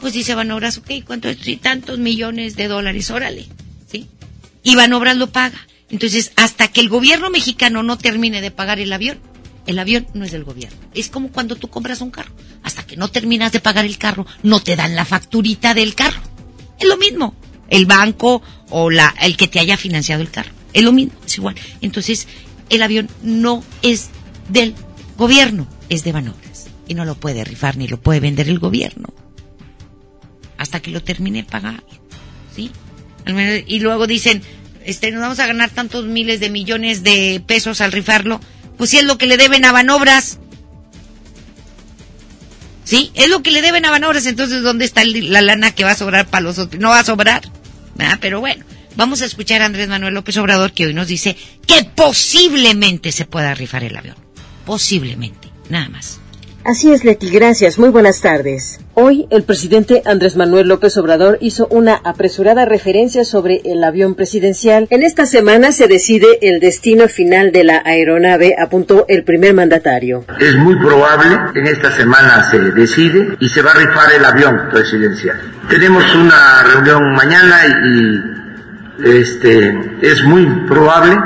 Pues 0.00 0.12
dice 0.12 0.34
Banobras, 0.34 0.78
ok, 0.78 0.90
¿cuánto 1.06 1.28
es? 1.28 1.38
Sí, 1.40 1.56
tantos 1.56 1.98
millones 1.98 2.56
de 2.56 2.68
dólares, 2.68 3.10
órale. 3.10 3.46
¿Sí? 3.90 4.08
Y 4.62 4.76
Banobras 4.76 5.16
lo 5.16 5.30
paga. 5.30 5.66
Entonces, 5.90 6.32
hasta 6.36 6.68
que 6.68 6.80
el 6.80 6.88
gobierno 6.88 7.30
mexicano 7.30 7.82
no 7.82 7.98
termine 7.98 8.40
de 8.40 8.50
pagar 8.50 8.78
el 8.78 8.92
avión, 8.92 9.18
el 9.66 9.78
avión 9.78 10.06
no 10.14 10.24
es 10.24 10.32
del 10.32 10.44
gobierno. 10.44 10.78
Es 10.94 11.08
como 11.08 11.30
cuando 11.30 11.56
tú 11.56 11.68
compras 11.68 12.00
un 12.00 12.10
carro. 12.10 12.32
Hasta 12.62 12.86
que 12.86 12.96
no 12.96 13.08
terminas 13.08 13.52
de 13.52 13.60
pagar 13.60 13.84
el 13.84 13.98
carro, 13.98 14.26
no 14.42 14.60
te 14.60 14.76
dan 14.76 14.94
la 14.94 15.04
facturita 15.04 15.74
del 15.74 15.94
carro. 15.94 16.22
Es 16.78 16.88
lo 16.88 16.96
mismo. 16.96 17.34
El 17.68 17.86
banco 17.86 18.42
o 18.70 18.90
la, 18.90 19.14
el 19.20 19.36
que 19.36 19.48
te 19.48 19.60
haya 19.60 19.76
financiado 19.76 20.22
el 20.22 20.30
carro. 20.30 20.52
Es 20.72 20.82
lo 20.82 20.92
mismo, 20.92 21.12
es 21.26 21.36
igual. 21.36 21.56
Entonces, 21.80 22.26
el 22.68 22.82
avión 22.82 23.08
no 23.22 23.62
es 23.82 24.10
del 24.48 24.74
gobierno 25.16 25.68
es 25.90 26.04
de 26.04 26.12
Banobras 26.12 26.68
y 26.88 26.94
no 26.94 27.04
lo 27.04 27.16
puede 27.16 27.44
rifar 27.44 27.76
ni 27.76 27.86
lo 27.86 28.00
puede 28.00 28.20
vender 28.20 28.48
el 28.48 28.58
gobierno 28.58 29.12
hasta 30.56 30.80
que 30.80 30.90
lo 30.90 31.02
termine 31.02 31.42
pagar, 31.42 31.82
¿sí? 32.54 32.70
Y 33.66 33.80
luego 33.80 34.06
dicen, 34.06 34.42
este, 34.84 35.10
nos 35.10 35.22
vamos 35.22 35.38
a 35.38 35.46
ganar 35.46 35.70
tantos 35.70 36.04
miles 36.04 36.38
de 36.38 36.50
millones 36.50 37.02
de 37.02 37.42
pesos 37.46 37.80
al 37.80 37.92
rifarlo, 37.92 38.40
pues 38.76 38.90
si 38.90 38.98
es 38.98 39.04
lo 39.04 39.16
que 39.16 39.26
le 39.26 39.38
deben 39.38 39.64
a 39.64 39.72
Banobras, 39.72 40.38
¿sí? 42.84 43.10
Es 43.14 43.30
lo 43.30 43.42
que 43.42 43.50
le 43.50 43.62
deben 43.62 43.86
a 43.86 43.90
Banobras, 43.90 44.26
entonces 44.26 44.62
¿dónde 44.62 44.84
está 44.84 45.02
la 45.04 45.40
lana 45.40 45.74
que 45.74 45.84
va 45.84 45.92
a 45.92 45.96
sobrar 45.96 46.26
para 46.26 46.42
los 46.42 46.58
otros? 46.58 46.80
No 46.80 46.90
va 46.90 47.00
a 47.00 47.04
sobrar. 47.04 47.42
Pero 48.20 48.40
bueno, 48.40 48.64
vamos 48.96 49.22
a 49.22 49.26
escuchar 49.26 49.62
a 49.62 49.66
Andrés 49.66 49.88
Manuel 49.88 50.14
López 50.14 50.36
Obrador 50.36 50.72
que 50.72 50.86
hoy 50.86 50.94
nos 50.94 51.08
dice 51.08 51.36
que 51.66 51.84
posiblemente 51.84 53.12
se 53.12 53.24
pueda 53.24 53.54
rifar 53.54 53.84
el 53.84 53.96
avión, 53.96 54.16
posiblemente 54.64 55.49
nada 55.70 55.88
más. 55.88 56.20
Así 56.62 56.92
es, 56.92 57.04
Leti, 57.04 57.30
gracias. 57.30 57.78
Muy 57.78 57.88
buenas 57.88 58.20
tardes. 58.20 58.80
Hoy 58.92 59.26
el 59.30 59.44
presidente 59.44 60.02
Andrés 60.04 60.36
Manuel 60.36 60.68
López 60.68 60.94
Obrador 60.98 61.38
hizo 61.40 61.66
una 61.68 61.94
apresurada 61.94 62.66
referencia 62.66 63.24
sobre 63.24 63.62
el 63.64 63.82
avión 63.82 64.14
presidencial. 64.14 64.86
En 64.90 65.02
esta 65.02 65.24
semana 65.24 65.72
se 65.72 65.88
decide 65.88 66.26
el 66.42 66.60
destino 66.60 67.08
final 67.08 67.50
de 67.50 67.64
la 67.64 67.80
aeronave, 67.82 68.56
apuntó 68.58 69.06
el 69.08 69.24
primer 69.24 69.54
mandatario. 69.54 70.26
Es 70.38 70.54
muy 70.56 70.76
probable, 70.76 71.34
en 71.54 71.66
esta 71.66 71.90
semana 71.96 72.50
se 72.50 72.58
decide 72.58 73.36
y 73.40 73.48
se 73.48 73.62
va 73.62 73.70
a 73.70 73.74
rifar 73.74 74.12
el 74.12 74.24
avión 74.24 74.68
presidencial. 74.70 75.40
Tenemos 75.70 76.04
una 76.14 76.62
reunión 76.74 77.14
mañana 77.14 77.56
y 79.06 79.18
este, 79.18 79.80
es 80.02 80.22
muy 80.24 80.44
probable 80.68 81.16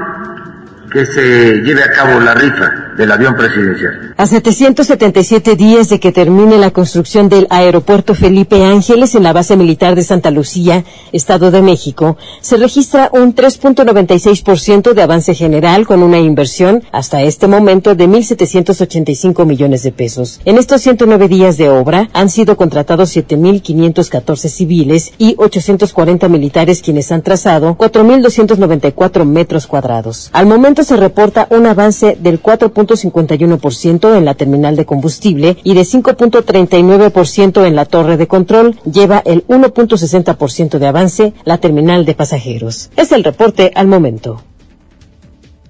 que 0.93 1.05
se 1.07 1.57
lleve 1.63 1.83
a 1.83 1.91
cabo 1.91 2.21
la 2.21 2.35
rifa 2.35 2.84
del 2.97 3.13
avión 3.13 3.35
presidencial. 3.37 4.15
A 4.17 4.27
777 4.27 5.57
días 5.57 5.89
de 5.89 6.01
que 6.01 6.13
termine 6.13 6.59
la 6.59 6.71
construcción 6.71 7.29
del 7.29 7.47
aeropuerto 7.51 8.15
Felipe 8.15 8.65
Ángeles 8.65 9.15
en 9.15 9.23
la 9.23 9.33
base 9.33 9.57
militar 9.57 9.95
de 9.95 10.03
Santa 10.03 10.31
Lucía, 10.31 10.85
Estado 11.13 11.51
de 11.51 11.63
México, 11.63 12.17
se 12.41 12.57
registra 12.57 13.11
un 13.13 13.35
3.96% 13.35 14.93
de 14.93 15.03
avance 15.03 15.35
general 15.35 15.87
con 15.87 16.03
una 16.03 16.19
inversión 16.19 16.83
hasta 16.93 17.23
este 17.23 17.47
momento 17.47 17.95
de 17.95 18.09
1.785 18.09 19.45
millones 19.45 19.83
de 19.83 19.93
pesos. 19.93 20.41
En 20.45 20.59
estos 20.59 20.83
109 20.83 21.29
días 21.29 21.57
de 21.57 21.69
obra 21.69 22.09
han 22.13 22.29
sido 22.29 22.57
contratados 22.57 23.17
7.514 23.17 24.49
civiles 24.49 25.13
y 25.19 25.35
840 25.39 26.29
militares 26.29 26.83
quienes 26.83 27.11
han 27.13 27.23
trazado 27.23 27.77
4.294 27.77 29.25
metros 29.25 29.67
cuadrados. 29.67 30.31
Al 30.33 30.47
momento 30.47 30.83
se 30.83 30.97
reporta 30.97 31.47
un 31.51 31.67
avance 31.67 32.17
del 32.21 32.41
4.51% 32.87 34.17
en 34.17 34.25
la 34.25 34.35
terminal 34.35 34.77
de 34.77 34.85
combustible 34.85 35.57
y 35.65 35.75
de 35.75 35.83
5.39% 35.83 37.67
en 37.67 37.77
la 37.77 37.85
torre 37.85 38.17
de 38.17 38.27
control. 38.27 38.79
Lleva 38.85 39.23
el 39.25 39.47
1.60% 39.47 40.79
de 40.79 40.87
avance 40.87 41.35
la 41.45 41.59
terminal 41.59 42.05
de 42.05 42.15
pasajeros. 42.15 42.91
Es 42.97 43.13
el 43.13 43.25
reporte 43.25 43.73
al 43.75 43.87
momento. 43.87 44.45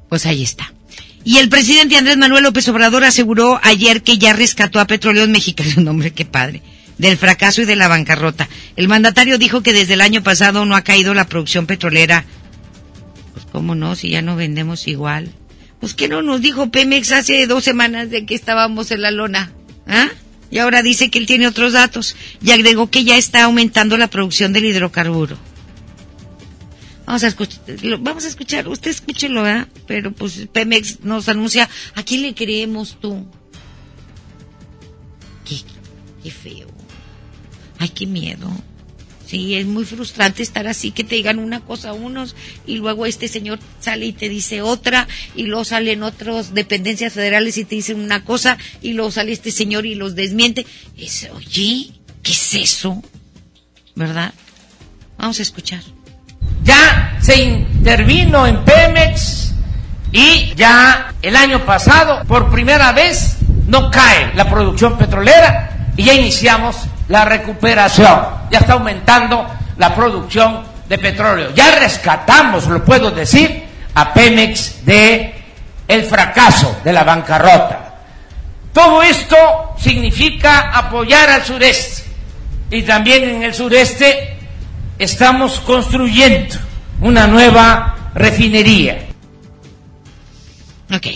Pues 0.08 0.26
ahí 0.26 0.42
está. 0.42 0.72
Y 1.24 1.38
el 1.38 1.48
presidente 1.48 1.96
Andrés 1.96 2.18
Manuel 2.18 2.44
López 2.44 2.68
Obrador 2.68 3.04
aseguró 3.04 3.58
ayer 3.62 4.02
que 4.02 4.18
ya 4.18 4.34
rescató 4.34 4.78
a 4.78 4.86
Petróleos 4.86 5.28
Mexicanos. 5.28 5.76
Un 5.78 5.88
hombre, 5.88 6.12
qué 6.12 6.24
padre 6.24 6.62
del 6.98 7.16
fracaso 7.16 7.60
y 7.60 7.64
de 7.64 7.74
la 7.74 7.88
bancarrota. 7.88 8.48
El 8.76 8.86
mandatario 8.86 9.36
dijo 9.36 9.62
que 9.62 9.72
desde 9.72 9.94
el 9.94 10.00
año 10.00 10.22
pasado 10.22 10.64
no 10.64 10.76
ha 10.76 10.82
caído 10.82 11.12
la 11.12 11.26
producción 11.26 11.66
petrolera 11.66 12.24
¿Cómo 13.54 13.76
no? 13.76 13.94
Si 13.94 14.08
ya 14.08 14.20
no 14.20 14.34
vendemos 14.34 14.88
igual. 14.88 15.32
Pues 15.85 15.93
que 15.93 16.09
no 16.09 16.22
nos 16.22 16.41
dijo 16.41 16.70
Pemex 16.70 17.12
hace 17.12 17.47
dos 17.47 17.62
semanas 17.62 18.09
de 18.09 18.24
que 18.24 18.35
estábamos 18.35 18.91
en 18.91 19.03
la 19.03 19.11
lona. 19.11 19.53
¿Ah? 19.87 20.09
Y 20.51 20.57
ahora 20.57 20.80
dice 20.80 21.11
que 21.11 21.18
él 21.18 21.26
tiene 21.26 21.47
otros 21.47 21.74
datos. 21.74 22.16
Y 22.43 22.53
agregó 22.53 22.89
que 22.89 23.05
ya 23.05 23.18
está 23.18 23.45
aumentando 23.45 23.99
la 23.99 24.09
producción 24.09 24.55
del 24.55 24.64
hidrocarburo. 24.64 25.37
Vamos 27.05 27.22
a 27.22 27.26
escuchar, 27.26 27.61
vamos 28.01 28.24
a 28.24 28.28
escuchar, 28.28 28.66
usted 28.66 28.93
escúchelo, 28.93 29.43
¿verdad? 29.43 29.68
Pero 29.87 30.11
pues 30.11 30.49
Pemex 30.51 31.01
nos 31.01 31.28
anuncia, 31.28 31.68
¿a 31.95 32.03
quién 32.03 32.22
le 32.22 32.35
creemos 32.35 32.99
tú? 32.99 33.26
Qué, 35.45 35.57
qué 36.22 36.30
feo. 36.30 36.68
Ay, 37.78 37.91
qué 37.91 38.07
miedo. 38.07 38.51
Sí, 39.35 39.57
es 39.57 39.66
muy 39.66 39.85
frustrante 39.85 40.45
estar 40.45 40.68
así, 40.68 40.93
que 40.93 41.03
te 41.03 41.16
digan 41.16 41.41
una 41.41 41.59
cosa 41.59 41.93
unos 41.93 42.37
y 42.68 42.76
luego 42.76 43.05
este 43.05 43.26
señor 43.26 43.59
sale 43.80 44.07
y 44.07 44.12
te 44.12 44.28
dice 44.28 44.62
otra 44.62 45.09
y 45.35 45.43
luego 45.43 45.64
salen 45.64 46.05
otras 46.05 46.55
dependencias 46.55 47.14
federales 47.14 47.59
y 47.59 47.64
te 47.64 47.74
dicen 47.74 47.99
una 47.99 48.22
cosa 48.22 48.59
y 48.80 48.93
luego 48.93 49.11
sale 49.11 49.32
este 49.32 49.51
señor 49.51 49.87
y 49.87 49.97
los 49.97 50.14
desmiente. 50.14 50.64
Es, 50.97 51.28
oye, 51.35 51.91
¿qué 52.22 52.30
es 52.30 52.55
eso? 52.55 53.03
¿Verdad? 53.97 54.32
Vamos 55.18 55.41
a 55.41 55.43
escuchar. 55.43 55.82
Ya 56.62 57.18
se 57.20 57.43
intervino 57.43 58.47
en 58.47 58.64
Pemex 58.64 59.53
y 60.12 60.55
ya 60.55 61.12
el 61.22 61.35
año 61.35 61.66
pasado, 61.66 62.24
por 62.28 62.53
primera 62.53 62.93
vez, 62.93 63.39
no 63.66 63.91
cae 63.91 64.32
la 64.37 64.49
producción 64.49 64.97
petrolera 64.97 65.91
y 65.97 66.05
ya 66.05 66.14
iniciamos 66.14 66.76
la 67.09 67.24
recuperación, 67.24 68.20
ya 68.50 68.59
está 68.59 68.74
aumentando 68.74 69.46
la 69.76 69.94
producción 69.94 70.64
de 70.88 70.98
petróleo. 70.98 71.50
Ya 71.55 71.78
rescatamos, 71.78 72.66
lo 72.66 72.84
puedo 72.84 73.11
decir, 73.11 73.64
a 73.94 74.12
Pemex 74.12 74.84
de 74.84 75.34
el 75.86 76.05
fracaso 76.05 76.80
de 76.82 76.92
la 76.92 77.05
bancarrota. 77.05 77.94
Todo 78.72 79.02
esto 79.02 79.36
significa 79.78 80.70
apoyar 80.70 81.30
al 81.30 81.44
sureste. 81.44 82.05
Y 82.70 82.82
también 82.82 83.28
en 83.28 83.42
el 83.44 83.55
sureste 83.55 84.36
estamos 84.98 85.61
construyendo 85.61 86.57
una 87.00 87.26
nueva 87.26 88.11
refinería. 88.14 89.07
Ok. 90.92 91.07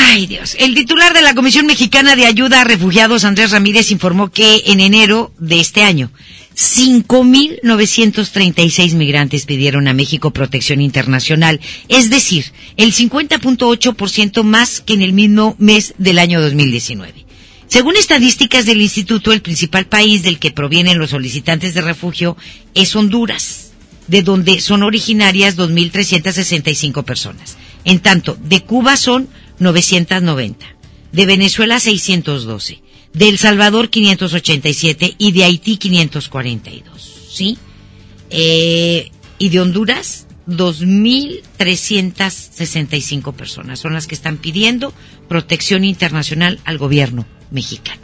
Ay, 0.00 0.26
Dios. 0.26 0.56
El 0.58 0.74
titular 0.74 1.14
de 1.14 1.22
la 1.22 1.34
Comisión 1.34 1.64
Mexicana 1.66 2.16
de 2.16 2.26
Ayuda 2.26 2.60
a 2.60 2.64
Refugiados, 2.64 3.24
Andrés 3.24 3.50
Ramírez, 3.50 3.90
informó 3.90 4.30
que 4.30 4.62
en 4.66 4.80
enero 4.80 5.32
de 5.38 5.60
este 5.60 5.82
año, 5.82 6.10
5.936 6.56 8.94
migrantes 8.94 9.46
pidieron 9.46 9.86
a 9.86 9.94
México 9.94 10.32
protección 10.32 10.80
internacional, 10.80 11.60
es 11.88 12.10
decir, 12.10 12.46
el 12.76 12.92
50.8% 12.92 14.42
más 14.42 14.80
que 14.80 14.94
en 14.94 15.02
el 15.02 15.12
mismo 15.12 15.54
mes 15.58 15.94
del 15.98 16.18
año 16.18 16.40
2019. 16.40 17.26
Según 17.68 17.96
estadísticas 17.96 18.66
del 18.66 18.80
instituto, 18.80 19.32
el 19.32 19.42
principal 19.42 19.86
país 19.86 20.22
del 20.22 20.38
que 20.38 20.50
provienen 20.50 20.98
los 20.98 21.10
solicitantes 21.10 21.74
de 21.74 21.82
refugio 21.82 22.36
es 22.74 22.96
Honduras, 22.96 23.72
de 24.06 24.22
donde 24.22 24.60
son 24.60 24.82
originarias 24.82 25.56
2.365 25.56 27.04
personas. 27.04 27.56
En 27.84 28.00
tanto, 28.00 28.36
de 28.42 28.62
Cuba 28.62 28.96
son 28.96 29.28
990, 29.58 30.66
de 31.12 31.26
Venezuela 31.26 31.80
612, 31.80 32.80
de 33.12 33.28
El 33.28 33.38
Salvador 33.38 33.90
587 33.90 35.16
y 35.18 35.32
de 35.32 35.44
Haití 35.44 35.76
542, 35.76 37.28
¿sí? 37.30 37.58
Eh, 38.30 39.10
y 39.38 39.48
de 39.48 39.60
Honduras 39.60 40.28
2.365 40.48 43.34
personas 43.34 43.80
son 43.80 43.94
las 43.94 44.06
que 44.06 44.14
están 44.14 44.36
pidiendo 44.38 44.94
protección 45.28 45.82
internacional 45.84 46.60
al 46.64 46.78
gobierno 46.78 47.26
mexicano. 47.50 48.00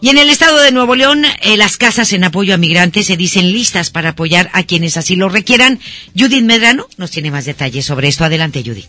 Y 0.00 0.10
en 0.10 0.18
el 0.18 0.28
estado 0.28 0.60
de 0.60 0.70
Nuevo 0.72 0.94
León, 0.94 1.24
eh, 1.42 1.56
las 1.56 1.78
casas 1.78 2.12
en 2.12 2.22
apoyo 2.22 2.54
a 2.54 2.58
migrantes 2.58 3.06
se 3.06 3.16
dicen 3.16 3.52
listas 3.52 3.90
para 3.90 4.10
apoyar 4.10 4.48
a 4.52 4.62
quienes 4.62 4.96
así 4.96 5.16
lo 5.16 5.28
requieran. 5.28 5.80
Judith 6.16 6.44
Medrano 6.44 6.86
nos 6.96 7.10
tiene 7.10 7.32
más 7.32 7.46
detalles 7.46 7.86
sobre 7.86 8.06
esto. 8.08 8.24
Adelante, 8.24 8.62
Judith. 8.64 8.86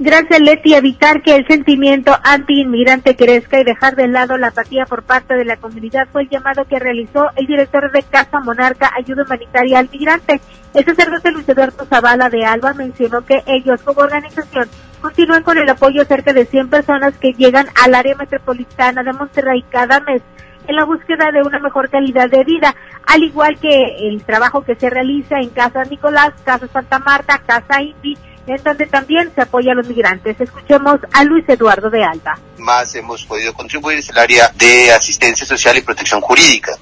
Gracias, 0.00 0.40
Leti. 0.40 0.74
Evitar 0.74 1.22
que 1.22 1.34
el 1.34 1.46
sentimiento 1.48 2.16
anti-inmigrante 2.22 3.16
crezca 3.16 3.58
y 3.58 3.64
dejar 3.64 3.96
de 3.96 4.06
lado 4.06 4.36
la 4.36 4.48
apatía 4.48 4.86
por 4.86 5.02
parte 5.02 5.34
de 5.34 5.44
la 5.44 5.56
comunidad 5.56 6.06
fue 6.12 6.22
el 6.22 6.28
llamado 6.28 6.64
que 6.66 6.78
realizó 6.78 7.30
el 7.34 7.48
director 7.48 7.90
de 7.90 8.04
Casa 8.04 8.38
Monarca 8.38 8.92
Ayuda 8.96 9.24
Humanitaria 9.24 9.80
al 9.80 9.88
Migrante. 9.90 10.40
El 10.72 10.84
sacerdote 10.84 11.32
Luis 11.32 11.48
Eduardo 11.48 11.84
Zavala 11.84 12.30
de 12.30 12.44
Alba 12.44 12.74
mencionó 12.74 13.22
que 13.22 13.42
ellos, 13.46 13.82
como 13.82 14.02
organización, 14.02 14.68
continúan 15.00 15.42
con 15.42 15.58
el 15.58 15.68
apoyo 15.68 16.02
a 16.02 16.04
cerca 16.04 16.32
de 16.32 16.46
100 16.46 16.70
personas 16.70 17.18
que 17.18 17.32
llegan 17.32 17.66
al 17.82 17.92
área 17.96 18.14
metropolitana 18.14 19.02
de 19.02 19.12
Monterrey 19.12 19.64
cada 19.68 19.98
mes 19.98 20.22
en 20.68 20.76
la 20.76 20.84
búsqueda 20.84 21.32
de 21.32 21.42
una 21.42 21.58
mejor 21.58 21.90
calidad 21.90 22.30
de 22.30 22.44
vida, 22.44 22.74
al 23.06 23.24
igual 23.24 23.58
que 23.58 24.06
el 24.06 24.22
trabajo 24.22 24.62
que 24.62 24.76
se 24.76 24.90
realiza 24.90 25.40
en 25.40 25.48
Casa 25.48 25.82
Nicolás, 25.84 26.34
Casa 26.44 26.68
Santa 26.68 26.98
Marta, 26.98 27.42
Casa 27.44 27.82
Indy, 27.82 28.16
en 28.48 28.62
donde 28.62 28.86
también 28.86 29.30
se 29.34 29.42
apoya 29.42 29.72
a 29.72 29.74
los 29.74 29.86
migrantes. 29.86 30.40
Escuchemos 30.40 31.00
a 31.12 31.24
Luis 31.24 31.44
Eduardo 31.48 31.90
de 31.90 32.02
Alba. 32.02 32.38
Más 32.58 32.94
hemos 32.94 33.24
podido 33.24 33.52
contribuir 33.52 33.98
es 33.98 34.08
el 34.08 34.18
área 34.18 34.50
de 34.56 34.92
asistencia 34.92 35.46
social 35.46 35.76
y 35.76 35.82
protección 35.82 36.20
jurídica, 36.20 36.72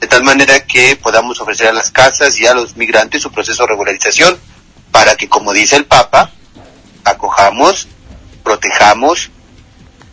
de 0.00 0.06
tal 0.06 0.22
manera 0.24 0.60
que 0.66 0.96
podamos 0.96 1.40
ofrecer 1.40 1.68
a 1.68 1.72
las 1.72 1.90
casas 1.90 2.38
y 2.38 2.46
a 2.46 2.54
los 2.54 2.76
migrantes 2.76 3.22
su 3.22 3.32
proceso 3.32 3.62
de 3.62 3.68
regularización 3.68 4.38
para 4.90 5.14
que, 5.16 5.28
como 5.28 5.52
dice 5.52 5.76
el 5.76 5.86
Papa, 5.86 6.30
acojamos, 7.04 7.88
protejamos 8.42 9.30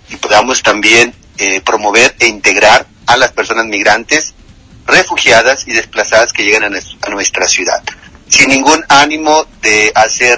y 0.09 0.15
podamos 0.17 0.61
también 0.63 1.13
eh, 1.37 1.61
promover 1.61 2.15
e 2.19 2.27
integrar 2.27 2.87
a 3.07 3.17
las 3.17 3.31
personas 3.31 3.65
migrantes, 3.65 4.33
refugiadas 4.85 5.67
y 5.67 5.73
desplazadas 5.73 6.33
que 6.33 6.43
llegan 6.43 6.73
a 7.01 7.09
nuestra 7.09 7.47
ciudad, 7.47 7.81
sin 8.27 8.49
ningún 8.49 8.83
ánimo 8.89 9.45
de 9.61 9.91
hacer 9.95 10.37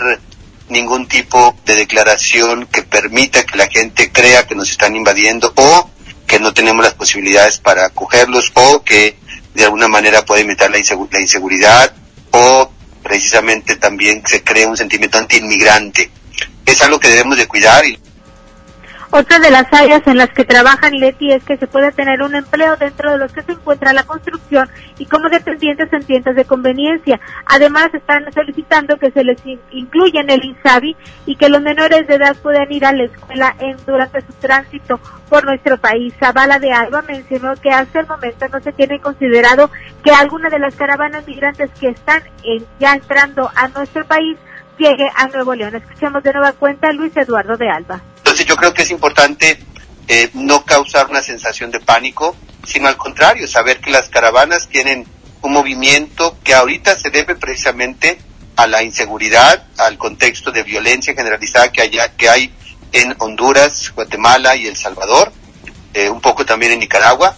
ningún 0.69 1.07
tipo 1.07 1.55
de 1.65 1.75
declaración 1.75 2.67
que 2.67 2.81
permita 2.81 3.45
que 3.45 3.57
la 3.57 3.67
gente 3.67 4.11
crea 4.11 4.47
que 4.47 4.55
nos 4.55 4.71
están 4.71 4.95
invadiendo 4.95 5.53
o 5.55 5.89
que 6.25 6.39
no 6.39 6.53
tenemos 6.53 6.83
las 6.83 6.95
posibilidades 6.95 7.59
para 7.59 7.85
acogerlos 7.85 8.51
o 8.55 8.83
que 8.83 9.17
de 9.53 9.63
alguna 9.63 9.87
manera 9.87 10.25
puede 10.25 10.43
la, 10.45 10.69
la 10.69 11.19
inseguridad 11.19 11.93
o 12.31 12.71
precisamente 13.03 13.75
también 13.75 14.23
se 14.25 14.43
crea 14.43 14.67
un 14.67 14.75
sentimiento 14.75 15.17
anti-inmigrante. 15.17 16.09
Es 16.65 16.81
algo 16.81 16.99
que 16.99 17.09
debemos 17.09 17.37
de 17.37 17.47
cuidar 17.47 17.85
y 17.85 17.99
otra 19.15 19.39
de 19.39 19.49
las 19.49 19.71
áreas 19.71 20.01
en 20.07 20.17
las 20.17 20.29
que 20.29 20.43
trabajan 20.43 20.91
Leti 20.91 21.31
es 21.31 21.41
que 21.45 21.55
se 21.55 21.67
puede 21.67 21.93
tener 21.93 22.21
un 22.21 22.35
empleo 22.35 22.75
dentro 22.75 23.13
de 23.13 23.17
los 23.17 23.31
que 23.31 23.43
se 23.43 23.53
encuentra 23.53 23.93
la 23.93 24.03
construcción 24.03 24.69
y 24.97 25.05
como 25.05 25.29
dependientes 25.29 25.91
en 25.93 26.03
tiendas 26.03 26.35
de 26.35 26.43
conveniencia. 26.43 27.21
Además, 27.45 27.93
están 27.93 28.25
solicitando 28.33 28.97
que 28.97 29.11
se 29.11 29.23
les 29.23 29.37
incluya 29.71 30.19
en 30.19 30.31
el 30.31 30.43
INSABI 30.43 30.97
y 31.27 31.37
que 31.37 31.47
los 31.47 31.61
menores 31.61 32.05
de 32.07 32.15
edad 32.15 32.35
puedan 32.43 32.69
ir 32.69 32.85
a 32.85 32.91
la 32.91 33.05
escuela 33.05 33.55
en, 33.59 33.77
durante 33.85 34.19
su 34.19 34.33
tránsito 34.33 34.99
por 35.29 35.45
nuestro 35.45 35.77
país. 35.77 36.13
Zavala 36.19 36.59
de 36.59 36.73
Alba 36.73 37.01
mencionó 37.03 37.55
que 37.55 37.69
hasta 37.69 38.01
el 38.01 38.07
momento 38.07 38.47
no 38.49 38.59
se 38.59 38.73
tiene 38.73 38.99
considerado 38.99 39.71
que 40.03 40.11
alguna 40.11 40.49
de 40.49 40.59
las 40.59 40.75
caravanas 40.75 41.25
migrantes 41.25 41.71
que 41.79 41.87
están 41.87 42.21
ya 42.79 42.93
entrando 42.93 43.49
a 43.55 43.69
nuestro 43.69 44.03
país 44.03 44.37
llegue 44.77 45.07
a 45.15 45.27
Nuevo 45.29 45.55
León. 45.55 45.75
Escuchemos 45.75 46.21
de 46.21 46.33
nueva 46.33 46.51
cuenta 46.51 46.89
a 46.89 46.91
Luis 46.91 47.15
Eduardo 47.15 47.55
de 47.55 47.69
Alba. 47.69 48.01
Yo 48.45 48.55
creo 48.55 48.73
que 48.73 48.83
es 48.83 48.91
importante 48.91 49.59
eh, 50.07 50.29
no 50.33 50.63
causar 50.65 51.07
una 51.09 51.21
sensación 51.23 51.71
de 51.71 51.79
pánico, 51.79 52.35
sino 52.65 52.87
al 52.87 52.97
contrario, 52.97 53.47
saber 53.47 53.79
que 53.79 53.89
las 53.89 54.09
caravanas 54.09 54.69
tienen 54.69 55.07
un 55.41 55.51
movimiento 55.51 56.37
que 56.43 56.53
ahorita 56.53 56.95
se 56.95 57.09
debe 57.09 57.35
precisamente 57.35 58.19
a 58.55 58.67
la 58.67 58.83
inseguridad, 58.83 59.65
al 59.77 59.97
contexto 59.97 60.51
de 60.51 60.63
violencia 60.63 61.13
generalizada 61.13 61.71
que, 61.71 61.81
haya, 61.81 62.15
que 62.15 62.29
hay 62.29 62.53
en 62.91 63.15
Honduras, 63.17 63.91
Guatemala 63.93 64.55
y 64.55 64.67
El 64.67 64.77
Salvador, 64.77 65.31
eh, 65.93 66.09
un 66.09 66.21
poco 66.21 66.45
también 66.45 66.71
en 66.71 66.79
Nicaragua, 66.79 67.35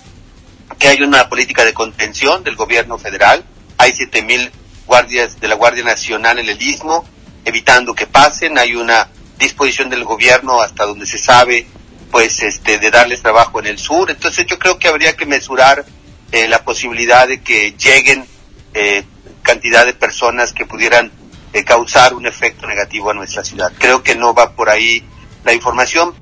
que 0.78 0.90
hay 0.90 1.02
una 1.02 1.30
política 1.30 1.64
de 1.64 1.74
contención 1.74 2.44
del 2.44 2.56
gobierno 2.56 2.98
federal, 2.98 3.44
hay 3.78 3.94
siete 3.94 4.22
mil 4.22 4.52
guardias 4.86 5.40
de 5.40 5.48
la 5.48 5.56
Guardia 5.56 5.84
Nacional 5.84 6.40
en 6.40 6.50
el 6.50 6.62
Istmo, 6.62 7.06
evitando 7.46 7.96
que 7.96 8.08
pasen, 8.08 8.58
hay 8.58 8.76
una 8.76 9.10
disposición 9.38 9.90
del 9.90 10.04
gobierno 10.04 10.62
hasta 10.62 10.86
donde 10.86 11.06
se 11.06 11.18
sabe 11.18 11.68
pues 12.12 12.42
este 12.42 12.80
de 12.80 12.90
darles 12.90 13.22
trabajo 13.22 13.60
en 13.60 13.68
el 13.68 13.78
sur. 13.78 14.10
Entonces 14.10 14.46
yo 14.46 14.58
creo 14.58 14.80
que 14.80 14.88
habría 14.88 15.16
que 15.16 15.26
mesurar 15.26 15.86
eh, 16.32 16.48
la 16.48 16.64
posibilidad 16.64 17.28
de 17.28 17.42
que 17.42 17.74
lleguen 17.74 18.26
eh, 18.74 19.04
cantidad 19.42 19.86
de 19.86 19.94
personas 19.94 20.54
que 20.54 20.66
pudieran 20.66 21.12
eh, 21.54 21.64
causar 21.64 22.14
un 22.14 22.26
efecto 22.26 22.68
negativo 22.68 23.12
a 23.12 23.14
nuestra 23.14 23.44
ciudad. 23.44 23.72
Creo 23.78 24.04
que 24.04 24.16
no 24.16 24.34
va 24.34 24.52
por 24.52 24.70
ahí 24.70 25.04
la 25.44 25.54
información. 25.54 26.14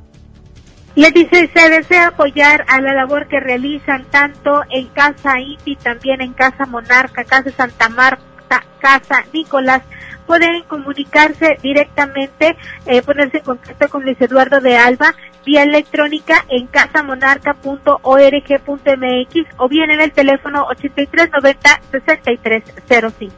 Le 0.96 1.12
dice, 1.12 1.50
se 1.54 1.70
desea 1.70 2.08
apoyar 2.08 2.64
a 2.70 2.80
la 2.80 2.94
labor 2.94 3.28
que 3.28 3.40
realizan 3.40 4.06
tanto 4.12 4.62
en 4.70 4.88
Casa 4.90 5.40
Inti, 5.40 5.76
también 5.76 6.22
en 6.22 6.34
Casa 6.34 6.66
Monarca, 6.66 7.26
Casa 7.26 7.52
Santa 7.52 7.90
Marta, 7.90 8.64
Casa 8.80 9.26
Nicolás, 9.34 9.82
pueden 10.26 10.64
comunicarse 10.64 11.58
directamente, 11.62 12.58
eh, 12.86 13.02
ponerse 13.02 13.38
en 13.38 13.44
contacto 13.44 13.90
con 13.90 14.04
Luis 14.04 14.20
Eduardo 14.20 14.60
de 14.60 14.78
Alba 14.78 15.16
vía 15.46 15.64
electrónica 15.64 16.46
en 16.50 16.68
casamonarca.org.mx 16.68 19.36
o 19.58 19.70
bien 19.70 19.92
en 19.92 20.02
el 20.02 20.12
teléfono 20.12 20.66
8390-6305. 20.68 23.32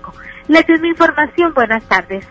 Les 0.48 0.66
doy 0.66 0.80
mi 0.80 0.88
información. 0.90 1.54
Buenas 1.54 1.84
tardes. 1.84 2.26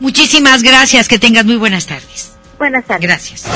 Muchísimas 0.00 0.62
gracias. 0.62 1.06
Que 1.08 1.18
tengas 1.18 1.44
muy 1.44 1.56
buenas 1.56 1.86
tardes. 1.86 2.38
Buenas 2.58 2.86
tardes. 2.86 3.06
Gracias. 3.06 3.46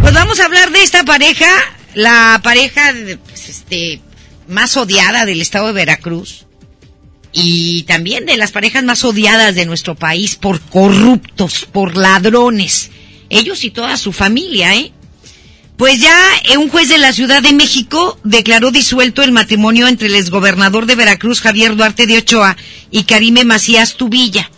Pues 0.00 0.12
vamos 0.12 0.40
a 0.40 0.46
hablar 0.46 0.70
de 0.70 0.82
esta 0.82 1.04
pareja, 1.04 1.46
la 1.94 2.40
pareja 2.42 2.92
pues, 3.24 3.48
este, 3.48 4.00
más 4.48 4.76
odiada 4.76 5.24
del 5.26 5.40
estado 5.40 5.68
de 5.68 5.74
Veracruz 5.74 6.48
y 7.32 7.84
también 7.84 8.26
de 8.26 8.36
las 8.36 8.52
parejas 8.52 8.84
más 8.84 9.04
odiadas 9.04 9.54
de 9.54 9.66
nuestro 9.66 9.94
país 9.94 10.36
por 10.36 10.60
corruptos, 10.60 11.66
por 11.70 11.96
ladrones. 11.96 12.90
Ellos 13.28 13.64
y 13.64 13.70
toda 13.70 13.96
su 13.96 14.12
familia, 14.12 14.74
¿eh? 14.74 14.92
Pues 15.76 15.98
ya 16.00 16.18
eh, 16.44 16.58
un 16.58 16.68
juez 16.68 16.88
de 16.88 16.98
la 16.98 17.12
Ciudad 17.12 17.42
de 17.42 17.54
México 17.54 18.18
declaró 18.22 18.70
disuelto 18.70 19.22
el 19.22 19.32
matrimonio 19.32 19.88
entre 19.88 20.08
el 20.08 20.14
exgobernador 20.14 20.84
de 20.86 20.94
Veracruz, 20.94 21.40
Javier 21.40 21.74
Duarte 21.74 22.06
de 22.06 22.18
Ochoa, 22.18 22.56
y 22.90 23.04
Karime 23.04 23.44
Macías 23.44 23.94
Tubilla. 23.94 24.50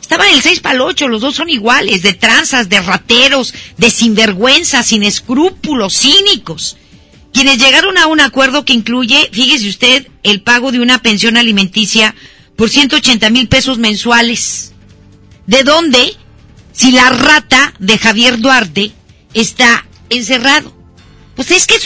Estaban 0.00 0.28
el 0.32 0.40
seis 0.40 0.60
para 0.60 0.76
el 0.76 0.80
ocho, 0.80 1.08
los 1.08 1.20
dos 1.20 1.34
son 1.34 1.50
iguales, 1.50 2.02
de 2.02 2.14
tranzas, 2.14 2.68
de 2.68 2.80
rateros, 2.80 3.52
de 3.76 3.90
sinvergüenzas, 3.90 4.86
sin 4.86 5.02
escrúpulos, 5.02 5.98
cínicos 5.98 6.76
quienes 7.32 7.58
llegaron 7.58 7.96
a 7.98 8.06
un 8.06 8.20
acuerdo 8.20 8.64
que 8.64 8.72
incluye, 8.72 9.28
fíjese 9.32 9.68
usted, 9.68 10.08
el 10.22 10.42
pago 10.42 10.72
de 10.72 10.80
una 10.80 11.00
pensión 11.00 11.36
alimenticia 11.36 12.14
por 12.56 12.68
180 12.68 13.30
mil 13.30 13.48
pesos 13.48 13.78
mensuales. 13.78 14.72
¿De 15.46 15.62
dónde? 15.64 16.16
Si 16.72 16.92
la 16.92 17.10
rata 17.10 17.74
de 17.78 17.98
Javier 17.98 18.38
Duarte 18.38 18.92
está 19.34 19.86
encerrado. 20.08 20.74
Pues 21.34 21.50
es 21.50 21.66
que 21.66 21.78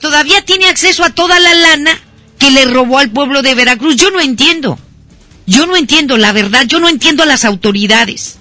todavía 0.00 0.44
tiene 0.44 0.66
acceso 0.66 1.04
a 1.04 1.10
toda 1.10 1.40
la 1.40 1.54
lana 1.54 1.98
que 2.38 2.50
le 2.50 2.64
robó 2.66 2.98
al 2.98 3.10
pueblo 3.10 3.42
de 3.42 3.54
Veracruz. 3.54 3.96
Yo 3.96 4.10
no 4.10 4.20
entiendo. 4.20 4.78
Yo 5.46 5.66
no 5.66 5.76
entiendo, 5.76 6.18
la 6.18 6.32
verdad, 6.32 6.66
yo 6.66 6.78
no 6.78 6.88
entiendo 6.88 7.22
a 7.22 7.26
las 7.26 7.44
autoridades. 7.44 8.38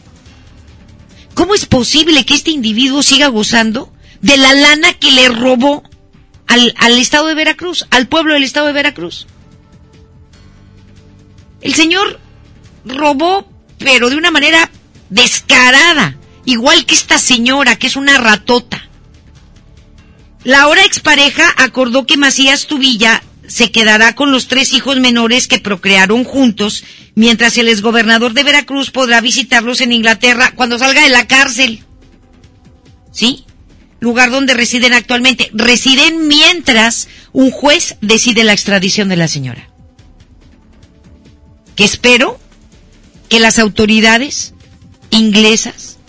¿Cómo 1.34 1.56
es 1.56 1.66
posible 1.66 2.26
que 2.26 2.36
este 2.36 2.52
individuo 2.52 3.02
siga 3.02 3.28
gozando 3.28 3.92
de 4.22 4.38
la 4.38 4.54
lana 4.54 4.94
que 4.94 5.12
le 5.12 5.30
robó 5.30 5.84
al, 6.52 6.74
al 6.78 6.98
estado 6.98 7.28
de 7.28 7.34
Veracruz, 7.34 7.88
al 7.92 8.08
pueblo 8.08 8.34
del 8.34 8.44
estado 8.44 8.68
de 8.68 8.74
Veracruz? 8.74 9.26
El 11.62 11.74
señor 11.74 12.20
robó, 12.84 13.48
pero 13.78 14.10
de 14.10 14.18
una 14.18 14.32
manera 14.32 14.70
descarada, 15.10 16.18
igual 16.44 16.86
que 16.86 16.94
esta 16.94 17.20
señora, 17.20 17.78
que 17.78 17.88
es 17.88 17.96
una 17.96 18.18
ratota. 18.18 18.90
La 20.44 20.64
ahora 20.64 20.84
expareja 20.84 21.54
acordó 21.58 22.06
que 22.06 22.18
Macías 22.18 22.68
Tubilla 22.68 23.24
se 23.48 23.72
quedará 23.72 24.16
con 24.16 24.32
los 24.32 24.48
tres 24.48 24.74
hijos 24.74 25.00
menores 25.00 25.48
que 25.48 25.60
procrearon 25.60 26.26
juntos, 26.26 26.84
mientras 27.16 27.58
el 27.58 27.70
exgobernador 27.70 28.34
de 28.34 28.44
Veracruz 28.44 28.92
podrá 28.92 29.22
visitarlos 29.22 29.80
en 29.80 29.94
Inglaterra 29.94 30.52
cuando 30.56 30.80
salga 30.80 31.04
de 31.04 31.10
la 31.10 31.28
cárcel. 31.28 31.86
¿Sí? 33.12 33.46
Lugar 34.02 34.32
donde 34.32 34.56
residen 34.56 34.94
actualmente. 34.94 35.52
Residen 35.54 36.28
mientras 36.28 37.08
un 37.34 37.52
juez 37.52 37.98
decide 38.02 38.44
la 38.44 38.52
extradición 38.52 39.08
de 39.10 39.16
la 39.16 39.28
señora. 39.28 39.70
Que 41.76 41.86
espero 41.86 42.40
que 43.30 43.40
las 43.40 43.60
autoridades 43.60 44.56
inglesas, 45.12 46.00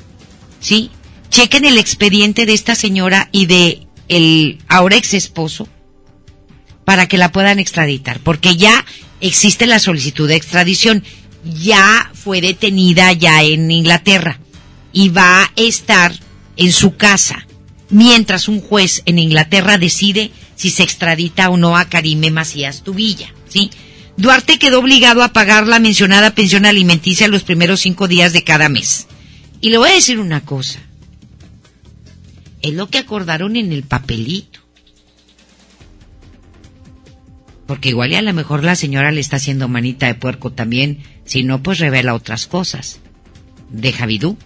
¿sí? 0.58 0.90
Chequen 1.28 1.66
el 1.66 1.76
expediente 1.76 2.46
de 2.46 2.54
esta 2.54 2.74
señora 2.74 3.28
y 3.30 3.44
de 3.44 3.86
el 4.08 4.58
ahora 4.68 4.96
ex 4.96 5.12
esposo 5.12 5.68
para 6.86 7.06
que 7.06 7.18
la 7.18 7.30
puedan 7.30 7.58
extraditar, 7.58 8.20
porque 8.20 8.56
ya 8.56 8.84
existe 9.20 9.66
la 9.66 9.78
solicitud 9.78 10.28
de 10.28 10.36
extradición, 10.36 11.04
ya 11.44 12.10
fue 12.14 12.40
detenida 12.40 13.12
ya 13.12 13.42
en 13.42 13.70
Inglaterra 13.70 14.40
y 14.92 15.10
va 15.10 15.42
a 15.42 15.52
estar 15.56 16.18
en 16.56 16.72
su 16.72 16.96
casa 16.96 17.46
mientras 17.92 18.48
un 18.48 18.60
juez 18.60 19.02
en 19.04 19.20
Inglaterra 19.20 19.78
decide 19.78 20.32
si 20.56 20.70
se 20.70 20.82
extradita 20.82 21.50
o 21.50 21.56
no 21.56 21.76
a 21.76 21.84
Karime 21.84 22.30
Macías 22.30 22.82
Tubilla, 22.82 23.32
¿sí? 23.48 23.70
Duarte 24.16 24.58
quedó 24.58 24.80
obligado 24.80 25.22
a 25.22 25.32
pagar 25.32 25.66
la 25.66 25.78
mencionada 25.78 26.34
pensión 26.34 26.66
alimenticia 26.66 27.28
los 27.28 27.44
primeros 27.44 27.80
cinco 27.80 28.08
días 28.08 28.32
de 28.32 28.44
cada 28.44 28.68
mes. 28.68 29.06
Y 29.60 29.70
le 29.70 29.78
voy 29.78 29.90
a 29.90 29.94
decir 29.94 30.18
una 30.18 30.44
cosa. 30.44 30.80
Es 32.62 32.72
lo 32.74 32.88
que 32.88 32.98
acordaron 32.98 33.56
en 33.56 33.72
el 33.72 33.84
papelito. 33.84 34.60
Porque 37.66 37.90
igual 37.90 38.12
y 38.12 38.16
a 38.16 38.22
lo 38.22 38.32
mejor 38.32 38.64
la 38.64 38.76
señora 38.76 39.12
le 39.12 39.20
está 39.20 39.36
haciendo 39.36 39.68
manita 39.68 40.06
de 40.06 40.14
puerco 40.14 40.52
también, 40.52 40.98
si 41.24 41.42
no, 41.42 41.62
pues 41.62 41.78
revela 41.78 42.14
otras 42.14 42.46
cosas. 42.46 43.00
De 43.70 43.92
Javidú. 43.92 44.36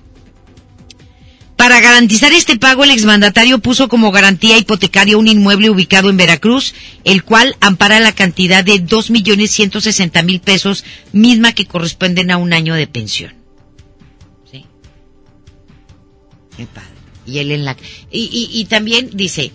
Para 1.67 1.81
garantizar 1.81 2.33
este 2.33 2.57
pago, 2.57 2.85
el 2.85 2.93
exmandatario 2.93 3.59
puso 3.59 3.89
como 3.89 4.13
garantía 4.13 4.57
hipotecaria 4.57 5.19
un 5.19 5.27
inmueble 5.27 5.69
ubicado 5.69 6.11
en 6.11 6.17
Veracruz, 6.17 6.75
el 7.03 7.25
cual 7.25 7.57
ampara 7.61 7.99
la 7.99 8.13
cantidad 8.13 8.63
de 8.63 8.79
dos 8.79 9.11
millones 9.11 9.51
ciento 9.51 9.81
sesenta 9.81 10.23
mil 10.23 10.41
pesos, 10.41 10.85
misma 11.11 11.55
que 11.55 11.67
corresponden 11.67 12.31
a 12.31 12.37
un 12.37 12.53
año 12.53 12.75
de 12.75 12.87
pensión. 12.87 13.35
¿Sí? 14.49 14.65
Padre. 16.73 16.89
Y 17.27 17.39
él 17.39 17.51
en 17.51 17.65
la... 17.65 17.77
Y, 18.13 18.49
y 18.53 18.65
también 18.67 19.11
dice, 19.13 19.51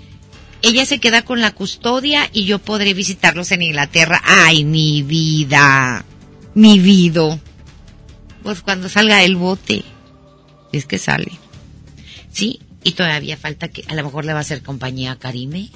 ella 0.61 0.85
se 0.85 0.99
queda 0.99 1.21
con 1.21 1.39
la 1.39 1.51
custodia 1.51 2.29
y 2.33 2.43
yo 2.43 2.59
podré 2.59 2.93
visitarlos 2.93 3.53
en 3.53 3.61
Inglaterra. 3.61 4.21
Ay, 4.25 4.65
mi 4.65 5.01
vida, 5.01 6.03
mi 6.55 6.77
vida. 6.77 7.39
Pues 8.43 8.59
cuando 8.59 8.89
salga 8.89 9.23
el 9.23 9.37
bote, 9.37 9.85
es 10.73 10.85
que 10.85 10.99
sale. 10.99 11.31
Sí, 12.31 12.59
y 12.83 12.93
todavía 12.93 13.37
falta 13.37 13.67
que 13.67 13.83
a 13.87 13.95
lo 13.95 14.03
mejor 14.03 14.25
le 14.25 14.33
va 14.33 14.39
a 14.39 14.41
hacer 14.41 14.61
compañía 14.61 15.13
a 15.13 15.19
Karime. 15.19 15.69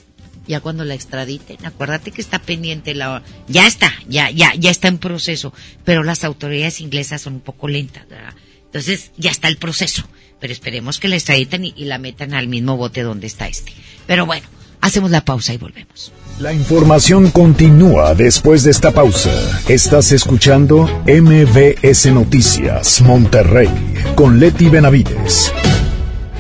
Ya 0.48 0.60
cuando 0.60 0.86
la 0.86 0.94
extraditen, 0.94 1.58
acuérdate 1.66 2.12
que 2.12 2.22
está 2.22 2.38
pendiente 2.38 2.94
la 2.94 3.24
ya 3.48 3.66
está, 3.66 3.92
ya 4.08 4.30
ya 4.30 4.54
ya 4.54 4.70
está 4.70 4.88
en 4.88 5.00
proceso, 5.00 5.54
pero 5.84 6.04
las 6.04 6.24
autoridades 6.24 6.82
inglesas 6.82 7.22
son 7.24 7.36
un 7.36 7.40
poco 7.40 7.68
lentas, 7.68 8.08
¿verdad? 8.08 8.36
Entonces, 8.66 9.12
ya 9.18 9.32
está 9.32 9.48
el 9.48 9.58
proceso, 9.58 10.08
pero 10.40 10.54
esperemos 10.54 11.00
que 11.00 11.08
la 11.08 11.16
extraditen 11.16 11.66
y, 11.66 11.74
y 11.76 11.86
la 11.86 11.98
metan 11.98 12.34
al 12.36 12.48
mismo 12.48 12.78
bote 12.78 13.02
donde 13.02 13.26
está 13.26 13.48
este. 13.48 13.72
Pero 14.06 14.28
bueno, 14.28 14.46
hacemos 14.82 15.10
la 15.10 15.26
pausa 15.26 15.54
y 15.54 15.58
volvemos. 15.58 16.12
La 16.40 16.54
información 16.54 17.32
continúa 17.32 18.14
después 18.14 18.64
de 18.64 18.72
esta 18.72 18.92
pausa. 18.92 19.32
Estás 19.68 20.12
escuchando 20.12 20.88
MBS 21.08 22.12
Noticias 22.12 23.02
Monterrey 23.02 23.70
con 24.16 24.40
Leti 24.40 24.70
Benavides. 24.70 25.52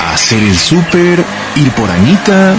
Hacer 0.00 0.42
el 0.42 0.56
súper, 0.56 1.24
ir 1.56 1.70
por 1.72 1.90
Anita. 1.90 2.56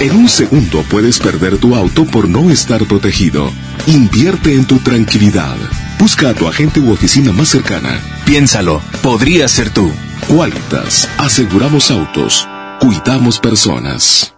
En 0.00 0.14
un 0.14 0.28
segundo 0.28 0.82
puedes 0.82 1.18
perder 1.18 1.58
tu 1.58 1.74
auto 1.74 2.04
por 2.04 2.28
no 2.28 2.50
estar 2.50 2.84
protegido. 2.84 3.50
Invierte 3.86 4.54
en 4.54 4.64
tu 4.64 4.78
tranquilidad. 4.78 5.56
Busca 5.98 6.30
a 6.30 6.34
tu 6.34 6.46
agente 6.46 6.78
u 6.78 6.92
oficina 6.92 7.32
más 7.32 7.48
cercana. 7.48 8.00
Piénsalo, 8.24 8.80
podría 9.02 9.48
ser 9.48 9.70
tú. 9.70 9.90
Qualitas, 10.28 11.08
aseguramos 11.18 11.90
autos, 11.90 12.46
cuidamos 12.78 13.40
personas. 13.40 14.37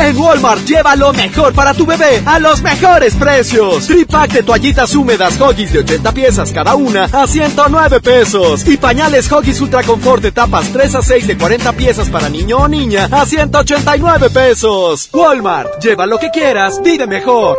En 0.00 0.16
Walmart 0.16 0.64
lleva 0.64 0.94
lo 0.94 1.12
mejor 1.12 1.52
para 1.52 1.74
tu 1.74 1.84
bebé 1.84 2.22
a 2.24 2.38
los 2.38 2.62
mejores 2.62 3.14
precios. 3.14 3.86
Tripack 3.86 4.32
de 4.32 4.42
toallitas 4.44 4.94
húmedas 4.94 5.40
Hoggies 5.40 5.72
de 5.72 5.80
80 5.80 6.12
piezas 6.12 6.52
cada 6.52 6.76
una 6.76 7.04
a 7.04 7.26
109 7.26 8.00
pesos. 8.00 8.66
Y 8.66 8.76
pañales 8.76 9.30
Hoggies 9.30 9.60
Ultra 9.60 9.82
Confort 9.82 10.22
de 10.22 10.30
tapas 10.30 10.72
3 10.72 10.94
a 10.94 11.02
6 11.02 11.26
de 11.26 11.36
40 11.36 11.72
piezas 11.72 12.08
para 12.10 12.28
niño 12.28 12.58
o 12.58 12.68
niña 12.68 13.08
a 13.10 13.26
189 13.26 14.30
pesos. 14.30 15.10
Walmart, 15.12 15.82
lleva 15.82 16.06
lo 16.06 16.18
que 16.18 16.30
quieras, 16.30 16.80
vive 16.82 17.06
mejor. 17.06 17.58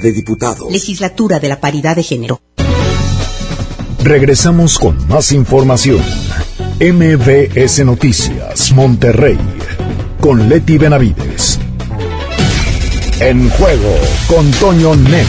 de 0.00 0.12
Diputados. 0.12 0.72
Legislatura 0.72 1.38
de 1.38 1.48
la 1.48 1.60
Paridad 1.60 1.96
de 1.96 2.02
Género. 2.02 2.40
Regresamos 4.02 4.78
con 4.78 5.06
más 5.08 5.32
información. 5.32 6.02
MBS 6.80 7.84
Noticias 7.84 8.72
Monterrey 8.72 9.38
con 10.20 10.48
Leti 10.48 10.78
Benavides. 10.78 11.58
En 13.20 13.50
juego 13.50 13.94
con 14.26 14.50
Toño 14.52 14.96
Net. 14.96 15.26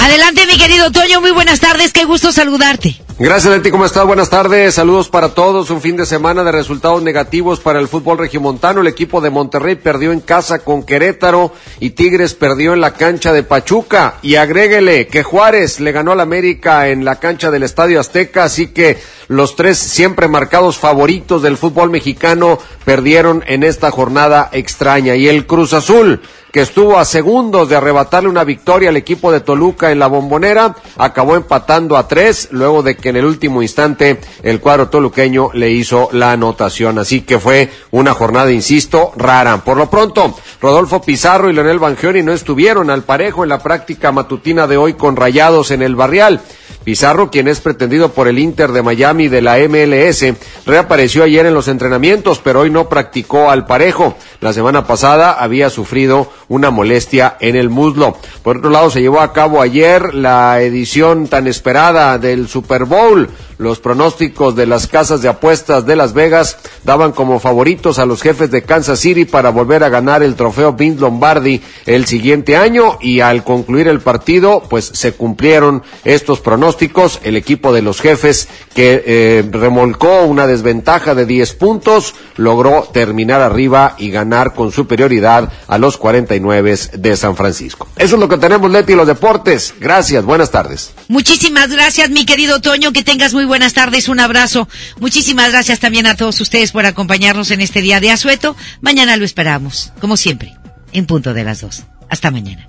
Adelante, 0.00 0.46
mi 0.46 0.56
querido 0.56 0.90
Toño, 0.90 1.20
muy 1.20 1.32
buenas 1.32 1.60
tardes, 1.60 1.92
qué 1.92 2.04
gusto 2.04 2.32
saludarte. 2.32 3.05
Gracias, 3.18 3.50
Leti, 3.50 3.70
¿cómo 3.70 3.86
estás? 3.86 4.04
Buenas 4.04 4.28
tardes, 4.28 4.74
saludos 4.74 5.08
para 5.08 5.30
todos. 5.30 5.70
Un 5.70 5.80
fin 5.80 5.96
de 5.96 6.04
semana 6.04 6.44
de 6.44 6.52
resultados 6.52 7.02
negativos 7.02 7.60
para 7.60 7.78
el 7.78 7.88
fútbol 7.88 8.18
regiomontano. 8.18 8.82
El 8.82 8.88
equipo 8.88 9.22
de 9.22 9.30
Monterrey 9.30 9.76
perdió 9.76 10.12
en 10.12 10.20
casa 10.20 10.58
con 10.58 10.82
Querétaro 10.82 11.50
y 11.80 11.90
Tigres 11.90 12.34
perdió 12.34 12.74
en 12.74 12.82
la 12.82 12.92
cancha 12.92 13.32
de 13.32 13.42
Pachuca. 13.42 14.16
Y 14.20 14.34
agréguele 14.34 15.06
que 15.06 15.22
Juárez 15.22 15.80
le 15.80 15.92
ganó 15.92 16.12
al 16.12 16.20
América 16.20 16.90
en 16.90 17.06
la 17.06 17.18
cancha 17.18 17.50
del 17.50 17.62
Estadio 17.62 18.00
Azteca, 18.00 18.44
así 18.44 18.66
que 18.66 18.98
los 19.28 19.56
tres 19.56 19.78
siempre 19.78 20.28
marcados 20.28 20.76
favoritos 20.76 21.40
del 21.40 21.56
fútbol 21.56 21.88
mexicano 21.88 22.58
perdieron 22.84 23.42
en 23.46 23.62
esta 23.62 23.90
jornada 23.90 24.50
extraña. 24.52 25.16
Y 25.16 25.26
el 25.26 25.46
Cruz 25.46 25.72
Azul 25.72 26.20
que 26.52 26.60
estuvo 26.60 26.98
a 26.98 27.04
segundos 27.04 27.68
de 27.68 27.76
arrebatarle 27.76 28.28
una 28.28 28.44
victoria 28.44 28.88
al 28.88 28.96
equipo 28.96 29.30
de 29.30 29.40
Toluca 29.40 29.90
en 29.90 29.98
la 29.98 30.06
bombonera, 30.06 30.74
acabó 30.96 31.36
empatando 31.36 31.96
a 31.96 32.08
tres, 32.08 32.48
luego 32.50 32.82
de 32.82 32.96
que 32.96 33.10
en 33.10 33.16
el 33.16 33.24
último 33.24 33.62
instante 33.62 34.20
el 34.42 34.60
cuadro 34.60 34.88
toluqueño 34.88 35.50
le 35.52 35.70
hizo 35.70 36.08
la 36.12 36.32
anotación. 36.32 36.98
Así 36.98 37.22
que 37.22 37.38
fue 37.38 37.70
una 37.90 38.14
jornada, 38.14 38.50
insisto, 38.52 39.12
rara. 39.16 39.58
Por 39.64 39.76
lo 39.76 39.90
pronto, 39.90 40.34
Rodolfo 40.60 41.02
Pizarro 41.02 41.50
y 41.50 41.52
Leonel 41.52 41.78
Bangioni 41.78 42.22
no 42.22 42.32
estuvieron 42.32 42.90
al 42.90 43.02
parejo 43.02 43.42
en 43.42 43.50
la 43.50 43.62
práctica 43.62 44.12
matutina 44.12 44.66
de 44.66 44.76
hoy 44.76 44.94
con 44.94 45.16
rayados 45.16 45.70
en 45.70 45.82
el 45.82 45.96
barrial. 45.96 46.40
Pizarro, 46.86 47.32
quien 47.32 47.48
es 47.48 47.58
pretendido 47.58 48.12
por 48.12 48.28
el 48.28 48.38
Inter 48.38 48.70
de 48.70 48.80
Miami 48.80 49.26
de 49.26 49.42
la 49.42 49.58
MLS, 49.58 50.24
reapareció 50.64 51.24
ayer 51.24 51.44
en 51.44 51.52
los 51.52 51.66
entrenamientos, 51.66 52.38
pero 52.38 52.60
hoy 52.60 52.70
no 52.70 52.88
practicó 52.88 53.50
al 53.50 53.66
parejo. 53.66 54.14
La 54.40 54.52
semana 54.52 54.86
pasada 54.86 55.32
había 55.32 55.68
sufrido 55.68 56.30
una 56.48 56.70
molestia 56.70 57.36
en 57.40 57.56
el 57.56 57.70
muslo. 57.70 58.16
Por 58.42 58.58
otro 58.58 58.70
lado, 58.70 58.90
se 58.90 59.00
llevó 59.00 59.20
a 59.20 59.32
cabo 59.32 59.60
ayer 59.60 60.14
la 60.14 60.60
edición 60.60 61.28
tan 61.28 61.46
esperada 61.46 62.18
del 62.18 62.48
Super 62.48 62.84
Bowl. 62.84 63.28
Los 63.58 63.78
pronósticos 63.78 64.54
de 64.54 64.66
las 64.66 64.86
casas 64.86 65.22
de 65.22 65.30
apuestas 65.30 65.86
de 65.86 65.96
Las 65.96 66.12
Vegas 66.12 66.58
daban 66.84 67.12
como 67.12 67.40
favoritos 67.40 67.98
a 67.98 68.04
los 68.04 68.20
jefes 68.20 68.50
de 68.50 68.62
Kansas 68.62 69.00
City 69.00 69.24
para 69.24 69.48
volver 69.48 69.82
a 69.82 69.88
ganar 69.88 70.22
el 70.22 70.34
trofeo 70.34 70.74
Vince 70.74 71.00
Lombardi 71.00 71.62
el 71.86 72.04
siguiente 72.04 72.56
año 72.56 72.98
y 73.00 73.20
al 73.20 73.44
concluir 73.44 73.88
el 73.88 74.00
partido, 74.00 74.62
pues 74.68 74.84
se 74.84 75.12
cumplieron 75.12 75.82
estos 76.04 76.40
pronósticos. 76.40 77.20
El 77.24 77.36
equipo 77.36 77.72
de 77.72 77.80
los 77.80 78.02
jefes 78.02 78.48
que 78.74 79.02
eh, 79.06 79.44
remolcó 79.50 80.24
una 80.24 80.46
desventaja 80.46 81.14
de 81.14 81.24
10 81.24 81.54
puntos 81.54 82.14
logró 82.36 82.86
terminar 82.92 83.40
arriba 83.40 83.94
y 83.96 84.10
ganar 84.10 84.52
con 84.52 84.70
superioridad 84.70 85.50
a 85.66 85.78
los 85.78 85.96
49 86.40 86.98
de 86.98 87.16
San 87.16 87.36
Francisco. 87.36 87.88
Eso 87.96 88.16
es 88.16 88.20
lo 88.20 88.28
que 88.28 88.38
tenemos, 88.38 88.70
Leti, 88.70 88.94
los 88.94 89.06
deportes. 89.06 89.74
Gracias, 89.78 90.24
buenas 90.24 90.50
tardes. 90.50 90.92
Muchísimas 91.08 91.70
gracias, 91.70 92.10
mi 92.10 92.26
querido 92.26 92.60
Toño, 92.60 92.92
que 92.92 93.02
tengas 93.02 93.34
muy 93.34 93.44
buenas 93.44 93.74
tardes, 93.74 94.08
un 94.08 94.20
abrazo. 94.20 94.68
Muchísimas 94.98 95.50
gracias 95.50 95.80
también 95.80 96.06
a 96.06 96.16
todos 96.16 96.40
ustedes 96.40 96.72
por 96.72 96.86
acompañarnos 96.86 97.50
en 97.50 97.60
este 97.60 97.82
día 97.82 98.00
de 98.00 98.10
asueto. 98.10 98.56
Mañana 98.80 99.16
lo 99.16 99.24
esperamos, 99.24 99.92
como 100.00 100.16
siempre, 100.16 100.56
en 100.92 101.06
punto 101.06 101.34
de 101.34 101.44
las 101.44 101.60
dos. 101.60 101.84
Hasta 102.08 102.30
mañana. 102.30 102.68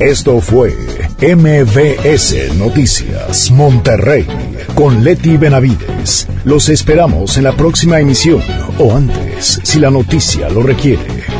Esto 0.00 0.40
fue 0.40 0.74
MVS 1.20 2.54
Noticias 2.56 3.50
Monterrey 3.50 4.26
con 4.74 5.04
Leti 5.04 5.36
Benavides. 5.36 6.26
Los 6.44 6.70
esperamos 6.70 7.36
en 7.36 7.44
la 7.44 7.52
próxima 7.52 8.00
emisión 8.00 8.42
o 8.78 8.96
antes, 8.96 9.60
si 9.62 9.78
la 9.78 9.90
noticia 9.90 10.48
lo 10.48 10.62
requiere. 10.62 11.39